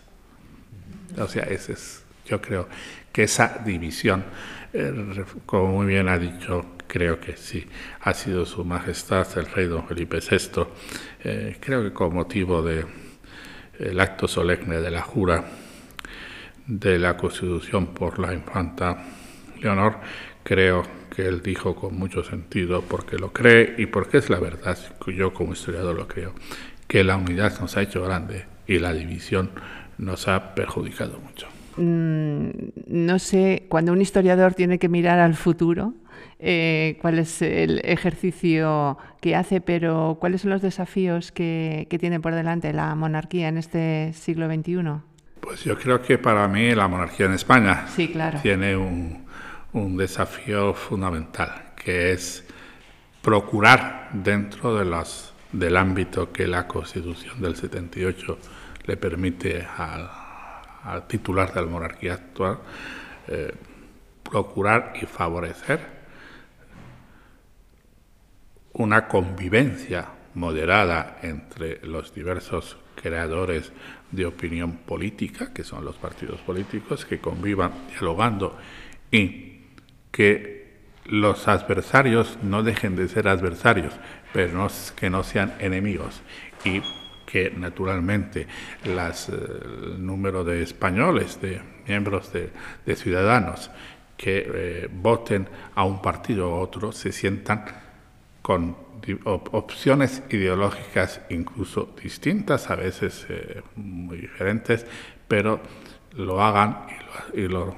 O 1.17 1.27
sea, 1.27 1.43
ese 1.43 1.73
es, 1.73 2.05
yo 2.25 2.39
creo 2.39 2.69
que 3.11 3.23
esa 3.23 3.61
división, 3.65 4.23
eh, 4.71 5.25
como 5.45 5.73
muy 5.73 5.87
bien 5.87 6.07
ha 6.07 6.17
dicho 6.17 6.76
creo 6.87 7.19
que 7.19 7.37
sí, 7.37 7.65
ha 8.01 8.13
sido 8.13 8.45
Su 8.45 8.63
Majestad 8.63 9.27
el 9.37 9.45
Rey 9.47 9.67
Don 9.67 9.87
Felipe 9.87 10.19
VI, 10.19 10.67
eh, 11.23 11.57
creo 11.59 11.83
que 11.83 11.93
con 11.93 12.13
motivo 12.13 12.61
del 12.61 12.85
el 13.79 13.99
acto 13.99 14.27
solemne 14.27 14.81
de 14.81 14.89
la 14.89 15.01
jura 15.01 15.45
de 16.65 16.97
la 16.97 17.15
Constitución 17.15 17.87
por 17.87 18.19
la 18.19 18.33
infanta 18.33 19.03
Leonor, 19.61 19.97
creo 20.43 20.83
que 21.15 21.27
él 21.27 21.41
dijo 21.41 21.75
con 21.75 21.97
mucho 21.97 22.23
sentido, 22.23 22.81
porque 22.81 23.17
lo 23.17 23.31
cree 23.33 23.75
y 23.77 23.87
porque 23.87 24.17
es 24.17 24.29
la 24.29 24.39
verdad, 24.39 24.77
yo 25.07 25.33
como 25.33 25.53
historiador 25.53 25.95
lo 25.95 26.07
creo, 26.07 26.33
que 26.87 27.03
la 27.03 27.17
unidad 27.17 27.59
nos 27.59 27.75
ha 27.77 27.81
hecho 27.81 28.03
grande 28.03 28.45
y 28.67 28.79
la 28.79 28.93
división 28.93 29.49
nos 29.97 30.27
ha 30.27 30.53
perjudicado 30.53 31.19
mucho. 31.19 31.47
Mm, 31.77 32.49
no 32.87 33.19
sé, 33.19 33.65
cuando 33.69 33.93
un 33.93 34.01
historiador 34.01 34.53
tiene 34.53 34.79
que 34.79 34.89
mirar 34.89 35.19
al 35.19 35.35
futuro, 35.35 35.93
eh, 36.39 36.97
cuál 37.01 37.17
es 37.17 37.41
el 37.41 37.81
ejercicio 37.83 38.97
que 39.21 39.35
hace, 39.35 39.59
pero 39.59 40.17
cuáles 40.19 40.41
son 40.41 40.51
los 40.51 40.61
desafíos 40.61 41.31
que, 41.31 41.87
tiene 41.99 42.19
por 42.19 42.35
delante 42.35 42.73
la 42.73 42.93
monarquía 42.93 43.47
en 43.47 43.57
este 43.57 44.13
siglo 44.13 44.47
XXI. 44.47 45.01
Pues 45.39 45.63
yo 45.63 45.77
creo 45.77 46.01
que 46.01 46.17
para 46.17 46.47
mí 46.47 46.75
la 46.75 46.87
monarquía 46.87 47.25
en 47.25 47.33
España 47.33 47.87
sí, 47.87 48.09
claro. 48.09 48.39
tiene 48.41 48.75
un, 48.75 49.25
un, 49.73 49.97
desafío 49.97 50.73
fundamental, 50.73 51.73
que 51.75 52.11
es 52.11 52.45
procurar 53.21 54.09
dentro 54.13 54.75
de 54.77 55.03
del 55.51 55.77
ámbito 55.77 56.31
que 56.31 56.45
la 56.45 56.67
Constitución 56.67 57.41
del 57.41 57.55
78 57.55 58.37
le 58.85 58.97
permite 58.97 59.65
al, 59.77 60.09
al 60.83 61.07
titular 61.07 61.53
de 61.53 61.61
la 61.61 61.67
monarquía 61.67 62.13
actual, 62.13 62.59
eh, 63.27 63.53
procurar 64.23 64.93
y 65.01 65.05
favorecer 65.05 65.96
una 68.77 69.07
convivencia 69.07 70.07
moderada 70.33 71.17
entre 71.21 71.85
los 71.85 72.13
diversos 72.13 72.77
creadores 72.95 73.71
de 74.11 74.25
opinión 74.25 74.77
política, 74.77 75.51
que 75.53 75.63
son 75.63 75.83
los 75.83 75.97
partidos 75.97 76.39
políticos, 76.41 77.05
que 77.05 77.19
convivan 77.19 77.71
dialogando 77.89 78.57
y 79.11 79.61
que 80.11 80.57
los 81.05 81.47
adversarios 81.47 82.37
no 82.43 82.63
dejen 82.63 82.95
de 82.95 83.07
ser 83.07 83.27
adversarios, 83.27 83.93
pero 84.33 84.67
que 84.95 85.09
no 85.09 85.23
sean 85.23 85.53
enemigos. 85.59 86.21
Y 86.63 86.81
que 87.25 87.51
naturalmente 87.51 88.47
las, 88.85 89.29
eh, 89.29 89.33
el 89.33 90.05
número 90.05 90.43
de 90.43 90.63
españoles, 90.63 91.41
de 91.41 91.61
miembros 91.85 92.31
de, 92.31 92.95
ciudadanos 92.95 93.69
que 94.15 94.47
eh, 94.47 94.89
voten 94.91 95.47
a 95.75 95.83
un 95.83 96.01
partido 96.01 96.49
u 96.49 96.53
otro, 96.53 96.91
se 96.91 97.11
sientan 97.11 97.65
con 98.47 98.77
opciones 99.25 100.23
ideológicas 100.29 101.19
incluso 101.29 101.93
distintas, 102.01 102.69
a 102.69 102.75
veces 102.75 103.25
eh, 103.27 103.61
muy 103.75 104.19
diferentes, 104.19 104.85
pero 105.27 105.59
lo 106.15 106.41
hagan 106.41 106.85
y 107.33 107.41
lo, 107.41 107.75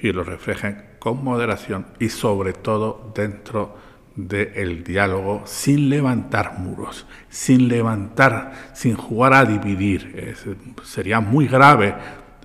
y 0.00 0.10
lo 0.10 0.24
reflejen 0.24 0.96
con 0.98 1.22
moderación 1.22 1.86
y 2.00 2.08
sobre 2.08 2.54
todo 2.54 3.12
dentro 3.14 3.76
del 4.16 4.82
diálogo 4.82 5.42
sin 5.44 5.90
levantar 5.90 6.58
muros, 6.58 7.06
sin 7.28 7.68
levantar, 7.68 8.72
sin 8.74 8.96
jugar 8.96 9.32
a 9.32 9.44
dividir. 9.44 10.34
sería 10.82 11.20
muy 11.20 11.46
grave, 11.46 11.94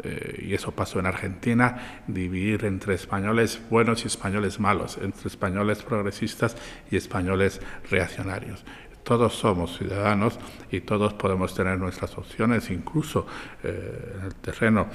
eh, 0.03 0.45
y 0.47 0.53
eso 0.53 0.71
pasó 0.71 0.99
en 0.99 1.05
Argentina, 1.05 2.03
dividir 2.07 2.65
entre 2.65 2.95
españoles 2.95 3.61
buenos 3.69 4.03
y 4.03 4.07
españoles 4.07 4.59
malos, 4.59 4.97
entre 5.01 5.27
españoles 5.27 5.83
progresistas 5.83 6.55
y 6.89 6.97
españoles 6.97 7.61
reaccionarios. 7.89 8.63
Todos 9.03 9.33
somos 9.33 9.77
ciudadanos 9.77 10.39
y 10.71 10.81
todos 10.81 11.13
podemos 11.13 11.55
tener 11.55 11.77
nuestras 11.77 12.17
opciones, 12.17 12.69
incluso 12.69 13.25
eh, 13.63 14.15
en 14.17 14.25
el 14.25 14.35
terreno 14.35 14.87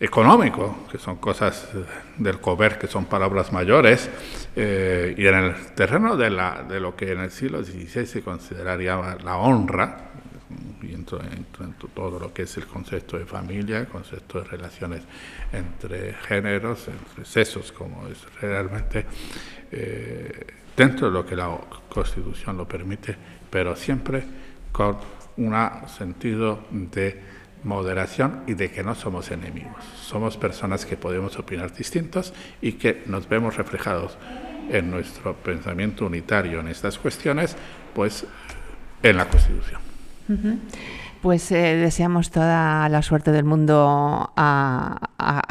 económico, 0.00 0.86
que 0.90 0.98
son 0.98 1.16
cosas 1.16 1.68
eh, 1.74 1.84
del 2.18 2.40
cover, 2.40 2.78
que 2.78 2.86
son 2.86 3.06
palabras 3.06 3.52
mayores, 3.52 4.10
y 4.56 5.26
en 5.26 5.34
el 5.34 5.54
terreno 5.76 6.16
de, 6.16 6.30
la, 6.30 6.64
de 6.68 6.80
lo 6.80 6.96
que 6.96 7.12
en 7.12 7.20
el 7.20 7.30
siglo 7.30 7.62
XVI 7.62 8.06
se 8.06 8.22
consideraría 8.22 9.16
la 9.22 9.36
honra, 9.36 10.08
y 10.82 10.94
en 10.94 11.04
todo 11.04 12.18
lo 12.18 12.32
que 12.32 12.42
es 12.42 12.56
el 12.56 12.66
concepto 12.66 13.18
de 13.18 13.26
familia, 13.26 13.78
el 13.78 13.88
concepto 13.88 14.38
de 14.40 14.44
relaciones 14.44 15.02
entre 15.52 16.14
géneros, 16.14 16.88
entre 16.88 17.24
sexos, 17.24 17.72
como 17.72 18.06
es 18.08 18.18
realmente 18.40 19.04
eh, 19.70 20.46
dentro 20.76 21.08
de 21.08 21.12
lo 21.12 21.26
que 21.26 21.36
la 21.36 21.58
Constitución 21.88 22.56
lo 22.56 22.66
permite, 22.66 23.16
pero 23.50 23.76
siempre 23.76 24.22
con 24.72 24.96
un 25.36 25.54
sentido 25.88 26.64
de 26.70 27.20
moderación 27.64 28.44
y 28.46 28.54
de 28.54 28.70
que 28.70 28.82
no 28.82 28.94
somos 28.94 29.30
enemigos. 29.30 29.84
Somos 30.00 30.36
personas 30.36 30.86
que 30.86 30.96
podemos 30.96 31.38
opinar 31.38 31.72
distintos 31.74 32.32
y 32.60 32.72
que 32.72 33.02
nos 33.06 33.28
vemos 33.28 33.56
reflejados 33.56 34.16
en 34.70 34.90
nuestro 34.90 35.34
pensamiento 35.34 36.06
unitario 36.06 36.60
en 36.60 36.68
estas 36.68 36.98
cuestiones, 36.98 37.56
pues 37.94 38.26
en 39.02 39.16
la 39.16 39.28
Constitución. 39.28 39.87
Pues 41.20 41.50
eh, 41.50 41.74
deseamos 41.76 42.30
toda 42.30 42.88
la 42.88 43.02
suerte 43.02 43.32
del 43.32 43.44
mundo 43.44 44.32
a, 44.36 45.00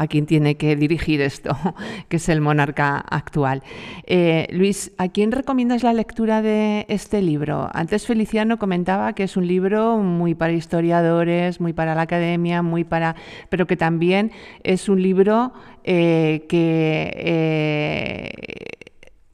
quien 0.08 0.24
tiene 0.24 0.56
que 0.56 0.74
dirigir 0.76 1.20
esto, 1.20 1.54
que 2.08 2.16
es 2.16 2.28
el 2.30 2.40
monarca 2.40 2.96
actual. 2.96 3.62
Eh, 4.06 4.46
Luis, 4.50 4.92
¿a 4.96 5.08
quién 5.08 5.30
recomiendas 5.30 5.82
la 5.82 5.92
lectura 5.92 6.40
de 6.40 6.86
este 6.88 7.20
libro? 7.20 7.68
Antes 7.74 8.06
Feliciano 8.06 8.58
comentaba 8.58 9.12
que 9.12 9.24
es 9.24 9.36
un 9.36 9.46
libro 9.46 9.98
muy 9.98 10.34
para 10.34 10.54
historiadores, 10.54 11.60
muy 11.60 11.74
para 11.74 11.94
la 11.94 12.02
academia, 12.02 12.62
muy 12.62 12.84
para, 12.84 13.14
pero 13.50 13.66
que 13.66 13.76
también 13.76 14.32
es 14.62 14.88
un 14.88 15.02
libro 15.02 15.52
eh, 15.84 16.46
que 16.48 17.18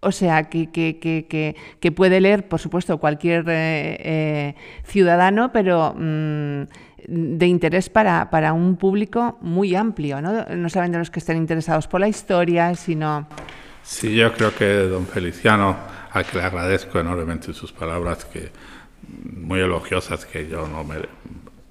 o 0.05 0.13
sea, 0.13 0.45
que, 0.45 0.71
que, 0.71 1.93
puede 1.93 2.21
leer, 2.21 2.49
por 2.49 2.61
supuesto, 2.61 2.99
cualquier 2.99 3.45
eh, 3.49 3.97
eh, 4.01 4.55
ciudadano, 4.85 5.51
pero 5.53 5.95
mm, 5.97 6.63
de 7.07 7.47
interés 7.47 7.89
para, 7.89 8.31
para, 8.31 8.53
un 8.53 8.77
público 8.77 9.39
muy 9.41 9.75
amplio, 9.75 10.21
¿no? 10.21 10.45
No 10.45 10.69
solamente 10.69 10.99
los 10.99 11.11
que 11.11 11.21
estén 11.21 11.37
interesados 11.37 11.89
por 11.89 12.01
la 12.01 12.09
historia, 12.09 12.75
sino... 12.75 13.27
Sí, 13.83 14.15
yo 14.15 14.33
creo 14.33 14.55
que 14.55 14.67
don 14.89 15.07
Feliciano, 15.07 15.77
a 16.13 16.23
que 16.23 16.39
le 16.39 16.45
agradezco 16.45 16.99
enormemente 17.01 17.53
sus 17.53 17.73
palabras, 17.73 18.25
que 18.25 18.51
muy 19.37 19.61
elogiosas, 19.61 20.25
que 20.25 20.49
yo 20.49 20.69
no 20.69 20.85
me... 20.85 20.97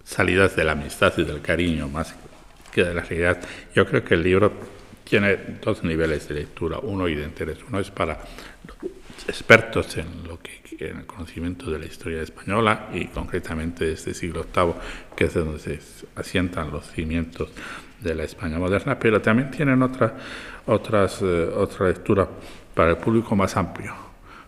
salidas 0.04 0.56
de 0.56 0.64
la 0.64 0.74
amistad 0.74 1.14
y 1.18 1.24
del 1.24 1.42
cariño 1.42 1.88
más 1.88 2.14
que 2.72 2.84
de 2.84 2.94
la 2.94 3.02
realidad. 3.02 3.40
Yo 3.76 3.86
creo 3.86 4.04
que 4.04 4.16
el 4.16 4.24
libro 4.24 4.52
tiene 5.14 5.38
dos 5.62 5.84
niveles 5.84 6.28
de 6.28 6.34
lectura, 6.34 6.80
uno 6.82 7.08
y 7.08 7.14
de 7.14 7.24
interés. 7.24 7.60
Uno 7.70 7.80
es 7.80 7.92
para 7.92 8.18
expertos 9.28 9.96
en 9.98 10.08
lo 10.28 10.40
que 10.40 10.64
en 10.80 11.02
el 11.02 11.06
conocimiento 11.06 11.70
de 11.70 11.78
la 11.78 11.86
historia 11.86 12.24
española 12.24 12.90
y 12.92 13.06
concretamente 13.06 13.86
de 13.86 13.94
este 13.94 14.16
siglo 14.16 14.44
VIII, 14.52 14.74
que 15.16 15.26
es 15.26 15.36
donde 15.36 15.60
se 15.60 15.80
asientan 16.16 16.72
los 16.72 16.88
cimientos 16.88 17.50
de 18.02 18.16
la 18.16 18.24
España 18.24 18.58
moderna, 18.58 18.98
pero 18.98 19.22
también 19.22 19.52
tienen 19.52 19.84
otra, 19.84 20.18
otras, 20.66 21.22
eh, 21.22 21.48
otra 21.56 21.90
lectura 21.90 22.28
para 22.74 22.90
el 22.90 22.98
público 22.98 23.36
más 23.36 23.56
amplio, 23.56 23.94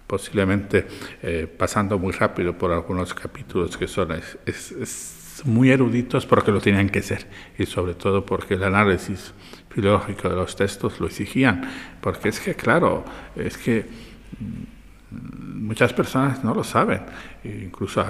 posiblemente 0.08 0.88
eh, 1.22 1.46
pasando 1.46 2.00
muy 2.00 2.12
rápido 2.12 2.58
por 2.58 2.72
algunos 2.72 3.14
capítulos 3.14 3.78
que 3.78 3.88
son 3.88 4.20
muy 5.44 5.70
eruditos 5.70 6.26
porque 6.26 6.52
lo 6.52 6.60
tenían 6.60 6.90
que 6.90 7.04
ser 7.04 7.28
y 7.60 7.68
sobre 7.68 7.94
todo 7.94 8.26
porque 8.26 8.56
el 8.56 8.64
análisis 8.64 9.32
filológico 9.76 10.30
de 10.30 10.36
los 10.38 10.56
textos 10.56 11.02
lo 11.02 11.08
exigían, 11.08 11.70
porque 12.00 12.30
es 12.30 12.40
que, 12.40 12.56
claro, 12.56 13.04
es 13.36 13.58
que 13.58 13.86
muchas 15.12 15.92
personas 15.92 16.46
no 16.46 16.54
lo 16.54 16.64
saben, 16.64 17.02
incluso 17.44 18.06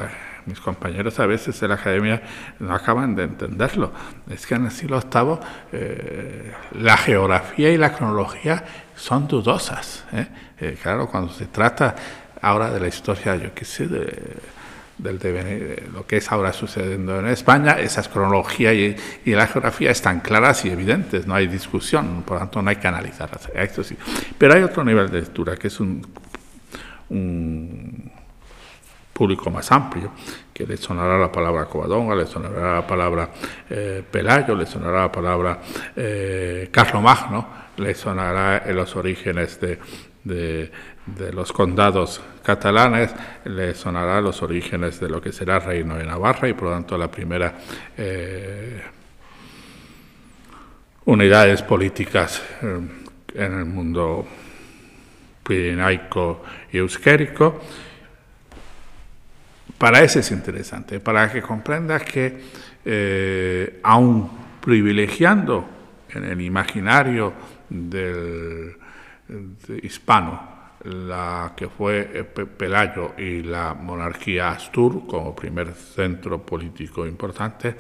mis 0.46 0.60
compañeros 0.60 1.20
a 1.20 1.26
veces 1.26 1.60
de 1.60 1.68
la 1.68 1.74
academia 1.74 2.22
no 2.60 2.76
acaban 2.76 3.16
de 3.16 3.24
entenderlo. 3.24 3.92
Es 4.30 4.46
que 4.46 4.54
en 4.54 4.66
el 4.66 4.72
siglo 4.72 5.00
VIII 5.02 5.40
eh, 5.72 6.54
la 6.80 6.98
geografía 6.98 7.72
y 7.72 7.78
la 7.78 7.94
cronología 7.94 8.64
son 8.96 9.28
dudosas. 9.28 10.06
¿eh? 10.14 10.28
Eh, 10.60 10.78
claro, 10.82 11.10
cuando 11.10 11.34
se 11.34 11.48
trata 11.48 11.96
ahora 12.42 12.70
de 12.70 12.80
la 12.80 12.88
historia, 12.88 13.36
yo 13.38 13.56
qué 13.56 13.66
sé, 13.66 13.88
de 13.88 14.38
del 14.98 15.20
devenir, 15.20 15.90
lo 15.94 16.08
que 16.08 16.18
es 16.18 16.32
ahora 16.32 16.54
sucediendo 16.54 17.20
en 17.20 17.28
España, 17.28 17.80
esas 17.80 18.08
cronología 18.08 18.74
y, 18.74 18.96
la 19.26 19.48
geografía 19.48 19.92
están 19.92 20.22
claras 20.22 20.64
y 20.66 20.70
evidentes, 20.70 21.28
no 21.28 21.36
hay 21.36 21.48
discusión, 21.48 22.24
por 22.26 22.36
lo 22.36 22.40
tanto 22.40 22.62
no 22.62 22.70
hay 22.70 22.78
que 22.78 22.88
analizarlas. 22.88 23.50
Esto 23.54 23.84
sí. 23.84 23.98
Pero 24.38 24.54
hay 24.54 24.64
otro 24.64 24.84
nivel 24.84 25.10
de 25.10 25.22
lectura 25.22 25.58
que 25.58 25.68
es 25.68 25.80
un, 25.80 26.02
público 29.14 29.50
más 29.50 29.72
amplio, 29.72 30.12
que 30.54 30.66
le 30.66 30.76
sonará 30.76 31.18
la 31.18 31.32
palabra 31.32 31.66
Covadonga, 31.66 32.16
le 32.16 32.26
sonará 32.26 32.76
la 32.76 32.88
palabra 32.88 33.30
eh, 33.70 34.04
Pelayo, 34.10 34.56
le 34.56 34.66
sonará 34.66 35.04
la 35.04 35.12
palabra 35.12 35.60
eh, 35.96 36.70
le 37.78 37.94
sonará 37.94 38.64
los 38.74 38.96
orígenes 38.96 39.60
de, 39.62 40.72
los 41.34 41.54
condados 41.54 42.22
catalanes, 42.44 43.14
le 43.46 43.76
sonará 43.76 44.22
los 44.22 44.42
orígenes 44.42 45.00
de 45.00 45.10
lo 45.10 45.22
que 45.22 45.32
será 45.32 45.60
Reino 45.60 45.96
de 45.96 46.06
Navarra 46.06 46.50
y 46.50 46.54
por 46.54 46.70
lo 46.70 46.72
tanto 46.72 46.98
la 46.98 47.10
primera 47.10 47.54
eh, 47.98 48.82
unidades 51.06 51.62
políticas 51.62 52.42
eh, 52.62 52.80
en 53.36 53.54
el 53.54 53.66
mundo 53.66 54.28
pirenaico 55.44 56.44
y 56.72 56.78
euskérico. 56.78 57.62
Para 59.78 60.02
ese 60.02 60.20
es 60.20 60.32
interesante, 60.32 61.00
para 61.00 61.32
que 61.32 61.42
comprenda 61.42 62.00
que 62.00 62.42
eh, 62.84 63.80
aun 63.84 64.30
privilegiando 64.62 65.68
en 66.10 66.24
el 66.24 66.42
imaginario 66.42 67.34
del 67.70 68.78
hispano, 69.84 70.55
la 70.86 71.54
que 71.56 71.68
fue 71.68 72.04
Pelayo 72.58 73.14
y 73.18 73.42
la 73.42 73.74
monarquía 73.74 74.52
Astur 74.52 75.08
como 75.08 75.36
primer 75.36 75.74
centro 75.74 76.46
político 76.46 77.06
importante, 77.08 77.76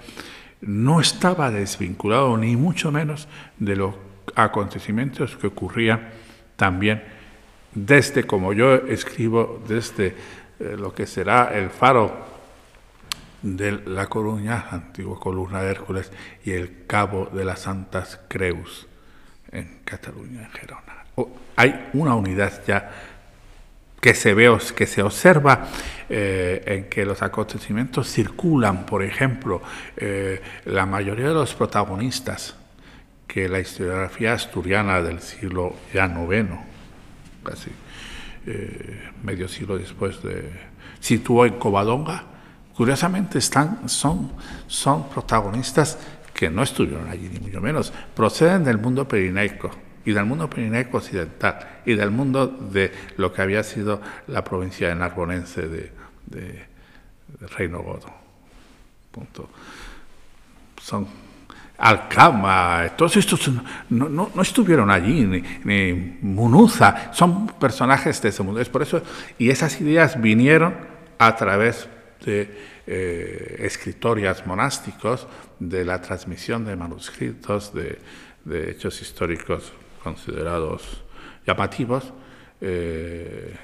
no 0.62 1.00
estaba 1.00 1.52
desvinculado 1.52 2.36
ni 2.38 2.56
mucho 2.56 2.92
menos 2.92 3.28
de 3.60 3.76
los 3.76 3.96
acontecimientos 4.36 5.36
que 5.36 5.48
ocurrían 5.48 6.10
también 6.56 7.04
desde, 7.74 8.26
como 8.26 8.54
yo 8.54 8.74
escribo, 8.74 9.62
desde 9.68 10.16
eh, 10.60 10.76
lo 10.78 10.94
que 10.94 11.06
será 11.06 11.52
el 11.54 11.70
faro 11.70 12.34
de 13.42 13.84
La 13.86 14.08
Coruña, 14.08 14.68
antigua 14.72 15.20
columna 15.20 15.62
de 15.62 15.70
Hércules, 15.70 16.12
y 16.44 16.52
el 16.52 16.86
cabo 16.88 17.28
de 17.28 17.46
las 17.46 17.60
Santas 17.60 18.20
Creus 18.28 18.88
en 19.52 19.82
Cataluña, 19.84 20.46
en 20.46 20.52
Gerona 20.52 21.05
hay 21.56 21.90
una 21.94 22.16
unidad 22.16 22.62
ya 22.68 22.92
que 24.02 24.14
se 24.14 24.36
ve, 24.36 24.56
que 24.76 24.86
se 24.86 25.02
observa 25.02 25.68
eh, 26.10 26.62
en 26.68 26.90
que 26.90 27.06
los 27.06 27.24
acontecimientos 27.24 28.08
circulan, 28.08 28.86
por 28.86 29.02
ejemplo, 29.02 29.64
eh, 29.98 30.42
la 30.66 30.86
mayoría 30.86 31.30
de 31.30 31.34
los 31.34 31.56
protagonistas 31.56 32.56
que 33.28 33.50
la 33.50 33.60
historiografía 33.60 34.34
asturiana 34.34 35.02
del 35.02 35.22
siglo 35.22 35.76
ya 35.92 36.08
noveno, 36.08 36.64
casi 37.44 37.72
eh, 38.46 39.10
medio 39.24 39.48
siglo 39.48 39.78
después 39.78 40.22
de 40.22 40.52
situó 41.00 41.48
en 41.48 41.54
Covadonga, 41.54 42.24
curiosamente 42.76 43.40
están, 43.40 43.90
son, 43.90 44.34
son 44.68 45.10
protagonistas 45.10 45.98
que 46.32 46.50
no 46.50 46.62
estuvieron 46.62 47.10
allí, 47.10 47.28
ni 47.28 47.40
mucho 47.40 47.60
menos, 47.60 47.92
proceden 48.16 48.64
del 48.64 48.78
mundo 48.78 49.08
pirinaico 49.08 49.85
y 50.06 50.14
del 50.14 50.26
mundo 50.26 50.50
pirinaico 50.50 50.98
occidental 50.98 51.82
y 51.86 51.96
del 51.96 52.12
mundo 52.12 52.48
de 52.48 52.92
lo 53.18 53.34
que 53.34 53.42
había 53.42 53.64
sido 53.64 54.02
la 54.28 54.44
provincia 54.44 54.88
de 54.88 54.96
narbonense 54.96 55.68
de, 55.68 55.92
de, 56.28 56.66
Reino 57.58 57.82
Godo. 57.82 58.14
Punto. 59.12 59.50
Son 60.82 61.08
Alcama, 61.78 62.92
todos 62.96 63.18
estos 63.18 63.50
no, 63.90 64.08
no, 64.08 64.32
no 64.34 64.42
estuvieron 64.42 64.90
allí, 64.90 65.44
ni, 65.66 66.18
Munuza, 66.22 67.12
son 67.12 67.48
personajes 67.48 68.22
de 68.22 68.30
ese 68.30 68.44
mundo. 68.44 68.62
Es 68.62 68.70
por 68.70 68.84
eso, 68.84 69.02
y 69.38 69.50
esas 69.50 69.82
ideas 69.82 70.22
vinieron 70.22 70.76
a 71.18 71.36
través 71.36 71.90
de 72.24 72.76
eh, 72.88 73.58
escritorias 73.60 74.46
monásticos, 74.46 75.28
de 75.60 75.84
la 75.84 76.02
transmisión 76.02 76.66
de 76.66 76.76
manuscritos, 76.76 77.74
de, 77.74 78.00
de 78.46 78.72
hechos 78.72 79.02
históricos 79.02 79.74
considerados 80.06 81.04
llamativos, 81.48 82.14
eh, 82.62 83.56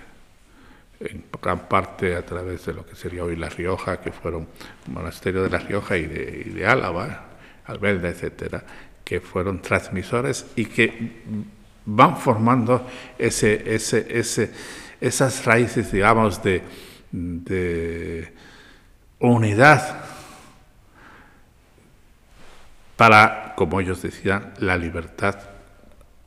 en 1.00 1.26
gran 1.39 1.68
parte 1.70 2.16
a 2.16 2.26
través 2.26 2.66
de 2.66 2.74
lo 2.74 2.84
que 2.84 2.96
sería 2.96 3.24
hoy 3.24 3.36
La 3.36 3.48
Rioja, 3.48 4.02
que 4.02 4.12
fueron 4.12 4.48
monasterio 4.88 5.44
de 5.44 5.52
La 5.52 5.60
Rioja 5.60 5.98
y 5.98 6.08
de, 6.08 6.66
Álava, 6.66 7.28
Albelda, 7.66 8.10
etcétera, 8.10 8.64
que 9.04 9.22
fueron 9.22 9.62
transmisores 9.62 10.48
y 10.56 10.66
que 10.66 11.22
van 11.86 12.18
formando 12.18 12.88
ese, 13.20 13.76
ese, 13.76 14.08
ese, 14.10 14.52
esas 15.00 15.46
raíces, 15.46 15.92
digamos, 15.92 16.42
de, 16.42 16.64
de 17.12 18.34
unidad 19.20 20.06
para, 22.98 23.54
como 23.56 23.80
ellos 23.80 24.02
decían, 24.02 24.54
la 24.58 24.76
libertad 24.76 25.51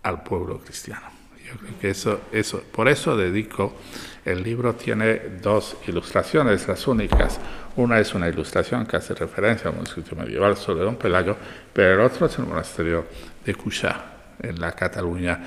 al 0.05 0.23
pueblo 0.23 0.61
cristiano. 0.61 1.07
Yo 1.45 1.59
creo 1.59 1.79
que 1.81 1.91
eso, 1.91 2.21
eso, 2.33 2.63
por 2.73 2.89
eso 2.89 3.17
dedico, 3.17 3.75
el 4.25 4.43
libro 4.43 4.75
tiene 4.75 5.21
dos 5.43 5.77
ilustraciones, 5.87 6.67
las 6.69 6.87
únicas. 6.87 7.41
Una 7.77 7.99
es 7.99 8.15
una 8.15 8.29
ilustración 8.29 8.87
que 8.87 8.97
hace 8.97 9.15
referencia 9.15 9.67
a 9.67 9.71
un 9.71 9.79
manuscrito 9.79 10.15
medieval 10.15 10.57
sobre 10.57 10.85
Don 10.85 10.97
Pelayo, 10.97 11.37
pero 11.73 11.95
el 11.95 12.01
otro 12.01 12.27
es 12.27 12.39
el 12.39 12.47
monasterio 12.47 13.07
de 13.45 13.55
Cuchá, 13.55 14.13
en 14.41 14.61
la 14.61 14.73
Cataluña 14.73 15.41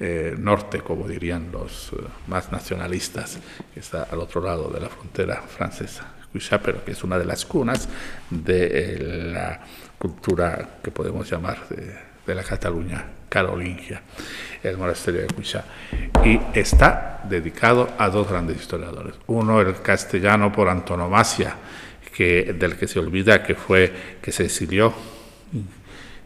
eh, 0.00 0.34
norte, 0.36 0.80
como 0.80 1.06
dirían 1.06 1.50
los 1.52 1.92
eh, 1.92 1.96
más 2.26 2.50
nacionalistas, 2.50 3.38
que 3.72 3.80
está 3.80 4.04
al 4.04 4.18
otro 4.18 4.40
lado 4.40 4.68
de 4.70 4.80
la 4.80 4.88
frontera 4.88 5.42
francesa. 5.42 6.14
Cuchá, 6.32 6.60
pero 6.60 6.84
que 6.84 6.92
es 6.92 7.04
una 7.04 7.16
de 7.16 7.24
las 7.24 7.44
cunas 7.44 7.88
de 8.28 8.66
eh, 8.66 8.98
la 9.32 9.60
cultura 9.98 10.80
que 10.82 10.90
podemos 10.90 11.30
llamar 11.30 11.68
de, 11.68 11.96
de 12.26 12.34
la 12.34 12.42
Cataluña 12.42 13.04
carolingia, 13.34 14.00
el 14.62 14.78
monasterio 14.78 15.22
de 15.22 15.26
Cuchá. 15.26 15.64
Y 16.24 16.38
está 16.54 17.20
dedicado 17.24 17.88
a 17.98 18.08
dos 18.08 18.28
grandes 18.28 18.60
historiadores. 18.60 19.16
Uno, 19.26 19.60
el 19.60 19.82
castellano 19.82 20.52
por 20.52 20.68
antonomasia, 20.68 21.56
que, 22.14 22.54
del 22.56 22.76
que 22.76 22.86
se 22.86 23.00
olvida 23.00 23.42
que 23.42 23.56
fue, 23.56 23.92
que 24.22 24.30
se 24.30 24.44
exilió 24.44 24.94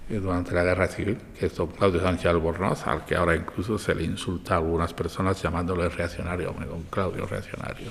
durante 0.07 0.53
la 0.53 0.63
guerra 0.65 0.87
civil, 0.87 1.17
que 1.39 1.47
es 1.47 1.57
don 1.57 1.69
Claudio 1.69 2.03
Sánchez 2.03 2.27
Albornoz, 2.27 2.87
al 2.87 3.07
que 3.07 3.17
ahora 3.17 3.35
incluso 3.35 3.79
se 3.79 3.95
le 3.95 4.05
insulta 4.05 4.55
a 4.55 4.57
algunas 4.59 4.93
personas 4.93 5.41
llamándole 5.41 5.89
reaccionario, 5.89 6.55
don 6.69 6.83
Claudio 6.91 7.25
reaccionario. 7.27 7.89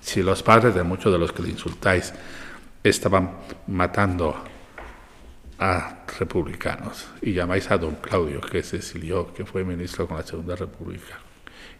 Si 0.00 0.22
los 0.22 0.40
padres 0.44 0.72
de 0.72 0.84
muchos 0.84 1.12
de 1.12 1.18
los 1.18 1.32
que 1.32 1.42
le 1.42 1.48
insultáis 1.48 2.12
estaban 2.84 3.38
matando 3.66 4.36
a 5.58 6.04
republicanos 6.18 7.08
y 7.22 7.32
llamáis 7.32 7.70
a 7.70 7.78
don 7.78 7.96
Claudio, 7.96 8.40
que 8.40 8.62
se 8.62 8.76
exilió, 8.76 9.32
que 9.32 9.44
fue 9.44 9.64
ministro 9.64 10.06
con 10.06 10.18
la 10.18 10.22
Segunda 10.22 10.56
República, 10.56 11.18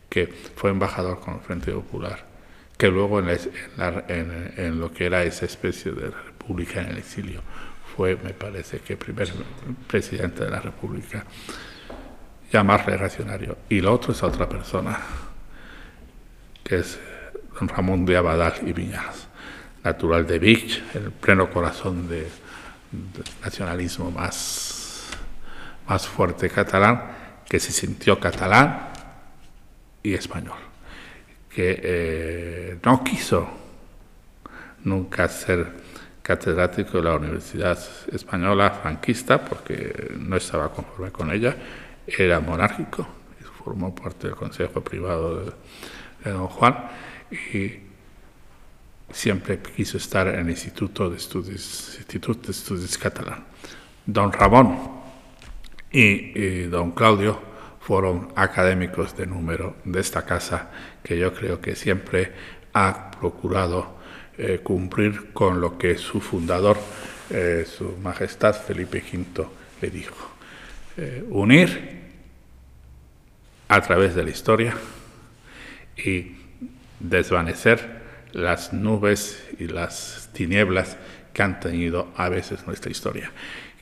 que 0.09 0.27
fue 0.27 0.71
embajador 0.71 1.21
con 1.21 1.35
el 1.35 1.41
Frente 1.41 1.73
Popular, 1.73 2.25
que 2.77 2.89
luego 2.89 3.21
en, 3.21 3.27
la, 3.77 4.05
en, 4.09 4.55
en, 4.57 4.81
lo 4.81 4.93
que 4.93 5.07
era 5.07 5.23
esa 5.25 5.47
especie 5.47 5.93
de 5.93 6.11
república 6.11 6.81
en 6.81 6.91
el 6.91 6.99
exilio 6.99 7.41
fue, 7.97 8.17
me 8.17 8.35
parece, 8.35 8.81
que 8.81 8.97
primer 8.97 9.29
presidente 9.87 10.45
de 10.45 10.51
la 10.51 10.61
República, 10.61 11.25
llamarle 12.53 12.97
racionario. 12.97 13.57
Y 13.69 13.81
lo 13.81 13.95
otro 13.95 14.13
es 14.13 14.23
a 14.23 14.27
otra 14.27 14.49
persona, 14.49 14.99
que 16.63 16.77
es 16.77 16.99
don 17.59 17.69
Ramón 17.69 18.05
de 18.05 18.17
Abadal 18.17 18.55
y 18.67 18.73
Viñas, 18.73 19.29
natural 19.83 20.27
de 20.27 20.39
Vich, 20.39 20.83
en 20.95 21.05
el 21.05 21.11
pleno 21.13 21.51
corazón 21.51 22.09
de 22.09 22.29
nacionalismo 23.43 24.11
más, 24.11 25.11
más 25.89 26.07
fuerte 26.07 26.49
catalán, 26.49 27.03
que 27.49 27.61
se 27.61 27.73
sintió 27.73 28.19
catalán 28.19 28.89
y 30.03 30.15
español, 30.15 30.59
que 31.49 31.81
eh, 31.83 32.79
no 32.85 33.03
quiso 33.05 33.49
nunca 34.85 35.29
ser 35.29 35.85
catedrático 36.23 36.99
de 36.99 37.05
la 37.05 37.15
Universidad 37.15 37.79
Española 38.13 38.71
franquista 38.71 39.45
porque 39.45 40.13
no 40.19 40.37
estaba 40.37 40.73
conforme 40.73 41.13
con 41.13 41.31
ella, 41.31 41.57
era 42.07 42.41
monárquico, 42.41 43.07
formó 43.65 43.95
parte 43.95 44.29
del 44.29 44.37
Consejo 44.37 44.81
Privado 44.81 45.45
de, 45.45 45.53
de 46.25 46.31
Don 46.31 46.47
Juan 46.47 46.89
y 47.31 47.86
siempre 49.17 49.59
quiso 49.59 49.97
estar 49.97 50.29
en 50.29 50.41
el 50.41 50.51
Instituto 50.51 51.09
de 51.09 51.17
Estudios, 51.17 51.97
Instituto 51.97 52.49
de 52.49 52.53
Estudios 52.53 52.99
Catalán. 52.99 53.45
Don 54.05 54.31
Ramón 54.31 54.79
y, 55.91 56.39
y, 56.39 56.63
don 56.65 56.91
Claudio 56.93 57.41
fueron 57.81 58.29
académicos 58.37 59.17
de 59.17 59.27
número 59.27 59.77
de 59.85 60.01
esta 60.01 60.27
casa 60.27 60.71
que 61.03 61.19
yo 61.19 61.33
creo 61.33 61.63
que 61.63 61.75
siempre 61.75 62.33
ha 62.75 63.11
procurado 63.11 63.97
eh, 64.37 64.61
cumplir 64.63 65.33
con 65.33 65.63
lo 65.63 65.79
que 65.79 65.97
su 65.97 66.21
fundador, 66.21 66.77
eh, 67.31 67.67
su 67.67 67.97
Majestad 68.03 68.55
Felipe 68.55 69.03
V, 69.03 69.47
le 69.81 69.91
dijo. 69.91 70.31
Eh, 70.99 71.25
unir 71.31 72.03
a 73.69 73.81
través 73.81 74.15
de 74.15 74.25
la 74.25 74.31
historia 74.31 74.77
y 75.97 76.37
desvanecer 77.01 77.96
las 78.37 78.75
nubes 78.75 79.43
y 79.59 79.67
las 79.67 80.29
tinieblas 80.35 80.99
que 81.33 81.43
han 81.43 81.59
tenido 81.59 82.13
a 82.17 82.29
veces 82.29 82.67
nuestra 82.67 82.91
historia. 82.91 83.33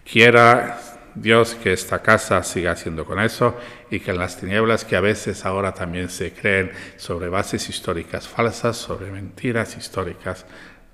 Quiera 0.05 0.78
Dios 1.16 1.57
que 1.57 1.72
esta 1.72 2.00
casa 2.02 2.40
siga 2.44 2.70
haciendo 2.70 3.05
con 3.05 3.18
eso 3.18 3.57
y 3.90 3.98
que 3.98 4.12
las 4.12 4.38
tinieblas 4.38 4.84
que 4.84 4.94
a 4.94 5.00
veces 5.00 5.44
ahora 5.44 5.74
también 5.74 6.09
se 6.09 6.32
creen 6.32 6.70
sobre 6.96 7.28
bases 7.28 7.68
históricas 7.68 8.28
falsas, 8.28 8.76
sobre 8.76 9.11
mentiras 9.11 9.76
históricas, 9.76 10.46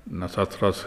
nosotros, 0.07 0.87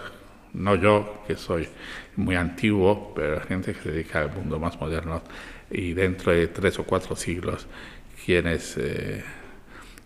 no 0.54 0.76
yo, 0.76 1.24
que 1.28 1.36
soy 1.36 1.68
muy 2.16 2.36
antiguo, 2.36 3.14
pero 3.16 3.40
gente 3.42 3.74
que 3.74 3.84
se 3.84 3.92
dedica 3.92 4.22
al 4.22 4.34
mundo 4.34 4.58
más 4.58 4.80
moderno 4.80 5.22
y 5.70 5.94
dentro 5.94 6.32
de 6.32 6.48
tres 6.48 6.80
o 6.80 6.86
cuatro 6.86 7.16
siglos, 7.16 7.68
quienes... 8.26 8.78
Eh, 8.78 9.24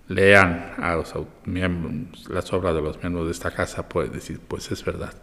lean 0.07 0.73
a 0.77 0.95
los 0.95 1.13
miembros, 1.45 2.29
las 2.29 2.51
obras 2.53 2.73
de 2.75 2.81
los 2.81 2.97
miembros 3.01 3.25
de 3.25 3.31
esta 3.31 3.51
casa, 3.51 3.87
pueden 3.87 4.13
decir, 4.13 4.39
pues 4.39 4.71
es 4.71 4.83
verdad, 4.83 5.13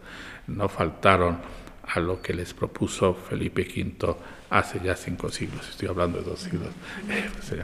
no 0.47 0.69
faltaron 0.69 1.39
a 1.83 1.99
lo 1.99 2.21
que 2.21 2.33
les 2.33 2.53
propuso 2.53 3.13
Felipe 3.13 3.61
V 3.61 4.15
hace 4.49 4.79
ya 4.83 4.95
cinco 4.95 5.29
siglos, 5.29 5.67
estoy 5.69 5.87
hablando 5.87 6.19
de 6.19 6.25
dos 6.25 6.39
siglos, 6.39 6.69
eh, 7.09 7.63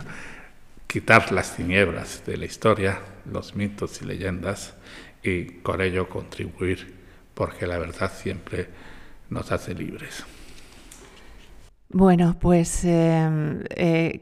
quitar 0.88 1.32
las 1.32 1.56
tinieblas 1.56 2.24
de 2.26 2.38
la 2.38 2.46
historia, 2.46 3.00
los 3.32 3.56
mitos 3.56 4.02
y 4.02 4.06
leyendas, 4.06 4.76
y 5.24 5.46
con 5.62 5.82
ello 5.82 6.10
contribuir, 6.10 6.96
porque 7.34 7.68
la 7.68 7.78
verdad 7.78 8.12
siempre 8.14 8.68
nos 9.30 9.52
hace 9.52 9.74
libres. 9.74 10.26
Bueno, 11.94 12.38
pues 12.40 12.86
eh, 12.86 13.64
eh, 13.76 14.22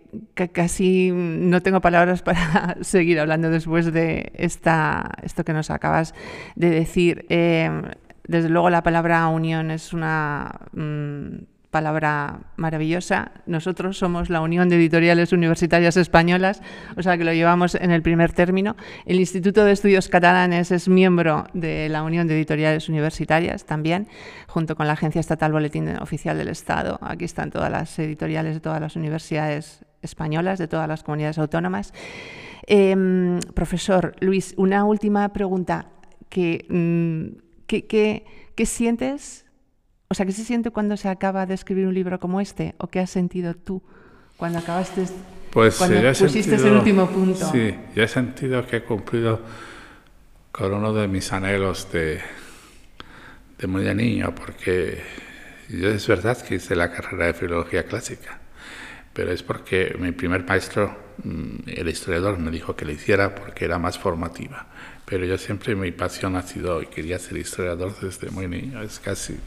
casi 0.52 1.12
no 1.14 1.62
tengo 1.62 1.82
palabras 1.82 2.24
para 2.24 2.78
seguir 2.82 3.20
hablando 3.20 3.52
después 3.52 3.94
de 3.94 4.32
esta, 4.36 5.12
esto 5.22 5.44
que 5.44 5.54
nos 5.54 5.70
acabas 5.70 6.16
de 6.56 6.72
decir. 6.72 7.26
Eh, 7.30 7.70
desde 8.28 8.50
luego 8.50 8.70
la 8.70 8.82
palabra 8.82 9.28
unión 9.28 9.70
es 9.70 9.94
una 9.94 10.62
mm, 10.72 11.38
palabra 11.72 12.40
maravillosa. 12.56 13.32
Nosotros 13.46 13.98
somos 13.98 14.30
la 14.30 14.42
Unión 14.42 14.70
de 14.70 14.78
Editoriales 14.78 15.34
Universitarias 15.34 15.98
Españolas, 15.98 16.62
o 16.98 17.04
sea 17.04 17.18
que 17.18 17.24
lo 17.24 17.34
llevamos 17.34 17.76
en 17.76 17.92
el 17.92 18.02
primer 18.02 18.34
término. 18.34 18.76
El 19.06 19.20
Instituto 19.20 19.64
de 19.64 19.72
Estudios 19.72 20.10
Catalanes 20.10 20.72
es 20.72 20.88
miembro 20.88 21.46
de 21.54 21.88
la 21.90 22.04
Unión 22.04 22.28
de 22.28 22.36
Editoriales 22.36 22.90
Universitarias 22.90 23.66
también, 23.66 24.08
junto 24.48 24.76
con 24.76 24.88
la 24.88 24.94
Agencia 24.94 25.20
Estatal 25.20 25.52
Boletín 25.52 25.90
Oficial 26.02 26.38
del 26.38 26.48
Estado. 26.48 26.98
Aquí 27.02 27.26
están 27.26 27.52
todas 27.52 27.72
las 27.72 27.98
editoriales 28.00 28.56
de 28.56 28.62
todas 28.62 28.82
las 28.82 28.96
universidades 28.96 29.86
españolas, 30.02 30.58
de 30.58 30.68
todas 30.68 30.88
las 30.88 31.04
comunidades 31.04 31.38
autónomas. 31.38 31.94
Em, 32.66 33.40
profesor 33.54 34.16
Luis, 34.22 34.54
una 34.58 34.86
última 34.86 35.30
pregunta. 35.30 35.88
¿Qué, 36.30 36.66
mm, 36.70 37.38
qué 37.66 38.66
sientes? 38.66 39.46
O 40.12 40.16
sea, 40.16 40.26
¿qué 40.26 40.32
se 40.32 40.44
siente 40.44 40.72
cuando 40.72 40.98
se 40.98 41.08
acaba 41.08 41.46
de 41.46 41.54
escribir 41.54 41.86
un 41.86 41.94
libro 41.94 42.20
como 42.20 42.42
este? 42.42 42.74
¿O 42.80 42.88
qué 42.88 43.00
has 43.00 43.12
sentido 43.12 43.54
tú 43.54 43.84
cuando 44.38 44.58
acabaste, 44.58 45.06
pues, 45.52 45.76
cuando 45.76 46.02
pusiste 46.14 46.56
el 46.56 46.78
último 46.78 47.08
punto? 47.08 47.52
Sí, 47.52 47.76
yo 47.94 48.04
he 48.04 48.08
sentido 48.08 48.66
que 48.66 48.78
he 48.78 48.84
cumplido 48.84 49.40
con 50.52 50.74
uno 50.74 50.94
de 50.94 51.08
mis 51.08 51.32
anhelos 51.32 51.92
de, 51.92 52.22
de 53.60 53.68
muy 53.68 53.84
de 53.84 53.94
niño, 53.94 54.34
porque 54.34 55.00
yo 55.70 55.90
es 55.90 56.08
verdad 56.08 56.42
que 56.42 56.56
hice 56.56 56.76
la 56.76 56.92
carrera 56.92 57.28
de 57.28 57.36
filología 57.36 57.84
clásica, 57.84 58.40
pero 59.14 59.32
es 59.32 59.44
porque 59.44 59.96
mi 60.00 60.12
primer 60.12 60.44
maestro, 60.44 60.98
mm, 61.24 61.68
el 61.68 61.88
historiador, 61.88 62.40
me 62.40 62.50
dijo 62.50 62.76
que 62.76 62.84
lo 62.84 62.94
hiciera 62.94 63.36
porque 63.36 63.66
era 63.66 63.78
más 63.78 64.00
formativa. 64.00 64.70
Pero 65.06 65.26
yo 65.26 65.38
siempre 65.38 65.76
mi 65.76 65.92
pasión 65.92 66.36
ha 66.36 66.42
sido 66.42 66.82
y 66.82 66.88
quería 66.88 67.20
ser 67.20 67.38
historiador 67.38 67.96
desde 68.02 68.32
muy 68.32 68.48
niño, 68.48 68.82
es 68.82 69.00
casi 69.00 69.38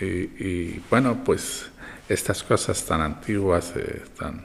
y, 0.00 0.78
bueno, 0.90 1.22
pues 1.24 1.70
estas 2.08 2.42
cosas 2.42 2.84
tan 2.84 3.00
antiguas, 3.00 3.72
eh, 3.76 4.02
tan 4.18 4.44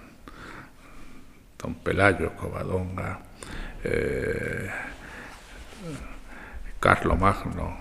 Don 1.57 1.75
Pelayo, 1.75 2.35
Covadonga, 2.35 3.19
eh, 3.83 4.69
Carlo 6.79 7.15
Magno, 7.15 7.77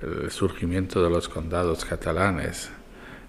el 0.00 0.30
surgimiento 0.30 1.02
de 1.02 1.10
los 1.10 1.28
condados 1.28 1.84
catalanes, 1.84 2.70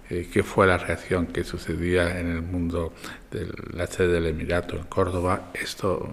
eh, 0.08 0.28
qué 0.32 0.42
fue 0.42 0.66
la 0.66 0.78
reacción 0.78 1.26
que 1.26 1.44
sucedía 1.44 2.18
en 2.18 2.30
el 2.30 2.42
mundo 2.42 2.94
de 3.30 3.48
la 3.72 3.86
sede 3.86 4.14
del 4.14 4.26
Emirato 4.26 4.76
en 4.76 4.84
Córdoba, 4.84 5.50
esto 5.54 6.10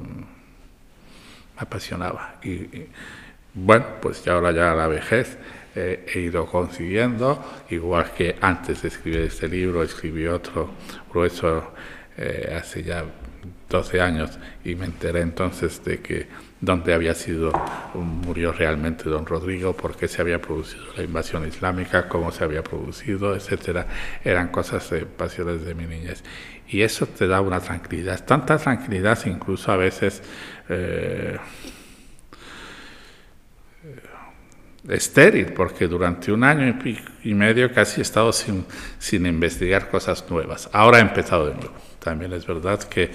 me 1.56 1.62
apasionaba. 1.62 2.36
y 2.44 2.88
bueno, 3.54 3.86
pues 4.02 4.24
ya 4.24 4.34
ahora 4.34 4.52
ya 4.52 4.74
la 4.74 4.88
vejez 4.88 5.38
he 5.76 6.20
ido 6.20 6.46
consiguiendo, 6.46 7.44
igual 7.70 8.12
que 8.12 8.36
antes 8.42 8.82
de 8.82 8.90
escribir 8.90 9.22
este 9.22 9.48
libro, 9.48 9.84
escribí 9.84 10.28
otro 10.28 10.72
grueso 11.10 11.74
eh, 12.18 12.54
hace 12.58 12.84
ya 12.84 13.06
12 13.70 14.02
años 14.02 14.38
y 14.64 14.76
me 14.76 14.86
enteré 14.86 15.22
entonces 15.22 15.84
de 15.84 16.00
que 16.00 16.28
dónde 16.60 16.94
había 16.94 17.16
sido, 17.16 17.52
murió 17.96 18.52
realmente 18.52 19.10
don 19.10 19.26
Rodrigo, 19.26 19.74
por 19.74 19.96
qué 19.96 20.08
se 20.08 20.22
había 20.22 20.40
producido 20.40 20.84
la 20.96 21.04
invasión 21.04 21.48
islámica, 21.48 22.08
cómo 22.08 22.32
se 22.32 22.44
había 22.44 22.64
producido, 22.64 23.36
etcétera. 23.36 23.88
Eran 24.24 24.50
cosas 24.50 24.88
de 24.92 25.06
pasiones 25.06 25.66
de 25.66 25.74
mi 25.74 25.86
niñez. 25.86 26.24
Y 26.68 26.84
eso 26.84 27.08
te 27.08 27.28
da 27.28 27.42
una 27.42 27.60
tranquilidad, 27.60 28.24
tanta 28.26 28.58
tranquilidad 28.58 29.18
incluso 29.26 29.72
a 29.72 29.78
veces... 29.78 30.22
Eh, 30.70 31.38
estéril, 34.88 35.54
porque 35.54 35.88
durante 35.88 36.32
un 36.32 36.44
año 36.44 36.80
y 37.24 37.34
medio 37.34 37.72
casi 37.72 38.02
he 38.02 38.04
estado 38.04 38.32
sin, 38.34 38.66
sin 39.00 39.26
investigar 39.26 39.90
cosas 39.90 40.26
nuevas. 40.30 40.70
Ahora 40.74 41.00
he 41.00 41.02
empezado 41.02 41.48
de 41.48 41.56
nuevo. 41.56 41.74
También 42.00 42.34
es 42.34 42.48
verdad 42.48 42.82
que 42.84 43.04
eh, 43.04 43.12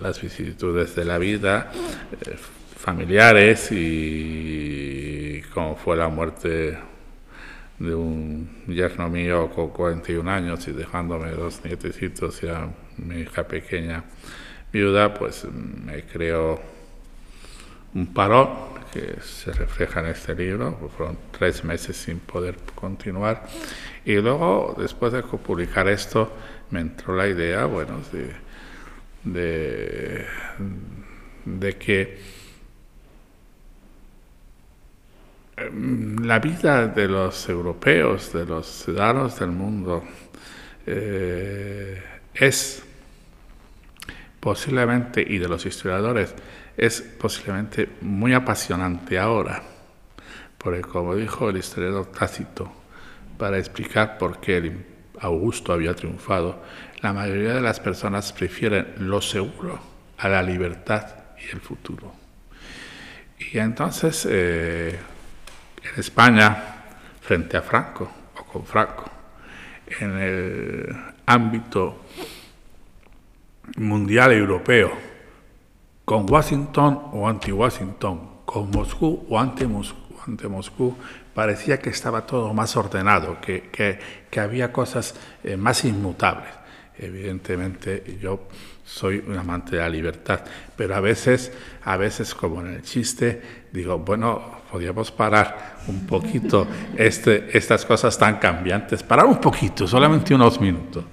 las 0.00 0.20
vicisitudes 0.20 0.94
de 0.96 1.04
la 1.04 1.18
vida, 1.18 1.70
eh, 2.26 2.36
familiares 2.78 3.68
y 3.72 5.42
como 5.52 5.76
fue 5.76 5.98
la 5.98 6.08
muerte 6.08 6.78
de 7.78 7.94
un 7.94 8.48
yerno 8.66 9.08
mío 9.10 9.50
con 9.50 9.68
41 9.68 10.30
años 10.30 10.66
y 10.68 10.72
dejándome 10.72 11.30
dos 11.32 11.60
nietecitos 11.64 12.42
y 12.42 12.48
a 12.48 12.68
mi 12.96 13.20
hija 13.20 13.46
pequeña 13.46 14.04
viuda, 14.72 15.12
pues 15.12 15.46
me 15.50 16.04
creó 16.04 16.58
un 17.94 18.06
parón 18.14 18.48
que 18.92 19.20
se 19.20 19.52
refleja 19.52 20.00
en 20.00 20.06
este 20.06 20.34
libro, 20.34 20.90
fueron 20.96 21.18
tres 21.30 21.64
meses 21.64 21.96
sin 21.96 22.18
poder 22.18 22.56
continuar. 22.74 23.46
Y 24.04 24.16
luego, 24.16 24.74
después 24.78 25.12
de 25.12 25.22
publicar 25.22 25.88
esto, 25.88 26.32
me 26.70 26.80
entró 26.80 27.14
la 27.14 27.28
idea, 27.28 27.66
bueno, 27.66 28.00
de, 28.12 28.34
de, 31.44 31.76
que 31.76 32.18
em, 35.56 36.16
la 36.24 36.38
vida 36.38 36.86
de 36.86 37.08
los 37.08 37.48
europeos, 37.48 38.32
de 38.32 38.46
los 38.46 38.66
ciudadanos 38.66 39.38
del 39.38 39.50
mundo, 39.50 40.02
eh, 40.86 42.02
es 42.34 42.82
posiblemente, 44.40 45.24
y 45.26 45.38
de 45.38 45.48
los 45.48 45.66
historiadores, 45.66 46.34
es 46.80 47.02
posiblemente 47.02 47.90
muy 48.00 48.32
apasionante 48.32 49.18
ahora, 49.18 49.62
porque 50.56 50.80
como 50.80 51.14
dijo 51.14 51.50
el 51.50 51.58
historiador 51.58 52.06
Tácito, 52.06 52.72
para 53.36 53.58
explicar 53.58 54.16
por 54.16 54.40
qué 54.40 54.72
Augusto 55.20 55.74
había 55.74 55.94
triunfado, 55.94 56.62
la 57.02 57.12
mayoría 57.12 57.52
de 57.52 57.60
las 57.60 57.80
personas 57.80 58.32
prefieren 58.32 58.94
lo 58.96 59.20
seguro 59.20 59.78
a 60.16 60.30
la 60.30 60.42
libertad 60.42 61.06
y 61.38 61.54
el 61.54 61.60
futuro. 61.60 62.14
Y 63.52 63.58
entonces, 63.58 64.26
eh, 64.30 64.98
en 65.82 66.00
España, 66.00 66.84
frente 67.20 67.58
a 67.58 67.62
Franco 67.62 68.10
o 68.38 68.44
con 68.44 68.64
Franco, 68.64 69.04
en 70.00 70.18
el 70.18 70.96
ámbito 71.26 72.06
mundial 73.76 74.32
europeo, 74.32 75.09
con 76.10 76.28
Washington 76.28 77.02
o 77.12 77.28
anti-Washington, 77.28 78.42
con 78.44 78.68
Moscú 78.72 79.26
o 79.28 79.38
anti-Moscú, 79.38 80.16
ante 80.26 80.48
Moscú, 80.48 80.96
parecía 81.32 81.78
que 81.78 81.90
estaba 81.90 82.26
todo 82.26 82.52
más 82.52 82.76
ordenado, 82.76 83.40
que, 83.40 83.70
que, 83.70 84.40
había 84.40 84.72
cosas 84.72 85.14
eh, 85.44 85.56
más 85.56 85.84
inmutables. 85.84 86.50
Evidentemente 86.98 88.18
yo 88.20 88.48
soy 88.84 89.22
un 89.24 89.38
amante 89.38 89.76
de 89.76 89.82
la 89.82 89.88
libertad, 89.88 90.40
pero 90.74 90.96
a 90.96 91.00
veces, 91.00 91.52
a 91.84 91.96
veces 91.96 92.34
como 92.34 92.60
en 92.60 92.74
el 92.74 92.82
chiste, 92.82 93.40
digo, 93.70 93.96
bueno, 94.00 94.62
podríamos 94.68 95.12
parar 95.12 95.76
un 95.86 96.08
poquito 96.08 96.66
este, 96.96 97.56
estas 97.56 97.86
cosas 97.86 98.18
tan 98.18 98.40
cambiantes, 98.40 99.04
parar 99.04 99.26
un 99.26 99.40
poquito, 99.40 99.86
solamente 99.86 100.34
unos 100.34 100.60
minutos. 100.60 101.04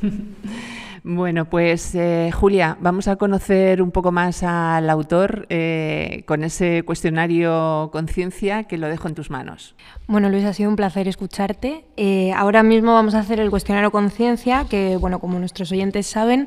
Bueno, 1.04 1.46
pues 1.46 1.96
eh, 1.96 2.30
Julia, 2.32 2.76
vamos 2.80 3.08
a 3.08 3.16
conocer 3.16 3.82
un 3.82 3.90
poco 3.90 4.12
más 4.12 4.44
al 4.44 4.88
autor 4.88 5.46
eh, 5.48 6.22
con 6.26 6.44
ese 6.44 6.84
cuestionario 6.84 7.90
conciencia 7.90 8.64
que 8.64 8.78
lo 8.78 8.86
dejo 8.86 9.08
en 9.08 9.16
tus 9.16 9.28
manos. 9.28 9.74
Bueno, 10.06 10.28
Luis, 10.28 10.44
ha 10.44 10.52
sido 10.52 10.70
un 10.70 10.76
placer 10.76 11.08
escucharte. 11.08 11.84
Eh, 11.96 12.32
ahora 12.36 12.62
mismo 12.62 12.94
vamos 12.94 13.16
a 13.16 13.18
hacer 13.18 13.40
el 13.40 13.50
cuestionario 13.50 13.90
conciencia, 13.90 14.66
que, 14.70 14.96
bueno, 14.96 15.18
como 15.18 15.40
nuestros 15.40 15.72
oyentes 15.72 16.06
saben, 16.06 16.46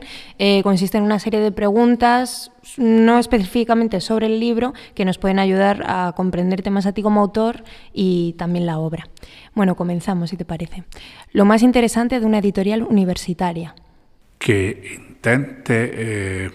consiste 0.63 0.97
en 0.97 1.03
una 1.03 1.19
serie 1.19 1.41
de 1.41 1.51
preguntas, 1.51 2.51
no 2.77 3.19
específicamente 3.19 3.99
sobre 3.99 4.27
el 4.27 4.39
libro, 4.39 4.73
que 4.93 5.03
nos 5.03 5.17
pueden 5.17 5.39
ayudar 5.39 5.83
a 5.85 6.13
comprenderte 6.15 6.69
más 6.69 6.85
a 6.85 6.93
ti 6.93 7.01
como 7.01 7.19
autor 7.19 7.65
y 7.91 8.33
también 8.37 8.65
la 8.65 8.79
obra. 8.79 9.09
Bueno, 9.53 9.75
comenzamos, 9.75 10.29
si 10.29 10.37
te 10.37 10.45
parece. 10.45 10.85
Lo 11.33 11.43
más 11.43 11.61
interesante 11.61 12.21
de 12.21 12.25
una 12.25 12.37
editorial 12.37 12.83
universitaria 12.83 13.75
que 14.45 14.99
intente 14.99 15.89
eh, 16.45 16.51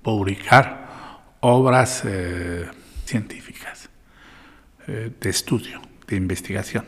publicar 0.00 1.20
obras 1.40 2.02
eh, 2.06 2.64
científicas, 3.04 3.90
eh, 4.86 5.10
de 5.20 5.28
estudio, 5.28 5.82
de 6.06 6.16
investigación, 6.16 6.86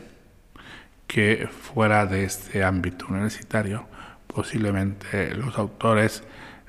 que 1.05 1.47
fuera 1.51 2.07
de 2.07 2.23
este 2.23 2.63
ámbito 2.63 3.05
universitario 3.09 3.85
posiblemente 4.25 5.35
los 5.35 5.55
autores 5.55 6.23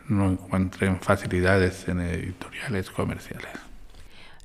no 0.09 0.31
encuentren 0.31 1.01
facilidades 1.01 1.89
en 1.89 2.01
editoriales 2.01 2.91
comerciales. 2.91 3.49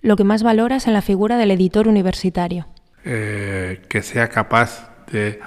Lo 0.01 0.15
que 0.15 0.23
más 0.23 0.43
valoras 0.43 0.87
en 0.87 0.93
la 0.93 1.01
figura 1.01 1.35
del 1.35 1.51
editor 1.51 1.89
universitario. 1.89 2.67
que 3.03 4.01
sea 4.01 4.29
capaz 4.29 4.89
de 5.11 5.41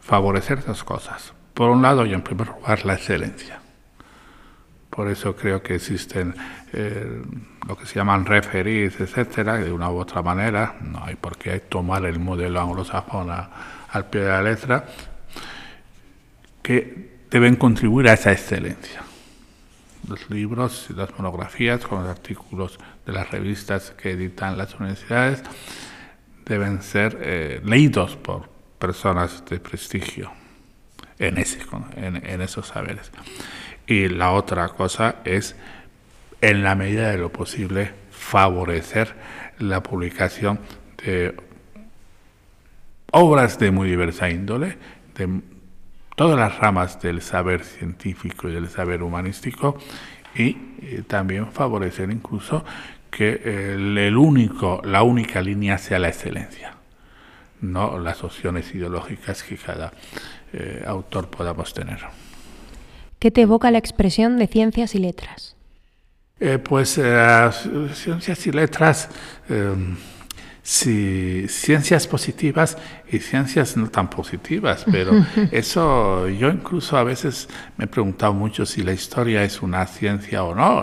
favorecer 0.00 0.64
dos 0.64 0.84
cosas 0.84 1.34
por 1.62 1.70
un 1.70 1.80
lado, 1.80 2.04
y 2.04 2.12
en 2.12 2.22
primer 2.22 2.48
lugar, 2.48 2.84
la 2.84 2.94
excelencia. 2.94 3.60
Por 4.90 5.06
eso 5.06 5.36
creo 5.36 5.62
que 5.62 5.76
existen 5.76 6.34
eh, 6.72 7.22
lo 7.68 7.78
que 7.78 7.86
se 7.86 7.94
llaman 7.94 8.26
referees, 8.26 8.98
etcétera, 8.98 9.58
de 9.58 9.70
una 9.70 9.88
u 9.88 9.98
otra 9.98 10.22
manera. 10.22 10.74
No 10.80 11.04
hay 11.04 11.14
por 11.14 11.38
qué 11.38 11.60
tomar 11.60 12.04
el 12.04 12.18
modelo 12.18 12.60
anglosajón 12.60 13.30
al 13.30 14.06
pie 14.06 14.22
de 14.22 14.28
la 14.28 14.42
letra, 14.42 14.86
que 16.62 17.20
deben 17.30 17.54
contribuir 17.54 18.08
a 18.08 18.14
esa 18.14 18.32
excelencia. 18.32 19.02
Los 20.08 20.28
libros 20.30 20.88
y 20.90 20.94
las 20.94 21.16
monografías 21.16 21.86
con 21.86 22.02
los 22.02 22.10
artículos 22.10 22.80
de 23.06 23.12
las 23.12 23.30
revistas 23.30 23.92
que 23.92 24.10
editan 24.10 24.58
las 24.58 24.74
universidades 24.74 25.44
deben 26.44 26.82
ser 26.82 27.18
eh, 27.22 27.60
leídos 27.64 28.16
por 28.16 28.48
personas 28.80 29.44
de 29.48 29.60
prestigio 29.60 30.41
en, 31.28 32.40
esos 32.40 32.66
saberes. 32.66 33.10
Y 33.86 34.08
la 34.08 34.32
otra 34.32 34.68
cosa 34.68 35.16
es, 35.24 35.56
en 36.40 36.62
la 36.62 36.74
medida 36.74 37.10
de 37.10 37.18
lo 37.18 37.30
posible, 37.30 37.92
favorecer 38.10 39.14
la 39.58 39.82
publicación 39.82 40.60
de 41.04 41.36
obras 43.12 43.58
de 43.58 43.70
muy 43.70 43.88
diversa 43.88 44.30
índole, 44.30 44.76
de 45.16 45.40
todas 46.16 46.38
las 46.38 46.58
ramas 46.58 47.00
del 47.00 47.22
saber 47.22 47.64
científico 47.64 48.48
y 48.48 48.52
del 48.52 48.68
saber 48.68 49.02
humanístico, 49.02 49.78
y 50.34 50.56
eh, 50.80 51.02
también 51.06 51.52
favorecer 51.52 52.10
incluso 52.10 52.64
que 53.10 53.74
el, 53.74 54.16
único, 54.16 54.80
la 54.84 55.02
única 55.02 55.42
línea 55.42 55.76
sea 55.76 55.98
la 55.98 56.08
excelencia, 56.08 56.74
no 57.60 57.98
las 57.98 58.24
opciones 58.24 58.74
ideológicas 58.74 59.42
que 59.42 59.56
cada 59.56 59.92
eh, 60.52 60.84
autor 60.86 61.28
podamos 61.28 61.72
tener. 61.72 62.00
¿Qué 63.18 63.30
te 63.30 63.42
evoca 63.42 63.70
la 63.70 63.78
expresión 63.78 64.38
de 64.38 64.46
ciencias 64.46 64.94
y 64.94 64.98
letras? 64.98 65.56
Eh, 66.40 66.58
pues 66.58 66.98
eh, 66.98 67.50
ciencias 67.94 68.46
y 68.46 68.52
letras, 68.52 69.08
em, 69.48 69.96
ciencias 70.62 72.06
positivas 72.08 72.76
y 73.10 73.18
ciencias 73.20 73.76
no 73.76 73.88
tan 73.88 74.10
positivas, 74.10 74.84
pero 74.90 75.12
eso 75.52 76.28
yo 76.28 76.48
incluso 76.50 76.96
a 76.96 77.04
veces 77.04 77.48
me 77.76 77.84
he 77.84 77.88
preguntado 77.88 78.32
mucho 78.32 78.66
si 78.66 78.82
la 78.82 78.92
historia 78.92 79.44
es 79.44 79.62
una 79.62 79.86
ciencia 79.86 80.42
o 80.44 80.54
no. 80.54 80.82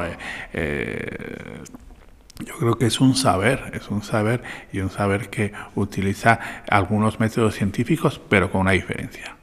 Yo 2.39 2.57
creo 2.57 2.78
que 2.78 2.86
es 2.86 3.01
un 3.01 3.15
saber, 3.15 3.72
es 3.74 3.89
un 3.89 4.01
saber 4.01 4.41
y 4.72 4.80
un 4.80 4.89
saber 4.89 5.30
que 5.30 5.51
utiliza 5.76 6.39
algunos 6.70 7.20
métodos 7.20 7.55
científicos, 7.55 8.22
pero 8.30 8.49
con 8.49 8.61
una 8.61 8.72
diferencia, 8.72 9.36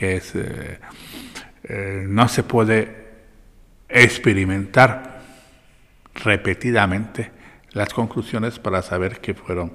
que 0.00 0.16
es 0.16 0.32
eh, 0.34 2.06
no 2.08 2.26
se 2.26 2.42
puede 2.42 3.10
experimentar 3.86 5.20
repetidamente 6.14 7.30
las 7.72 7.92
conclusiones 7.92 8.58
para 8.58 8.80
saber 8.80 9.20
que 9.20 9.34
fueron 9.34 9.74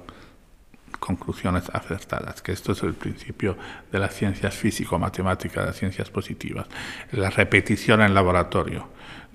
conclusiones 0.98 1.70
acertadas, 1.72 2.42
que 2.42 2.50
esto 2.50 2.72
es 2.72 2.82
el 2.82 2.94
principio 2.94 3.56
de 3.92 4.00
las 4.00 4.16
ciencias 4.16 4.56
físico-matemáticas, 4.56 5.62
de 5.62 5.66
las 5.66 5.76
ciencias 5.76 6.10
positivas. 6.10 6.66
La 7.12 7.30
repetición 7.30 8.02
en 8.02 8.12
laboratorio 8.12 8.88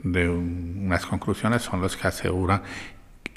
de 0.04 0.28
unas 0.28 1.06
conclusiones 1.06 1.62
son 1.62 1.80
los 1.80 1.96
que 1.96 2.10
aseguran 2.10 2.64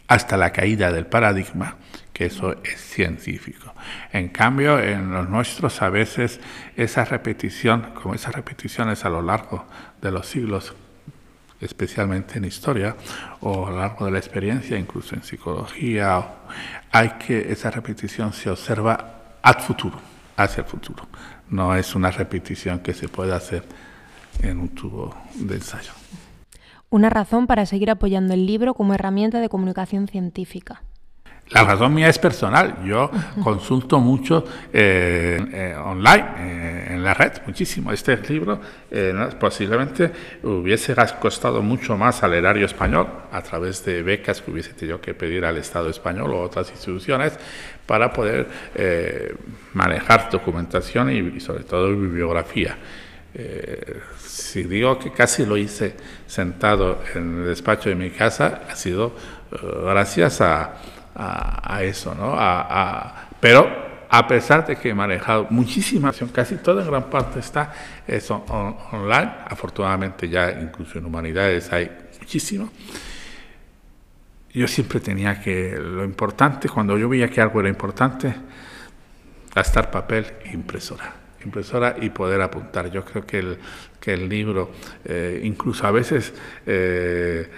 hasta 0.09 0.37
la 0.37 0.51
caída 0.51 0.91
del 0.91 1.07
paradigma 1.07 1.77
que 2.15 2.27
eso 2.27 2.55
es 2.63 2.81
científico. 2.81 3.75
En 4.13 4.29
cambio, 4.29 4.79
en 4.79 5.11
los 5.11 5.29
nuestros 5.29 5.83
a 5.83 5.91
veces 5.91 6.41
esa 6.77 7.05
repetición, 7.05 7.91
como 8.01 8.15
esas 8.15 8.35
repeticiones 8.35 9.05
a 9.05 9.11
lo 9.11 9.21
largo 9.21 9.67
de 10.01 10.13
los 10.13 10.27
siglos, 10.27 10.75
especialmente 11.61 12.39
en 12.39 12.45
historia 12.45 12.97
o 13.41 13.67
a 13.67 13.71
lo 13.71 13.79
largo 13.81 14.07
de 14.07 14.13
la 14.13 14.19
experiencia, 14.19 14.79
incluso 14.79 15.17
en 15.17 15.25
psicología, 15.25 16.25
hay 16.93 17.11
que 17.19 17.53
esa 17.53 17.71
repetición 17.71 18.33
se 18.33 18.49
observa 18.49 19.39
al 19.43 19.61
futuro, 19.61 19.99
hacia 20.37 20.63
el 20.63 20.69
futuro. 20.69 21.09
No 21.51 21.75
es 21.75 21.97
una 21.97 22.13
repetición 22.13 22.79
que 22.79 22.95
se 22.95 23.09
puede 23.09 23.35
hacer 23.35 23.65
en 24.41 24.61
un 24.61 24.69
tubo 24.69 25.17
de 25.35 25.57
ensayo. 25.57 25.93
Una 26.91 27.11
razón 27.11 27.49
para 27.49 27.67
seguir 27.67 27.91
apoyando 27.91 28.35
el 28.35 28.47
libro 28.47 28.75
como 28.75 28.95
herramienta 28.95 29.41
de 29.41 29.49
comunicación 29.49 30.07
científica. 30.07 30.83
La 31.51 31.63
razón 31.63 31.93
mía 31.93 32.09
es 32.09 32.19
personal. 32.19 32.79
Yo 32.85 33.11
consulto 33.43 34.01
mucho 34.01 34.45
eh, 34.73 35.39
eh, 35.53 35.77
online, 35.77 36.25
eh, 36.39 36.87
en 36.93 37.05
la 37.05 37.13
red, 37.13 37.33
muchísimo. 37.47 37.93
Este 37.93 38.17
libro 38.29 38.61
posiblemente 39.39 40.11
hubiese 40.43 40.95
costado 41.21 41.61
mucho 41.61 41.97
más 41.99 42.23
al 42.23 42.35
erario 42.35 42.65
español 42.65 43.07
a 43.31 43.43
través 43.43 43.85
de 43.85 44.03
becas 44.03 44.41
que 44.41 44.51
hubiese 44.51 44.73
tenido 44.73 45.01
que 45.01 45.13
pedir 45.13 45.45
al 45.45 45.59
Estado 45.59 45.91
español 45.91 46.33
o 46.33 46.41
otras 46.41 46.71
instituciones 46.71 47.39
para 47.87 48.13
poder 48.13 48.49
manejar 49.75 50.31
documentación 50.31 51.11
y, 51.11 51.41
sobre 51.41 51.65
todo 51.65 51.91
bibliografía. 51.91 52.79
si 54.19 54.63
digo 54.63 54.99
que 54.99 55.13
casi 55.13 55.45
lo 55.45 55.57
hice 55.57 55.95
sentado 56.27 57.01
en 57.15 57.41
el 57.41 57.47
despacho 57.47 57.91
de 57.91 57.97
mi 57.97 58.11
casa, 58.11 58.63
ha 58.71 58.77
sido 58.77 59.13
gracias 59.85 60.41
a 60.41 60.75
a, 61.15 61.83
eso, 61.83 62.15
¿no? 62.15 62.35
A, 62.37 63.29
pero 63.41 63.85
a 64.09 64.29
pesar 64.29 64.67
de 64.67 64.77
que 64.77 64.91
he 64.91 64.95
manejado 64.95 65.49
muchísima 65.51 66.13
casi 66.33 66.57
toda 66.57 66.83
en 66.83 66.89
gran 66.89 67.11
parte 67.11 67.41
está 67.41 67.73
eso 68.07 68.45
online, 68.49 69.33
afortunadamente 69.49 70.29
ya 70.29 70.51
incluso 70.53 70.99
en 70.99 71.07
humanidades 71.07 71.73
hay 71.73 71.91
muchísimo. 72.21 72.71
Yo 74.53 74.69
siempre 74.69 75.01
tenía 75.01 75.41
que, 75.41 75.77
lo 75.77 76.05
importante, 76.05 76.69
cuando 76.69 76.97
yo 76.97 77.09
veía 77.09 77.29
que 77.29 77.41
algo 77.41 77.59
era 77.59 77.69
importante, 77.69 78.33
gastar 79.53 79.91
papel 79.91 80.27
e 80.45 80.53
impresora. 80.53 81.13
Impresora 81.45 81.97
y 82.01 82.11
poder 82.11 82.41
apuntar. 82.41 82.91
Yo 82.91 83.05
creo 83.05 83.27
que 83.27 83.39
el, 83.41 83.59
que 84.01 84.15
el 84.15 84.29
libro, 84.29 84.71
eh, 85.05 85.41
incluso 85.43 85.87
a 85.87 85.91
veces... 85.91 86.33
Eh, 86.67 87.51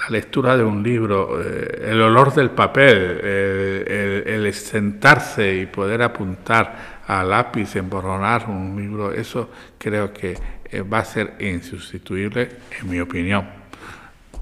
la 0.00 0.10
lectura 0.10 0.56
de 0.56 0.64
un 0.64 0.82
libro, 0.82 1.40
eh, 1.42 1.90
el 1.90 2.00
olor 2.00 2.32
del 2.34 2.50
papel, 2.50 3.20
el, 3.24 4.54
sentarse 4.54 5.56
y 5.56 5.66
poder 5.66 6.02
apuntar 6.02 6.98
a 7.06 7.22
lápiz, 7.22 7.76
emborronar 7.76 8.48
un 8.48 8.76
libro, 8.76 9.12
eso 9.12 9.50
creo 9.78 10.12
que 10.12 10.36
eh, 10.64 10.82
va 10.82 11.00
a 11.00 11.04
ser 11.04 11.36
insustituible, 11.40 12.48
en 12.80 12.90
mi 12.90 13.00
opinión, 13.00 13.46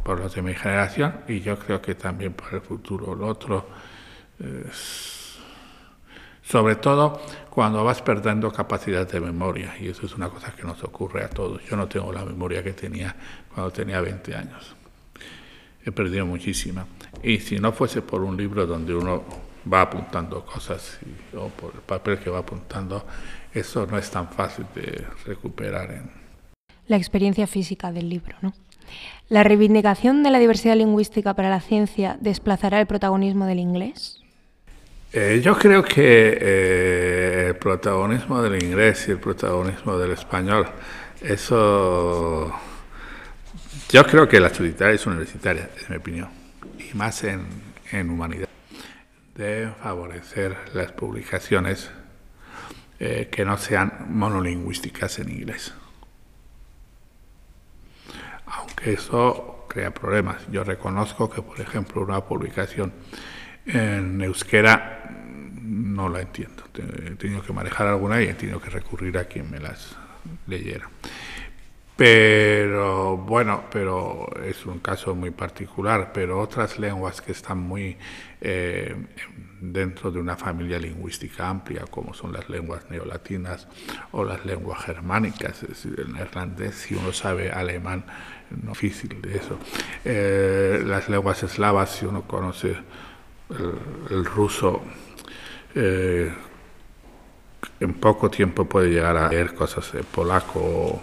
por 0.05 0.21
los 0.21 0.35
de 0.35 0.43
mi 0.43 0.55
generación 0.55 1.15
y 1.29 1.41
yo 1.41 1.59
creo 1.59 1.81
que 1.81 1.95
también 1.95 2.33
para 2.33 2.57
el 2.57 2.63
futuro. 2.63 3.15
Lo 3.15 3.27
otro, 3.27 3.69
sobre 6.43 6.77
todo 6.77 7.21
cuando 7.51 7.83
vas 7.83 8.03
perdiendo 8.03 8.53
capacidad 8.53 9.09
de 9.09 9.21
memoria, 9.21 9.75
y 9.81 9.89
eso 9.89 10.07
es 10.07 10.15
una 10.15 10.29
cosa 10.29 10.53
que 10.53 10.63
nos 10.63 10.83
ocurre 10.85 11.25
a 11.25 11.29
todos. 11.29 11.65
Yo 11.65 11.77
no 11.77 11.89
tengo 11.89 12.13
la 12.13 12.25
memoria 12.25 12.63
que 12.63 12.73
tenía 12.73 13.15
cuando 13.53 13.73
tenía 13.73 14.01
20 14.01 14.37
años 14.37 14.76
he 15.87 15.93
perdido 15.93 16.27
muchísima. 16.27 16.87
Y 17.23 17.39
si 17.39 17.59
no 17.59 17.73
fuese 17.73 18.03
por 18.03 18.23
un 18.23 18.37
libro 18.37 18.67
donde 18.67 18.95
uno 18.95 19.25
va 19.73 19.83
apuntando 19.83 20.45
cosas 20.45 20.99
o 21.35 21.49
por 21.49 21.75
el 21.75 21.81
papel 21.81 22.19
que 22.19 22.29
va 22.29 22.41
apuntando, 22.41 23.07
eso 23.55 23.87
no 23.87 23.97
es 23.97 24.11
tan 24.11 24.29
fácil 24.29 24.67
de 24.75 25.07
recuperar. 25.25 25.91
En... 25.93 26.11
La 26.89 26.97
experiencia 26.97 27.47
física 27.47 27.93
del 27.93 28.09
libro, 28.09 28.37
¿no? 28.43 28.53
¿La 29.29 29.43
reivindicación 29.43 30.23
de 30.23 30.31
la 30.31 30.39
diversidad 30.39 30.77
lingüística 30.77 31.35
para 31.35 31.51
la 31.51 31.61
ciencia 31.61 32.17
desplazará 32.21 32.81
el 32.81 32.87
protagonismo 32.87 33.47
del 33.47 33.59
inglés? 33.59 34.23
Eh, 35.13 35.41
yo 35.43 35.57
creo 35.57 35.83
que 35.83 36.39
eh, 36.41 37.47
el 37.49 37.57
protagonismo 37.57 38.43
del 38.43 38.63
inglés 38.63 39.07
y 39.09 39.13
el 39.13 39.19
protagonismo 39.19 39.99
del 39.99 40.13
español, 40.13 40.69
eso 41.23 42.53
yo 43.89 44.05
creo 44.05 44.29
que 44.29 44.41
las 44.41 44.59
universitarias 44.59 45.07
universitarias, 45.07 45.69
en 45.83 45.91
mi 45.91 45.97
opinión, 45.97 46.29
y 46.79 46.97
más 46.97 47.25
en, 47.25 47.47
en 47.93 48.11
humanidad, 48.11 48.49
deben 49.35 49.75
favorecer 49.75 50.57
las 50.75 50.93
publicaciones 50.93 51.91
eh, 52.99 53.29
que 53.31 53.45
no 53.45 53.59
sean 53.59 54.07
monolingüísticas 54.09 55.19
en 55.19 55.31
inglés. 55.31 55.75
Aunque 58.47 58.95
eso 58.95 59.67
crea 59.69 59.93
problemas. 59.93 60.43
Yo 60.51 60.65
reconozco 60.65 61.29
que, 61.29 61.43
por 61.43 61.61
ejemplo, 61.61 62.03
una 62.03 62.25
publicación 62.25 62.95
en 63.67 64.23
euskera 64.23 65.11
no 65.61 66.09
la 66.09 66.23
entiendo. 66.23 66.63
He 66.75 67.17
tenido 67.17 67.43
que 67.43 67.53
manejar 67.53 67.87
alguna 67.87 68.23
y 68.23 68.29
he 68.29 68.35
tenido 68.35 68.61
que 68.61 68.71
recurrir 68.71 69.19
a 69.19 69.25
quien 69.25 69.51
me 69.51 69.59
las 69.59 69.97
leyera. 70.47 70.89
Pero 71.97 73.17
bueno, 73.17 73.65
pero 73.73 74.29
es 74.45 74.67
un 74.67 74.81
caso 74.81 75.15
muy 75.15 75.31
particular, 75.31 76.11
pero 76.13 76.39
otras 76.39 76.79
lenguas 76.79 77.23
que 77.23 77.33
están 77.33 77.59
muy 77.59 77.97
eh, 78.43 78.95
dentro 79.61 80.11
de 80.11 80.21
una 80.21 80.37
familia 80.37 80.79
lingüística 80.79 81.49
amplia, 81.49 81.85
como 81.91 82.13
son 82.13 82.35
las 82.35 82.51
lenguas 82.51 82.91
neolatinas 82.91 83.67
o 84.13 84.25
las 84.25 84.45
lenguas 84.45 84.85
germánicas, 84.85 85.63
es 85.63 85.69
decir, 85.71 85.95
el 85.99 86.13
neerlandés, 86.13 86.75
si 86.75 86.95
uno 86.95 87.15
sabe 87.15 87.51
alemán, 87.51 88.05
no 88.51 88.73
es 88.73 88.81
difícil 88.81 89.23
de 89.23 89.39
eso. 89.39 89.59
Eh, 90.05 90.83
las 90.85 91.09
lenguas 91.09 91.43
eslavas, 91.43 91.91
si 91.93 92.05
uno 92.05 92.27
conoce 92.27 92.77
el, 94.11 94.25
ruso, 94.27 94.83
eh, 95.75 96.31
en 97.81 97.95
poco 97.95 98.29
tiempo 98.29 98.67
puede 98.67 98.91
llegar 98.91 99.17
a 99.17 99.31
leer 99.31 99.55
cosas 99.55 99.93
de 99.93 100.03
polaco 100.03 101.01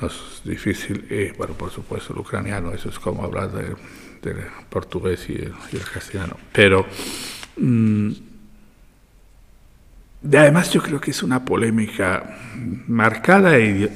no 0.00 0.06
es 0.06 0.42
difícil. 0.44 1.06
Y 1.10 1.36
bueno, 1.36 1.54
por 1.54 1.70
supuesto, 1.70 2.12
el 2.12 2.20
ucraniano, 2.20 2.72
eso 2.72 2.88
es 2.88 2.98
como 2.98 3.24
hablar 3.24 3.50
del 3.52 3.76
portugués 4.68 5.28
y 5.28 5.34
el, 5.34 5.54
castellano. 5.92 6.36
Pero 6.52 6.86
mm, 7.56 8.10
además 10.32 10.70
yo 10.70 10.82
creo 10.82 11.00
que 11.00 11.10
es 11.10 11.22
una 11.22 11.44
polémica 11.44 12.38
marcada 12.88 13.58
y 13.58 13.88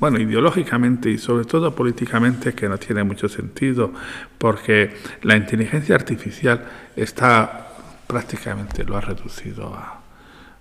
bueno, 0.00 0.20
ideológicamente 0.20 1.10
y 1.10 1.18
sobre 1.18 1.44
todo 1.44 1.74
políticamente 1.74 2.54
que 2.54 2.68
no 2.68 2.78
tiene 2.78 3.02
mucho 3.02 3.28
sentido 3.28 3.92
porque 4.38 4.94
la 5.22 5.36
inteligencia 5.36 5.96
artificial 5.96 6.64
está 6.94 7.68
prácticamente 8.06 8.84
lo 8.84 8.96
ha 8.96 9.00
reducido 9.00 9.74
a, 9.74 9.97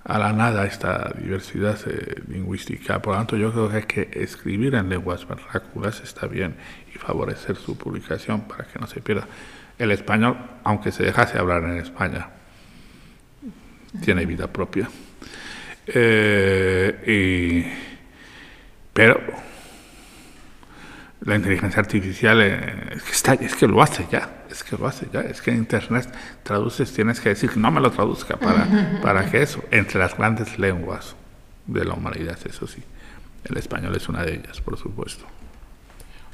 a 0.08 0.18
la 0.18 0.32
nada 0.32 0.66
esta 0.66 1.14
diversidad 1.22 1.78
eh, 1.86 2.22
lingüística. 2.30 3.01
Por 3.01 3.14
lo 3.14 3.20
tanto, 3.20 3.36
yo 3.36 3.51
creo 3.51 3.70
que 3.70 3.76
hay 3.76 3.84
que 3.84 4.24
escribir 4.24 4.74
en 4.76 4.88
lenguas 4.88 5.28
vernáculas 5.28 5.99
está 5.99 6.28
bien 6.28 6.55
y 6.93 6.97
favorecer 6.97 7.58
su 7.58 7.78
publicación 7.78 8.41
para 8.47 8.64
que 8.66 8.80
no 8.80 8.88
se 8.88 9.01
pierda. 9.01 9.28
El 9.78 9.91
español, 9.91 10.38
aunque 10.64 10.93
se 10.93 11.03
dejase 11.03 11.38
hablar 11.38 11.64
en 11.66 11.78
España, 11.78 12.30
tiene 14.01 14.26
vida 14.26 14.47
propia. 14.47 14.89
Eh, 15.88 17.74
pero 18.93 19.20
la 21.28 21.36
inteligencia 21.36 21.82
artificial 21.82 22.41
eh, 22.41 22.95
es, 22.95 23.03
que 23.03 23.11
está, 23.11 23.34
es 23.34 23.53
que 23.53 23.67
lo 23.67 23.82
hace 23.82 24.07
ya, 24.09 24.45
es 24.49 24.63
que 24.63 24.78
lo 24.78 24.88
hace 24.88 25.07
ya, 25.11 25.19
es 25.19 25.41
que 25.41 25.51
en 25.51 25.57
Internet 25.57 26.07
traduces, 26.41 26.93
tienes 26.93 27.19
que 27.19 27.28
decir, 27.30 27.57
no 27.57 27.69
me 27.69 27.82
lo 27.82 27.91
traduzca 27.91 28.38
para, 28.38 28.65
para 29.01 29.30
que 29.30 29.41
eso, 29.41 29.61
entre 29.69 29.99
las 29.99 30.17
grandes 30.17 30.57
lenguas 30.57 31.17
de 31.65 31.84
la 31.84 31.95
humanidad, 31.95 32.39
eso 32.45 32.65
sí, 32.65 32.82
el 33.43 33.57
español 33.57 33.93
es 33.97 34.07
una 34.07 34.23
de 34.23 34.36
ellas, 34.36 34.61
por 34.61 34.78
supuesto. 34.78 35.25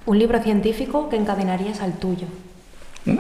Un 0.06 0.20
libro 0.20 0.40
científico 0.44 1.10
que 1.10 1.16
encadenarías 1.16 1.82
al 1.82 1.98
tuyo. 1.98 2.28
¿Mm? 3.06 3.18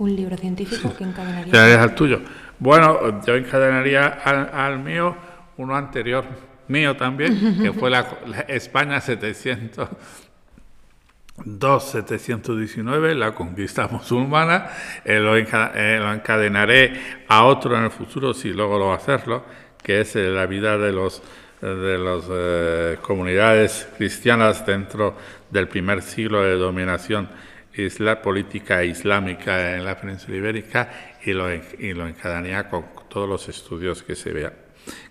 Un 0.00 0.16
libro 0.16 0.36
científico 0.36 0.94
que 0.94 1.04
encadenarías 1.04 1.78
al 1.78 1.94
tuyo. 1.94 2.20
Bueno, 2.58 3.24
yo 3.24 3.36
encadenaría 3.36 4.06
al, 4.06 4.50
al 4.52 4.78
mío 4.80 5.16
uno 5.56 5.74
anterior 5.76 6.26
mío 6.68 6.96
también, 6.96 7.62
que 7.62 7.72
fue 7.72 7.90
la, 7.90 8.00
España 8.48 9.00
702, 9.00 11.84
719, 11.84 13.14
la 13.14 13.34
conquista 13.34 13.88
musulmana, 13.88 14.68
eh, 15.04 15.18
lo, 15.18 15.36
eh, 15.36 15.98
lo, 15.98 16.12
encadenaré 16.12 17.24
a 17.28 17.44
otro 17.44 17.76
en 17.76 17.84
el 17.84 17.90
futuro 17.90 18.34
si 18.34 18.52
logro 18.52 18.92
hacerlo, 18.92 19.44
que 19.82 20.00
es 20.00 20.16
eh, 20.16 20.28
la 20.28 20.46
vida 20.46 20.78
de 20.78 20.92
los 20.92 21.22
de 21.60 21.96
las 21.96 22.98
comunidades 22.98 23.88
cristianas 23.96 24.66
dentro 24.66 25.16
del 25.50 25.66
primer 25.66 26.02
siglo 26.02 26.42
de 26.42 26.56
dominación 26.56 27.30
isla, 27.74 28.20
política 28.20 28.84
islámica 28.84 29.74
en 29.74 29.86
la 29.86 29.98
península 29.98 30.36
ibérica 30.36 30.90
y 31.24 31.32
lo, 31.32 31.50
y 31.54 31.94
lo 31.94 32.06
encadenaría 32.06 32.68
con 32.68 32.84
todos 33.08 33.26
los 33.26 33.48
estudios 33.48 34.02
que 34.02 34.14
se 34.14 34.32
vean 34.32 34.63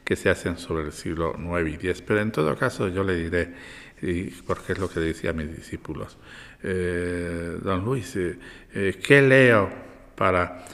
que 0.04 0.16
se 0.16 0.30
hacen 0.30 0.58
sobre 0.58 0.84
el 0.84 0.92
siglo 0.92 1.36
IX 1.38 1.84
y 1.84 1.90
X. 1.90 2.02
Pero 2.02 2.22
en 2.22 2.32
todo 2.32 2.56
caso 2.58 2.88
yo 2.88 3.04
le 3.04 3.16
diré, 3.16 3.54
y 4.02 4.26
porque 4.26 4.74
es 4.74 4.80
lo 4.80 4.90
que 4.90 5.00
decía 5.00 5.32
a 5.32 5.34
mis 5.34 5.56
discípulos, 5.56 6.18
eh, 6.62 7.58
don 7.62 7.84
Luis, 7.84 8.16
eh, 8.16 8.38
eh, 8.74 9.00
¿qué 9.06 9.22
leo 9.22 9.70
para 10.16 10.66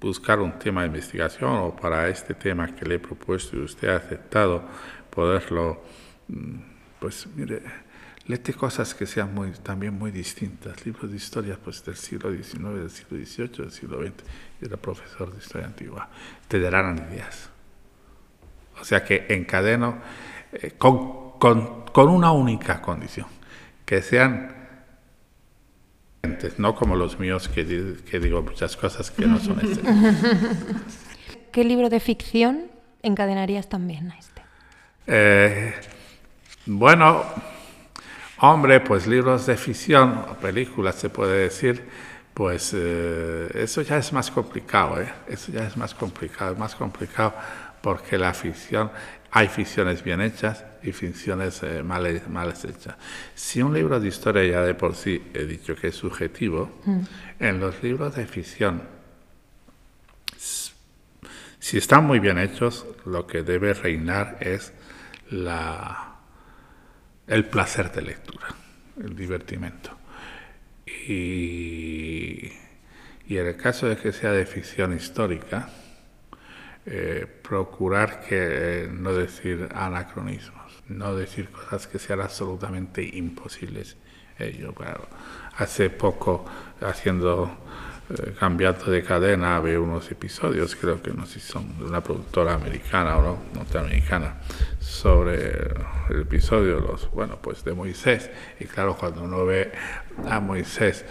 buscar 0.00 0.38
un 0.40 0.58
tema 0.58 0.82
de 0.82 0.88
investigación 0.88 1.50
o 1.50 1.74
para 1.74 2.08
este 2.08 2.34
tema 2.34 2.74
que 2.74 2.84
le 2.84 2.96
he 2.96 2.98
propuesto 2.98 3.56
y 3.56 3.60
usted 3.60 3.88
ha 3.88 3.96
aceptado 3.96 4.62
poderlo, 5.10 5.82
mm, 6.28 6.56
pues 7.00 7.26
mire, 7.34 7.62
léete 8.26 8.54
cosas 8.54 8.94
que 8.94 9.06
sean 9.06 9.34
muy, 9.34 9.50
también 9.62 9.94
muy 9.94 10.10
distintas, 10.10 10.84
libros 10.86 11.10
de 11.10 11.16
historia 11.16 11.58
pues, 11.62 11.84
del 11.84 11.96
siglo 11.96 12.30
XIX, 12.30 12.74
del 12.74 12.90
siglo 12.90 13.18
XVIII, 13.18 13.48
del 13.64 13.72
siglo 13.72 14.02
XX, 14.02 14.12
y 14.60 14.66
era 14.66 14.76
profesor 14.76 15.32
de 15.32 15.38
historia 15.38 15.66
antigua, 15.66 16.08
te 16.46 16.60
darán 16.60 16.98
ideas. 17.10 17.50
O 18.80 18.84
sea 18.84 19.04
que 19.04 19.26
encadeno 19.28 19.98
eh, 20.52 20.72
con, 20.78 21.38
con, 21.38 22.08
una 22.08 22.32
única 22.32 22.80
condición, 22.80 23.26
que 23.84 24.02
sean 24.02 24.56
no 26.58 26.74
como 26.74 26.96
los 26.96 27.18
míos 27.18 27.48
que, 27.48 27.64
digo 27.64 28.42
muchas 28.42 28.76
cosas 28.76 29.10
que 29.10 29.26
no 29.26 29.38
son 29.38 29.60
este. 29.60 29.82
¿Qué 31.52 31.64
libro 31.64 31.88
de 31.88 32.00
ficción 32.00 32.70
encadenarías 33.02 33.68
también 33.68 34.10
a 34.10 34.18
este? 34.18 34.42
Eh, 35.06 35.74
bueno, 36.66 37.24
hombre, 38.40 38.80
pues 38.80 39.06
libros 39.06 39.46
de 39.46 39.56
ficción 39.56 40.24
o 40.30 40.34
películas 40.34 40.96
se 40.96 41.08
puede 41.08 41.38
decir, 41.38 41.88
pues 42.34 42.72
eh, 42.76 43.48
eso 43.54 43.82
ya 43.82 43.96
es 43.96 44.12
más 44.12 44.30
complicado, 44.30 45.00
¿eh? 45.00 45.12
Eso 45.28 45.50
ya 45.50 45.66
es 45.66 45.76
más 45.76 45.94
complicado, 45.94 46.52
es 46.52 46.58
más 46.58 46.74
complicado 46.74 47.34
porque 47.80 48.18
la 48.18 48.34
ficción, 48.34 48.90
hay 49.30 49.48
ficciones 49.48 50.02
bien 50.02 50.20
hechas 50.20 50.64
y 50.82 50.92
ficciones 50.92 51.62
eh, 51.62 51.82
mal, 51.82 52.06
hechas. 52.06 52.96
Si 53.34 53.62
un 53.62 53.74
libro 53.74 54.00
de 54.00 54.08
historia 54.08 54.44
ya 54.44 54.62
de 54.62 54.74
por 54.74 54.94
sí 54.94 55.22
he 55.34 55.44
dicho 55.44 55.76
que 55.76 55.88
es 55.88 55.94
subjetivo, 55.94 56.80
mm. 56.84 57.00
en 57.40 57.60
los 57.60 57.82
libros 57.82 58.16
de 58.16 58.26
ficción, 58.26 58.82
si 61.58 61.76
están 61.76 62.04
muy 62.04 62.18
bien 62.18 62.38
hechos, 62.38 62.86
lo 63.04 63.26
que 63.26 63.42
debe 63.42 63.74
reinar 63.74 64.38
es 64.40 64.72
la, 65.30 66.16
el 67.26 67.44
placer 67.44 67.92
de 67.92 68.02
lectura, 68.02 68.46
el 69.02 69.14
divertimento. 69.14 69.90
Y, 70.86 72.50
y 73.26 73.36
en 73.36 73.46
el 73.46 73.56
caso 73.56 73.88
de 73.88 73.96
que 73.96 74.12
sea 74.12 74.32
de 74.32 74.46
ficción 74.46 74.94
histórica, 74.94 75.68
eh, 76.90 77.26
procurar 77.42 78.20
que 78.20 78.84
eh, 78.84 78.88
no 78.90 79.12
decir 79.12 79.68
anacronismos, 79.74 80.82
no 80.88 81.14
decir 81.14 81.50
cosas 81.50 81.86
que 81.86 81.98
sean 81.98 82.22
absolutamente 82.22 83.02
imposibles. 83.02 83.98
Eh, 84.38 84.56
yo, 84.58 84.72
hace 85.58 85.90
poco, 85.90 86.46
haciendo, 86.80 87.58
cambiando 88.38 88.86
de 88.86 89.02
cadena, 89.02 89.60
veo 89.60 89.82
unos 89.82 90.10
episodios, 90.10 90.76
creo 90.76 91.02
que 91.02 91.12
no 91.12 91.26
sé 91.26 91.40
si 91.40 91.52
son 91.52 91.78
de 91.78 91.84
una 91.84 92.02
productora 92.02 92.54
americana 92.54 93.18
o 93.18 93.22
no, 93.22 93.38
norteamericana, 93.54 94.40
sobre 94.80 95.58
el 96.08 96.22
episodio, 96.22 96.80
los, 96.80 97.10
bueno, 97.10 97.36
pues 97.42 97.64
de 97.64 97.74
Moisés. 97.74 98.30
Y 98.60 98.64
claro, 98.64 98.96
cuando 98.96 99.24
uno 99.24 99.44
ve 99.44 99.72
a 100.26 100.40
Moisés, 100.40 101.04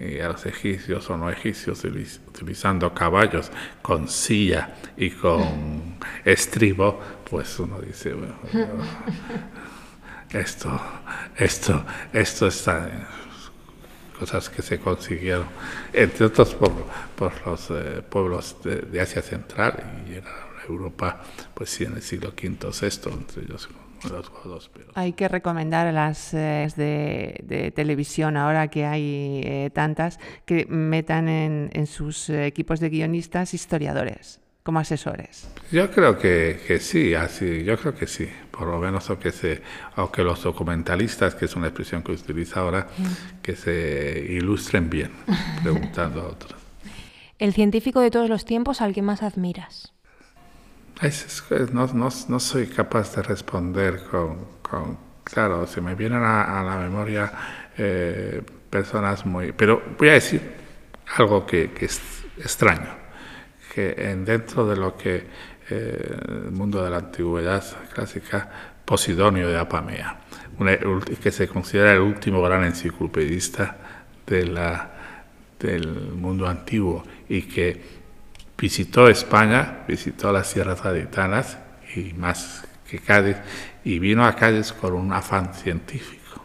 y 0.00 0.18
a 0.18 0.28
los 0.28 0.46
egipcios 0.46 1.08
o 1.10 1.16
no 1.16 1.30
egipcios 1.30 1.84
utilizando 1.84 2.92
caballos 2.94 3.50
con 3.82 4.08
silla 4.08 4.74
y 4.96 5.10
con 5.10 5.98
estribo, 6.24 7.00
pues 7.28 7.58
uno 7.58 7.78
dice, 7.80 8.14
bueno, 8.14 8.34
esto, 10.30 10.80
esto, 11.36 11.84
esto 12.12 12.46
está 12.46 12.90
cosas 14.18 14.50
que 14.50 14.60
se 14.60 14.78
consiguieron, 14.78 15.46
entre 15.94 16.26
otros 16.26 16.54
por, 16.54 16.72
por 17.16 17.32
los 17.46 17.70
eh, 17.70 18.02
pueblos 18.06 18.56
de, 18.62 19.00
Asia 19.00 19.22
Central 19.22 20.04
y 20.06 20.16
en 20.16 20.24
Europa, 20.68 21.22
pues 21.54 21.70
sí, 21.70 21.84
en 21.84 21.94
el 21.94 22.02
siglo 22.02 22.28
V, 22.28 22.58
VI, 22.60 23.12
entre 23.12 23.42
ellos 23.44 23.68
hay 24.94 25.12
que 25.12 25.28
recomendar 25.28 25.86
a 25.86 25.92
las 25.92 26.34
eh, 26.34 26.68
de, 26.76 27.72
televisión, 27.74 28.36
ahora 28.36 28.68
que 28.68 28.86
hay 28.86 29.42
eh, 29.44 29.70
tantas, 29.72 30.18
que 30.44 30.66
metan 30.66 31.28
en, 31.28 31.86
sus 31.86 32.30
equipos 32.30 32.80
de 32.80 32.88
guionistas 32.90 33.54
historiadores 33.54 34.40
como 34.62 34.78
asesores. 34.78 35.48
Yo 35.72 35.90
creo 35.90 36.18
que, 36.18 36.78
sí, 36.80 37.14
así, 37.14 37.64
yo 37.64 37.78
creo 37.78 37.94
que 37.94 38.06
sí, 38.06 38.28
por 38.50 38.68
lo 38.68 38.78
menos 38.78 39.08
o 39.10 39.18
que, 39.18 39.32
se, 39.32 39.62
o 39.96 40.12
que 40.12 40.22
los 40.22 40.42
documentalistas, 40.42 41.34
que 41.34 41.46
es 41.46 41.56
una 41.56 41.68
expresión 41.68 42.02
que 42.02 42.12
utiliza 42.12 42.60
ahora, 42.60 42.88
mm. 42.96 43.40
que 43.42 43.56
se 43.56 44.26
ilustren 44.28 44.90
bien, 44.90 45.12
preguntando 45.62 46.20
a 46.20 46.26
otros. 46.26 46.54
El 47.38 47.54
científico 47.54 48.00
de 48.00 48.10
todos 48.10 48.28
los 48.28 48.44
tiempos 48.44 48.82
al 48.82 48.92
que 48.92 49.00
más 49.00 49.22
admiras. 49.22 49.94
No, 51.72 51.86
no, 51.86 52.08
no, 52.28 52.40
soy 52.40 52.66
capaz 52.66 53.16
de 53.16 53.22
responder 53.22 54.02
con, 54.10 54.38
con 54.60 54.98
claro, 55.24 55.66
se 55.66 55.80
me 55.80 55.94
vienen 55.94 56.22
a, 56.22 56.62
la 56.62 56.76
memoria 56.76 57.32
eh, 57.76 58.42
personas 58.68 59.24
muy... 59.24 59.52
Pero 59.52 59.82
voy 59.98 60.08
a 60.10 60.12
decir 60.14 60.42
algo 61.16 61.46
que, 61.46 61.70
que 61.70 61.86
es 61.86 62.00
extraño, 62.36 62.90
que 63.74 63.94
en, 63.96 64.24
dentro 64.24 64.66
de 64.66 64.76
lo 64.76 64.96
que 64.96 65.26
eh, 65.70 66.16
el 66.28 66.50
mundo 66.50 66.82
de 66.82 66.90
la 66.90 66.98
antigüedad 66.98 67.64
clásica, 67.94 68.50
Posidonio 68.84 69.48
de 69.48 69.58
Apamea, 69.58 70.20
que 71.22 71.30
se 71.30 71.46
considera 71.48 71.92
el 71.92 72.00
último 72.00 72.42
gran 72.42 72.64
enciclopedista 72.64 73.76
de 74.26 74.46
la, 74.46 74.90
del 75.58 76.12
mundo 76.12 76.46
antiguo 76.48 77.04
y 77.28 77.42
que 77.42 77.99
visitó 78.60 79.08
España, 79.08 79.84
visitó 79.88 80.32
las 80.32 80.52
tierras 80.52 80.82
gaditanas 80.82 81.58
y 81.96 82.12
más 82.12 82.66
que 82.88 82.98
Cádiz, 82.98 83.36
y 83.84 83.98
vino 83.98 84.24
a 84.24 84.36
Cádiz 84.36 84.72
con 84.72 84.92
un 84.92 85.12
afán 85.12 85.54
científico, 85.54 86.44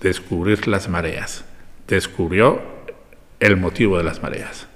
descubrir 0.00 0.68
las 0.68 0.88
mareas. 0.88 1.44
Descubrió 1.88 2.62
el 3.40 3.56
motivo 3.56 3.98
de 3.98 4.04
las 4.04 4.22
mareas. 4.22 4.66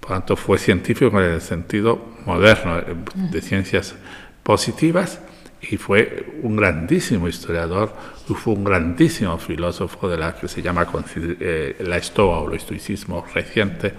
Por 0.00 0.10
tanto, 0.10 0.36
fue 0.36 0.58
científico 0.58 1.18
en 1.20 1.30
el 1.30 1.40
sentido 1.40 2.16
moderno 2.26 2.82
de 3.14 3.40
ciencias 3.40 3.94
positivas 4.42 5.20
y 5.62 5.76
fue 5.76 6.40
un 6.42 6.56
grandísimo 6.56 7.28
historiador, 7.28 7.94
fue 8.26 8.54
un 8.54 8.64
grandísimo 8.64 9.36
filósofo 9.38 10.08
de 10.08 10.16
la 10.16 10.34
que 10.34 10.48
se 10.48 10.62
llama 10.62 10.86
eh, 11.16 11.76
la 11.80 11.96
estoa 11.96 12.40
o 12.40 12.48
el 12.48 12.56
estoicismo 12.56 13.24
reciente. 13.34 13.94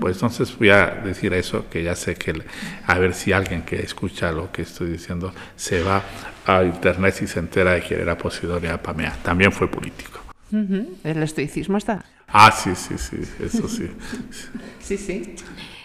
Pues 0.00 0.16
entonces 0.16 0.56
voy 0.58 0.70
a 0.70 0.86
decir 1.04 1.32
eso, 1.32 1.68
que 1.68 1.82
ya 1.82 1.94
sé 1.94 2.14
que 2.16 2.42
a 2.86 2.98
ver 2.98 3.14
si 3.14 3.32
alguien 3.32 3.62
que 3.62 3.76
escucha 3.76 4.32
lo 4.32 4.50
que 4.52 4.62
estoy 4.62 4.90
diciendo 4.90 5.32
se 5.56 5.82
va 5.82 6.02
a 6.46 6.64
internet 6.64 7.16
y 7.22 7.26
se 7.26 7.38
entera 7.38 7.72
de 7.72 7.82
que 7.82 7.94
era 7.94 8.16
Posidonia 8.16 8.82
Pamea. 8.82 9.16
También 9.22 9.52
fue 9.52 9.68
político. 9.68 10.20
El 10.52 11.22
estoicismo 11.22 11.78
está. 11.78 12.04
Ah, 12.26 12.50
sí, 12.52 12.74
sí, 12.74 12.98
sí, 12.98 13.18
eso 13.40 13.68
sí. 13.68 13.90
sí, 14.80 14.96
sí. 14.96 15.34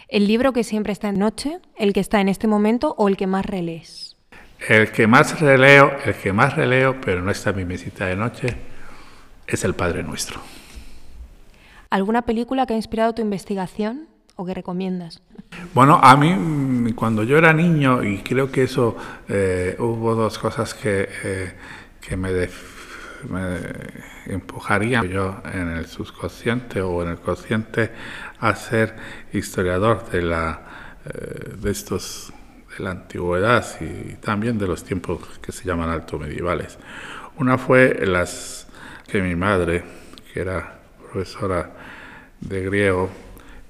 ¿El 0.07 0.27
libro 0.27 0.53
que 0.53 0.63
siempre 0.63 0.93
está 0.93 1.09
en 1.09 1.19
noche, 1.19 1.59
el 1.77 1.93
que 1.93 1.99
está 1.99 2.21
en 2.21 2.29
este 2.29 2.47
momento 2.47 2.95
o 2.97 3.07
el 3.07 3.17
que 3.17 3.27
más 3.27 3.45
relees? 3.45 4.04
El 4.59 4.91
que 4.91 5.05
más 5.07 5.39
releo, 5.39 5.91
el 6.05 6.15
que 6.15 6.33
más 6.33 6.55
releo, 6.55 6.99
pero 7.01 7.21
no 7.21 7.31
está 7.31 7.51
en 7.51 7.57
mi 7.57 7.65
mesita 7.65 8.05
de 8.07 8.15
noche, 8.15 8.57
es 9.47 9.63
el 9.63 9.75
Padre 9.75 10.03
Nuestro. 10.03 10.39
¿Alguna 11.89 12.23
película 12.23 12.65
que 12.65 12.73
ha 12.73 12.77
inspirado 12.77 13.13
tu 13.13 13.21
investigación 13.21 14.07
o 14.35 14.45
que 14.45 14.53
recomiendas? 14.53 15.21
Bueno, 15.73 15.99
a 16.01 16.15
mí 16.17 16.33
mm, 16.33 16.93
cuando 16.93 17.23
yo 17.23 17.37
era 17.37 17.53
niño, 17.53 18.03
y 18.03 18.19
creo 18.19 18.51
que 18.51 18.63
eso 18.63 18.97
eh, 19.29 19.75
hubo 19.79 20.15
dos 20.15 20.37
cosas 20.39 20.73
que, 20.73 21.07
eh, 21.23 21.53
que 22.01 22.17
me, 22.17 22.31
me, 23.29 23.57
empujarían 24.25 25.07
yo 25.07 25.41
en 25.53 25.69
el 25.69 25.85
subconsciente 25.85 26.81
o 26.81 27.03
en 27.03 27.09
el 27.09 27.19
consciente 27.19 27.91
a 28.39 28.55
ser 28.55 28.95
historiador 29.31 30.09
de, 30.09 30.21
la, 30.21 30.61
eh, 31.05 31.55
de 31.57 31.71
estos 31.71 32.33
de 32.77 32.83
la 32.83 32.91
antigüedad 32.91 33.65
y 33.81 34.13
también 34.15 34.57
de 34.57 34.67
los 34.67 34.83
tiempos 34.83 35.19
que 35.41 35.51
se 35.51 35.65
llaman 35.65 35.89
alto 35.89 36.17
medievales. 36.19 36.77
Una 37.37 37.57
fue 37.57 38.05
las 38.05 38.67
que 39.07 39.21
mi 39.21 39.35
madre, 39.35 39.83
que 40.33 40.39
era 40.41 40.79
profesora 41.11 41.71
de 42.39 42.63
griego, 42.63 43.09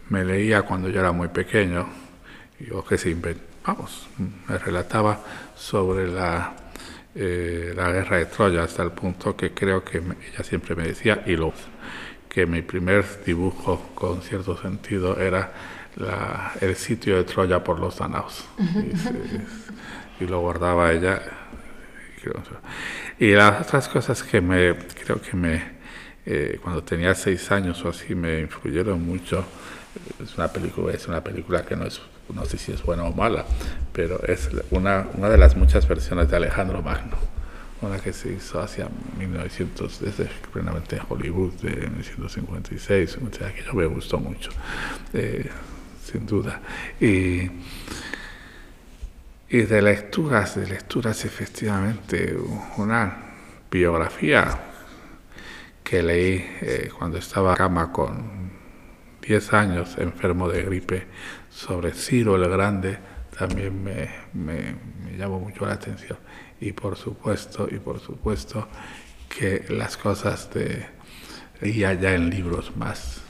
me 0.10 0.24
leía 0.24 0.62
cuando 0.64 0.90
yo 0.90 1.00
era 1.00 1.12
muy 1.12 1.30
pequeño, 1.30 1.88
y 2.60 2.72
o 2.72 2.86
que 2.86 2.98
se 2.98 3.16
vamos, 3.66 4.08
me 4.48 4.58
relataba 4.58 5.20
sobre 5.56 6.08
la, 6.08 6.54
eh, 7.16 7.74
la 7.76 7.92
guerra 7.92 8.18
de 8.18 8.26
Troya, 8.28 8.64
hasta 8.64 8.84
el 8.84 8.92
punto 8.92 9.36
que 9.36 9.52
creo 9.52 9.84
que 9.84 9.98
ella 9.98 10.44
siempre 10.44 10.76
me 10.76 10.84
decía, 10.84 11.24
y 11.26 11.36
lo, 11.36 11.54
que 12.36 12.46
mi 12.46 12.62
primer 12.62 13.06
dibujo 13.24 13.92
con 13.96 14.22
cierto 14.22 14.58
sentido 14.58 15.18
era 15.18 15.54
el 16.62 16.76
sitio 16.76 17.18
de 17.18 17.24
Troya 17.24 17.64
por 17.64 17.80
los 17.80 17.98
Danaos. 17.98 18.46
y, 20.20 20.26
lo 20.26 20.42
guardaba 20.42 20.92
ella. 20.92 21.22
Y 23.20 23.32
las 23.32 23.62
otras 23.62 23.88
cosas 23.88 24.24
que 24.24 24.42
me, 24.42 24.76
creo 25.04 25.22
que 25.22 25.38
me, 25.38 25.64
eh, 26.26 26.60
cuando 26.62 26.84
tenía 26.84 27.14
seis 27.16 27.52
años 27.52 27.84
o 27.86 27.90
así, 27.90 28.16
me 28.16 28.42
influyeron 28.42 29.06
mucho. 29.06 29.46
Es 30.22 30.38
una 30.38 30.48
película, 30.50 30.94
es 30.94 31.08
una 31.08 31.24
película 31.24 31.64
que 31.64 31.76
no 31.76 31.86
es, 31.86 32.02
no 32.34 32.44
sé 32.46 32.58
si 32.58 32.72
es 32.72 32.84
buena 32.84 33.04
o 33.04 33.14
mala, 33.14 33.46
pero 33.94 34.22
es 34.26 34.50
una, 34.72 35.08
una 35.14 35.30
de 35.30 35.38
las 35.38 35.56
muchas 35.56 35.88
versiones 35.88 36.30
de 36.30 36.36
Alejandro 36.36 36.82
Magno 36.82 37.36
una 37.82 38.00
que 38.00 38.14
se 38.14 38.32
hizo 38.32 38.60
hacia 38.60 38.90
1900, 39.18 40.00
desde 40.00 40.30
plenamente 40.52 41.00
Hollywood, 41.08 41.54
de 41.62 41.88
1956, 41.90 43.18
o 43.18 43.34
sea, 43.34 43.54
que 43.54 43.64
yo 43.64 43.74
me 43.74 43.86
gustó 43.86 44.18
mucho. 44.18 44.52
Eh, 45.14 45.50
sin 46.06 46.26
duda. 46.26 46.62
Y, 47.00 47.50
y 49.50 49.62
de 49.62 49.82
lecturas, 49.82 50.56
de 50.56 50.68
lecturas 50.68 51.26
efectivamente, 51.26 52.38
una 52.78 53.34
biografía 53.70 54.58
que 55.84 56.02
leí 56.02 56.46
eh, 56.62 56.90
cuando 56.98 57.18
estaba 57.18 57.52
en 57.52 57.58
cama 57.58 57.92
con 57.92 58.52
10 59.22 59.54
años, 59.54 59.98
enfermo 59.98 60.48
de 60.50 60.64
gripe, 60.64 61.08
sobre 61.50 61.92
Ciro 61.94 62.36
el 62.36 62.50
Grande, 62.50 62.98
también 63.38 63.84
me, 63.84 64.10
me, 64.34 64.76
me 65.04 65.18
llamó 65.18 65.40
mucho 65.40 65.66
la 65.66 65.74
atención. 65.74 66.18
Y 66.60 66.72
por 66.72 66.96
supuesto, 66.96 67.68
y 67.70 67.80
por 67.80 68.00
supuesto 68.00 68.68
que 69.28 69.66
las 69.70 69.98
cosas 69.98 70.54
de 70.54 70.86
leía 71.62 71.94
ya 71.94 72.14
en 72.14 72.30
libros 72.30 72.76
más 72.76 73.25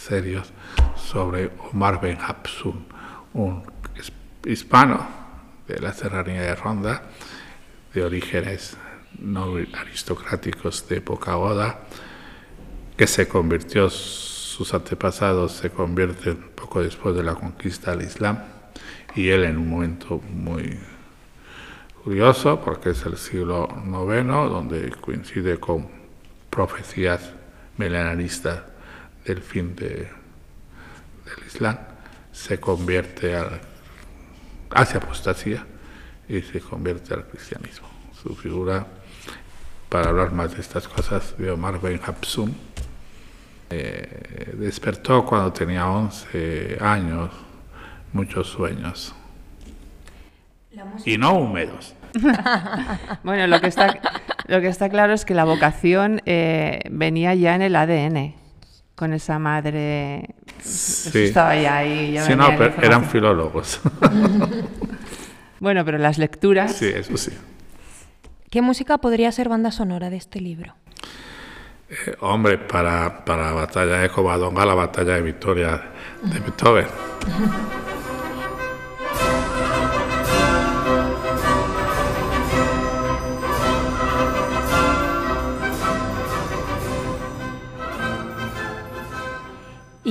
serios 0.00 0.52
sobre 0.96 1.50
Omar 1.72 2.00
Ben 2.00 2.18
Hapsun, 2.20 2.86
un 3.34 3.62
hispano 4.44 5.06
de 5.68 5.78
la 5.78 5.92
serranía 5.92 6.42
de 6.42 6.54
Ronda, 6.54 7.02
de 7.92 8.04
orígenes 8.04 8.76
no 9.18 9.56
aristocráticos 9.74 10.88
de 10.88 10.96
época 10.96 11.36
Oda, 11.36 11.80
que 12.96 13.06
se 13.06 13.28
convirtió, 13.28 13.90
sus 13.90 14.74
antepasados 14.74 15.52
se 15.52 15.70
convierten 15.70 16.36
poco 16.54 16.82
después 16.82 17.14
de 17.16 17.22
la 17.22 17.34
conquista 17.34 17.92
del 17.92 18.06
Islam, 18.06 18.38
y 19.14 19.28
él 19.28 19.44
en 19.44 19.58
un 19.58 19.68
momento 19.68 20.20
muy 20.32 20.78
curioso, 22.04 22.60
porque 22.60 22.90
es 22.90 23.04
el 23.06 23.16
siglo 23.16 23.68
IX, 23.84 24.26
donde 24.26 24.90
coincide 25.00 25.58
con 25.58 25.88
profecías 26.50 27.32
milenaristas 27.76 28.69
del 29.24 29.42
fin 29.42 29.74
de, 29.76 29.86
del 29.86 31.46
Islam, 31.46 31.78
se 32.32 32.58
convierte 32.58 33.36
al, 33.36 33.60
hacia 34.70 34.98
apostasía 34.98 35.66
y 36.28 36.42
se 36.42 36.60
convierte 36.60 37.14
al 37.14 37.26
cristianismo. 37.26 37.88
Su 38.22 38.34
figura, 38.36 38.86
para 39.88 40.10
hablar 40.10 40.32
más 40.32 40.54
de 40.54 40.60
estas 40.60 40.86
cosas, 40.86 41.36
de 41.38 41.50
Omar 41.50 41.80
Ben 41.80 42.00
Hapsun, 42.04 42.56
eh, 43.70 44.54
despertó 44.56 45.24
cuando 45.24 45.52
tenía 45.52 45.88
11 45.88 46.78
años 46.80 47.30
muchos 48.12 48.48
sueños. 48.48 49.14
Y 51.04 51.18
no 51.18 51.34
húmedos. 51.34 51.94
bueno, 53.22 53.46
lo 53.46 53.60
que, 53.60 53.66
está, 53.66 53.98
lo 54.46 54.60
que 54.60 54.68
está 54.68 54.88
claro 54.88 55.12
es 55.12 55.24
que 55.24 55.34
la 55.34 55.44
vocación 55.44 56.22
eh, 56.26 56.80
venía 56.90 57.34
ya 57.34 57.54
en 57.54 57.62
el 57.62 57.76
ADN 57.76 58.39
con 59.00 59.14
esa 59.14 59.38
madre. 59.38 60.34
Sí. 60.62 61.24
Estaba 61.24 61.56
ya 61.56 61.78
ahí. 61.78 62.18
sí, 62.20 62.36
no, 62.36 62.48
pero 62.58 62.74
eran 62.82 63.06
filólogos. 63.06 63.80
bueno, 65.58 65.86
pero 65.86 65.96
las 65.96 66.18
lecturas. 66.18 66.76
Sí, 66.76 66.92
eso 66.94 67.16
sí. 67.16 67.32
¿Qué 68.50 68.60
música 68.60 68.98
podría 68.98 69.32
ser 69.32 69.48
banda 69.48 69.72
sonora 69.72 70.10
de 70.10 70.18
este 70.18 70.38
libro? 70.38 70.74
Eh, 71.88 72.14
hombre, 72.20 72.58
para, 72.58 73.24
para 73.24 73.46
la 73.46 73.52
batalla 73.52 74.00
de 74.00 74.10
Covadonga, 74.10 74.66
la 74.66 74.74
batalla 74.74 75.14
de 75.14 75.22
Victoria 75.22 75.82
de 76.22 76.38
Beethoven. 76.38 76.86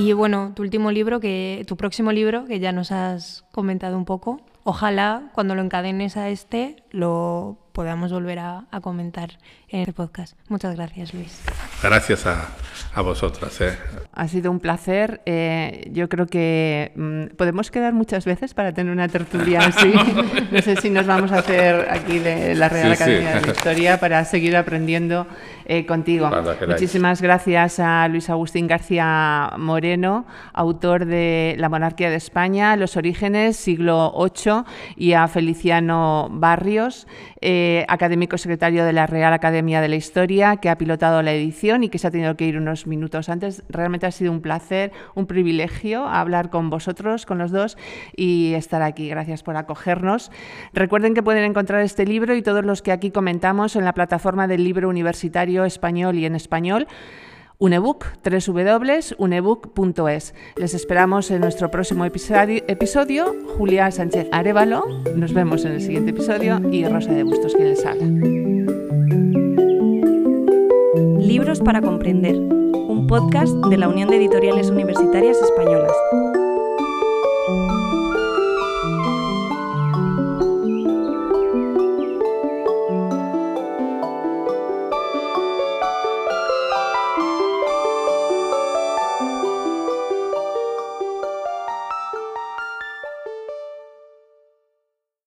Y 0.00 0.14
bueno, 0.14 0.52
tu 0.54 0.62
último 0.62 0.90
libro, 0.90 1.20
que, 1.20 1.62
tu 1.66 1.76
próximo 1.76 2.10
libro, 2.10 2.46
que 2.46 2.58
ya 2.58 2.72
nos 2.72 2.90
has 2.90 3.44
comentado 3.52 3.98
un 3.98 4.06
poco, 4.06 4.40
ojalá 4.64 5.24
cuando 5.34 5.54
lo 5.54 5.60
encadenes 5.60 6.16
a 6.16 6.30
este 6.30 6.76
lo 6.90 7.58
podamos 7.72 8.10
volver 8.10 8.38
a, 8.38 8.64
a 8.70 8.80
comentar 8.80 9.38
en 9.70 9.80
este 9.80 9.92
podcast. 9.92 10.36
Muchas 10.48 10.74
gracias, 10.76 11.14
Luis. 11.14 11.40
gracias 11.82 12.26
a, 12.26 12.48
a 12.94 13.02
vosotras. 13.02 13.60
¿eh? 13.60 13.78
Ha 14.12 14.28
sido 14.28 14.50
un 14.50 14.58
placer. 14.58 15.20
Eh, 15.26 15.88
yo 15.92 16.08
creo 16.08 16.26
que 16.26 16.92
mm, 16.96 17.36
podemos 17.36 17.70
quedar 17.70 17.92
muchas 17.92 18.24
veces 18.24 18.52
para 18.54 18.72
tener 18.72 18.92
una 18.92 19.08
tertulia 19.08 19.60
así. 19.60 19.92
no 20.50 20.60
sé 20.62 20.76
si 20.76 20.90
nos 20.90 21.06
vamos 21.06 21.32
a 21.32 21.38
hacer 21.38 21.88
aquí 21.90 22.18
de 22.18 22.54
la 22.54 22.68
Real 22.68 22.92
Academia 22.92 23.36
de 23.36 23.46
la 23.46 23.52
Historia 23.52 24.00
para 24.00 24.24
seguir 24.24 24.56
aprendiendo 24.56 25.26
eh, 25.66 25.86
contigo. 25.86 26.30
Muchísimas 26.66 27.22
gracias 27.22 27.78
a 27.78 28.08
Luis 28.08 28.28
Agustín 28.28 28.66
García 28.66 29.52
Moreno, 29.56 30.26
autor 30.52 31.04
de 31.04 31.54
La 31.58 31.68
monarquía 31.68 32.10
de 32.10 32.16
España, 32.16 32.74
Los 32.76 32.96
orígenes, 32.96 33.56
siglo 33.56 34.12
VIII, 34.16 34.64
y 34.96 35.12
a 35.12 35.28
Feliciano 35.28 36.28
Barrios, 36.30 37.06
eh, 37.40 37.84
académico 37.88 38.36
secretario 38.36 38.84
de 38.84 38.92
la 38.92 39.06
Real 39.06 39.32
Academia 39.32 39.59
de 39.60 39.88
la 39.88 39.96
Historia, 39.96 40.56
que 40.56 40.70
ha 40.70 40.78
pilotado 40.78 41.22
la 41.22 41.32
edición 41.32 41.84
y 41.84 41.90
que 41.90 41.98
se 41.98 42.06
ha 42.06 42.10
tenido 42.10 42.36
que 42.36 42.46
ir 42.46 42.56
unos 42.56 42.86
minutos 42.86 43.28
antes. 43.28 43.62
Realmente 43.68 44.06
ha 44.06 44.10
sido 44.10 44.32
un 44.32 44.40
placer, 44.40 44.92
un 45.14 45.26
privilegio 45.26 46.06
hablar 46.06 46.50
con 46.50 46.70
vosotros, 46.70 47.26
con 47.26 47.38
los 47.38 47.50
dos, 47.50 47.76
y 48.16 48.54
estar 48.54 48.82
aquí. 48.82 49.08
Gracias 49.08 49.42
por 49.42 49.56
acogernos. 49.56 50.30
Recuerden 50.72 51.14
que 51.14 51.22
pueden 51.22 51.44
encontrar 51.44 51.82
este 51.82 52.06
libro 52.06 52.34
y 52.34 52.42
todos 52.42 52.64
los 52.64 52.82
que 52.82 52.92
aquí 52.92 53.10
comentamos 53.10 53.76
en 53.76 53.84
la 53.84 53.92
plataforma 53.92 54.48
del 54.48 54.64
libro 54.64 54.88
universitario 54.88 55.64
español 55.64 56.18
y 56.18 56.24
en 56.24 56.34
español. 56.34 56.86
Unebook, 57.60 58.06
www.unebook.es. 58.24 60.34
Les 60.56 60.74
esperamos 60.74 61.30
en 61.30 61.42
nuestro 61.42 61.70
próximo 61.70 62.04
episodio. 62.06 63.36
Julia 63.58 63.90
Sánchez 63.90 64.28
Arevalo, 64.32 64.86
nos 65.14 65.34
vemos 65.34 65.66
en 65.66 65.72
el 65.72 65.82
siguiente 65.82 66.12
episodio 66.12 66.58
y 66.72 66.86
Rosa 66.86 67.12
de 67.12 67.22
Bustos 67.22 67.54
quien 67.54 67.68
les 67.68 67.84
habla. 67.84 68.06
Libros 71.30 71.60
para 71.60 71.80
comprender, 71.80 72.34
un 72.34 73.06
podcast 73.06 73.54
de 73.66 73.76
la 73.76 73.86
Unión 73.86 74.08
de 74.08 74.16
Editoriales 74.16 74.68
Universitarias 74.68 75.40
Españolas. 75.40 75.92